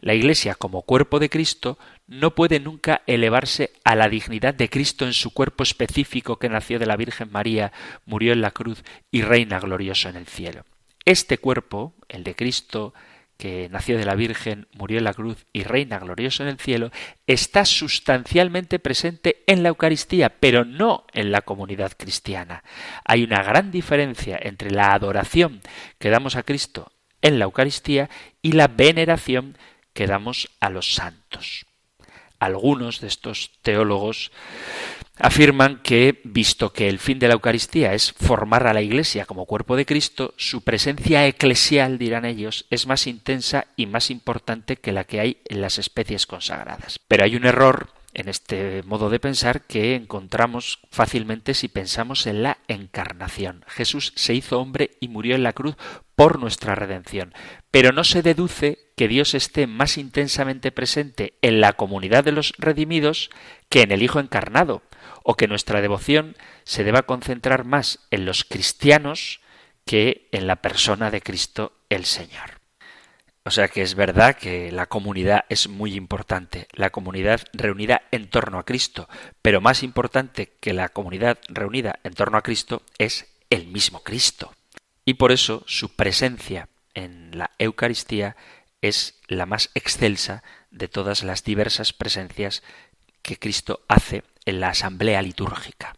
La 0.00 0.14
Iglesia 0.14 0.54
como 0.54 0.82
cuerpo 0.82 1.18
de 1.18 1.30
Cristo 1.30 1.78
no 2.06 2.34
puede 2.34 2.60
nunca 2.60 3.02
elevarse 3.06 3.72
a 3.84 3.96
la 3.96 4.08
dignidad 4.08 4.54
de 4.54 4.68
Cristo 4.68 5.06
en 5.06 5.12
su 5.12 5.32
cuerpo 5.32 5.62
específico 5.62 6.38
que 6.38 6.48
nació 6.48 6.78
de 6.78 6.86
la 6.86 6.96
Virgen 6.96 7.30
María, 7.32 7.72
murió 8.04 8.32
en 8.32 8.42
la 8.42 8.50
cruz 8.50 8.82
y 9.10 9.22
reina 9.22 9.58
glorioso 9.58 10.08
en 10.08 10.16
el 10.16 10.26
cielo. 10.26 10.64
Este 11.04 11.38
cuerpo, 11.38 11.94
el 12.08 12.22
de 12.22 12.34
Cristo, 12.36 12.94
que 13.40 13.70
nació 13.70 13.96
de 13.96 14.04
la 14.04 14.16
Virgen, 14.16 14.68
murió 14.74 14.98
en 14.98 15.04
la 15.04 15.14
cruz 15.14 15.46
y 15.54 15.62
reina 15.62 15.98
glorioso 15.98 16.42
en 16.42 16.50
el 16.50 16.58
cielo, 16.58 16.90
está 17.26 17.64
sustancialmente 17.64 18.78
presente 18.78 19.42
en 19.46 19.62
la 19.62 19.70
Eucaristía, 19.70 20.28
pero 20.28 20.66
no 20.66 21.06
en 21.14 21.32
la 21.32 21.40
comunidad 21.40 21.92
cristiana. 21.96 22.62
Hay 23.02 23.24
una 23.24 23.42
gran 23.42 23.70
diferencia 23.70 24.38
entre 24.42 24.70
la 24.70 24.92
adoración 24.92 25.62
que 25.98 26.10
damos 26.10 26.36
a 26.36 26.42
Cristo 26.42 26.92
en 27.22 27.38
la 27.38 27.46
Eucaristía 27.46 28.10
y 28.42 28.52
la 28.52 28.68
veneración 28.68 29.56
que 29.94 30.06
damos 30.06 30.50
a 30.60 30.68
los 30.68 30.92
santos. 30.92 31.64
Algunos 32.40 33.00
de 33.00 33.08
estos 33.08 33.52
teólogos 33.62 34.32
afirman 35.20 35.80
que, 35.82 36.20
visto 36.24 36.72
que 36.72 36.88
el 36.88 36.98
fin 36.98 37.18
de 37.18 37.28
la 37.28 37.34
Eucaristía 37.34 37.94
es 37.94 38.12
formar 38.12 38.66
a 38.66 38.74
la 38.74 38.82
Iglesia 38.82 39.26
como 39.26 39.46
cuerpo 39.46 39.76
de 39.76 39.86
Cristo, 39.86 40.34
su 40.36 40.62
presencia 40.62 41.26
eclesial, 41.26 41.98
dirán 41.98 42.24
ellos, 42.24 42.66
es 42.70 42.86
más 42.86 43.06
intensa 43.06 43.66
y 43.76 43.86
más 43.86 44.10
importante 44.10 44.76
que 44.76 44.92
la 44.92 45.04
que 45.04 45.20
hay 45.20 45.38
en 45.46 45.60
las 45.60 45.78
especies 45.78 46.26
consagradas. 46.26 46.98
Pero 47.06 47.24
hay 47.24 47.36
un 47.36 47.46
error 47.46 47.88
en 48.14 48.28
este 48.28 48.82
modo 48.82 49.08
de 49.10 49.20
pensar 49.20 49.62
que 49.62 49.94
encontramos 49.94 50.80
fácilmente 50.90 51.54
si 51.54 51.68
pensamos 51.68 52.26
en 52.26 52.42
la 52.42 52.58
encarnación. 52.68 53.64
Jesús 53.68 54.12
se 54.16 54.34
hizo 54.34 54.60
hombre 54.60 54.96
y 55.00 55.08
murió 55.08 55.36
en 55.36 55.42
la 55.42 55.52
cruz 55.52 55.76
por 56.16 56.38
nuestra 56.38 56.74
redención, 56.74 57.32
pero 57.70 57.92
no 57.92 58.04
se 58.04 58.22
deduce 58.22 58.90
que 58.96 59.08
Dios 59.08 59.34
esté 59.34 59.66
más 59.66 59.96
intensamente 59.96 60.72
presente 60.72 61.34
en 61.40 61.60
la 61.60 61.74
comunidad 61.74 62.24
de 62.24 62.32
los 62.32 62.52
redimidos 62.58 63.30
que 63.68 63.82
en 63.82 63.92
el 63.92 64.02
Hijo 64.02 64.20
encarnado, 64.20 64.82
o 65.30 65.36
que 65.36 65.46
nuestra 65.46 65.80
devoción 65.80 66.36
se 66.64 66.82
deba 66.82 67.02
concentrar 67.06 67.64
más 67.64 68.00
en 68.10 68.24
los 68.24 68.42
cristianos 68.42 69.40
que 69.86 70.28
en 70.32 70.48
la 70.48 70.56
persona 70.56 71.12
de 71.12 71.20
Cristo 71.20 71.72
el 71.88 72.04
Señor. 72.04 72.58
O 73.44 73.52
sea 73.52 73.68
que 73.68 73.82
es 73.82 73.94
verdad 73.94 74.34
que 74.34 74.72
la 74.72 74.86
comunidad 74.86 75.44
es 75.48 75.68
muy 75.68 75.94
importante, 75.94 76.66
la 76.72 76.90
comunidad 76.90 77.42
reunida 77.52 78.02
en 78.10 78.28
torno 78.28 78.58
a 78.58 78.64
Cristo, 78.64 79.08
pero 79.40 79.60
más 79.60 79.84
importante 79.84 80.56
que 80.58 80.72
la 80.72 80.88
comunidad 80.88 81.38
reunida 81.46 82.00
en 82.02 82.14
torno 82.14 82.36
a 82.36 82.42
Cristo 82.42 82.82
es 82.98 83.28
el 83.50 83.68
mismo 83.68 84.02
Cristo. 84.02 84.52
Y 85.04 85.14
por 85.14 85.30
eso 85.30 85.62
su 85.68 85.94
presencia 85.94 86.68
en 86.94 87.38
la 87.38 87.52
Eucaristía 87.60 88.34
es 88.82 89.20
la 89.28 89.46
más 89.46 89.70
excelsa 89.76 90.42
de 90.72 90.88
todas 90.88 91.22
las 91.22 91.44
diversas 91.44 91.92
presencias 91.92 92.64
que 93.22 93.38
Cristo 93.38 93.84
hace 93.86 94.24
en 94.44 94.60
la 94.60 94.70
asamblea 94.70 95.22
litúrgica. 95.22 95.94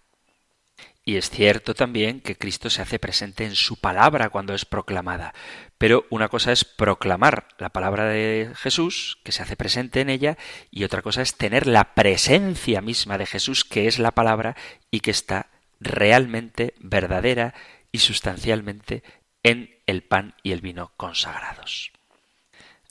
Y 1.04 1.16
es 1.16 1.30
cierto 1.30 1.74
también 1.74 2.20
que 2.20 2.36
Cristo 2.36 2.70
se 2.70 2.80
hace 2.80 3.00
presente 3.00 3.44
en 3.44 3.56
su 3.56 3.76
palabra 3.76 4.28
cuando 4.28 4.54
es 4.54 4.64
proclamada. 4.64 5.34
Pero 5.76 6.06
una 6.10 6.28
cosa 6.28 6.52
es 6.52 6.64
proclamar 6.64 7.48
la 7.58 7.70
palabra 7.70 8.04
de 8.04 8.52
Jesús, 8.54 9.18
que 9.24 9.32
se 9.32 9.42
hace 9.42 9.56
presente 9.56 10.00
en 10.00 10.10
ella, 10.10 10.38
y 10.70 10.84
otra 10.84 11.02
cosa 11.02 11.22
es 11.22 11.34
tener 11.34 11.66
la 11.66 11.94
presencia 11.94 12.80
misma 12.80 13.18
de 13.18 13.26
Jesús, 13.26 13.64
que 13.64 13.88
es 13.88 13.98
la 13.98 14.12
palabra, 14.12 14.56
y 14.92 15.00
que 15.00 15.10
está 15.10 15.50
realmente 15.80 16.74
verdadera 16.78 17.54
y 17.90 17.98
sustancialmente 17.98 19.02
en 19.42 19.82
el 19.86 20.04
pan 20.04 20.36
y 20.44 20.52
el 20.52 20.60
vino 20.60 20.92
consagrados. 20.96 21.90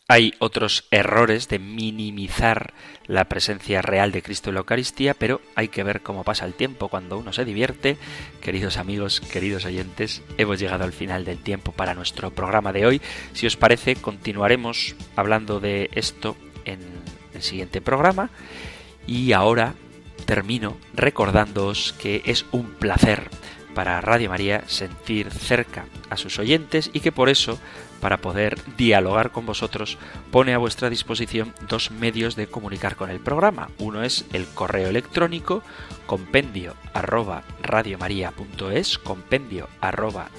Hay 0.07 0.33
otros 0.39 0.85
errores 0.91 1.47
de 1.47 1.59
minimizar 1.59 2.73
la 3.07 3.25
presencia 3.25 3.81
real 3.81 4.11
de 4.11 4.21
Cristo 4.21 4.49
en 4.49 4.55
la 4.55 4.59
Eucaristía, 4.59 5.13
pero 5.13 5.41
hay 5.55 5.69
que 5.69 5.83
ver 5.83 6.01
cómo 6.01 6.23
pasa 6.23 6.45
el 6.45 6.53
tiempo 6.53 6.89
cuando 6.89 7.17
uno 7.17 7.31
se 7.31 7.45
divierte. 7.45 7.97
Queridos 8.41 8.77
amigos, 8.77 9.21
queridos 9.21 9.65
oyentes, 9.65 10.21
hemos 10.37 10.59
llegado 10.59 10.83
al 10.83 10.93
final 10.93 11.23
del 11.23 11.37
tiempo 11.37 11.71
para 11.71 11.93
nuestro 11.93 12.31
programa 12.31 12.73
de 12.73 12.85
hoy. 12.85 13.01
Si 13.33 13.47
os 13.47 13.55
parece, 13.55 13.95
continuaremos 13.95 14.95
hablando 15.15 15.59
de 15.59 15.89
esto 15.93 16.35
en 16.65 16.79
el 17.33 17.41
siguiente 17.41 17.79
programa. 17.79 18.29
Y 19.07 19.31
ahora 19.31 19.75
termino 20.25 20.77
recordándoos 20.93 21.93
que 21.93 22.21
es 22.25 22.45
un 22.51 22.71
placer 22.71 23.29
para 23.73 24.01
Radio 24.01 24.29
María 24.29 24.63
sentir 24.67 25.31
cerca 25.31 25.85
a 26.09 26.17
sus 26.17 26.39
oyentes 26.39 26.89
y 26.93 26.99
que 26.99 27.11
por 27.11 27.29
eso 27.29 27.59
para 28.01 28.17
poder 28.17 28.59
dialogar 28.75 29.31
con 29.31 29.45
vosotros, 29.45 29.97
pone 30.31 30.53
a 30.53 30.57
vuestra 30.57 30.89
disposición 30.89 31.53
dos 31.69 31.91
medios 31.91 32.35
de 32.35 32.47
comunicar 32.47 32.97
con 32.97 33.09
el 33.09 33.19
programa. 33.19 33.69
Uno 33.77 34.03
es 34.03 34.25
el 34.33 34.47
correo 34.47 34.89
electrónico 34.89 35.63
compendio 36.07 36.75
arroba 36.93 37.43
compendio 39.03 39.69
arroba 39.79 40.29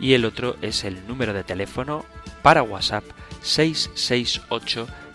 y 0.00 0.12
el 0.14 0.24
otro 0.24 0.56
es 0.62 0.84
el 0.84 1.06
número 1.06 1.34
de 1.34 1.44
teléfono 1.44 2.06
para 2.42 2.62
WhatsApp 2.62 3.04
668 3.42 4.86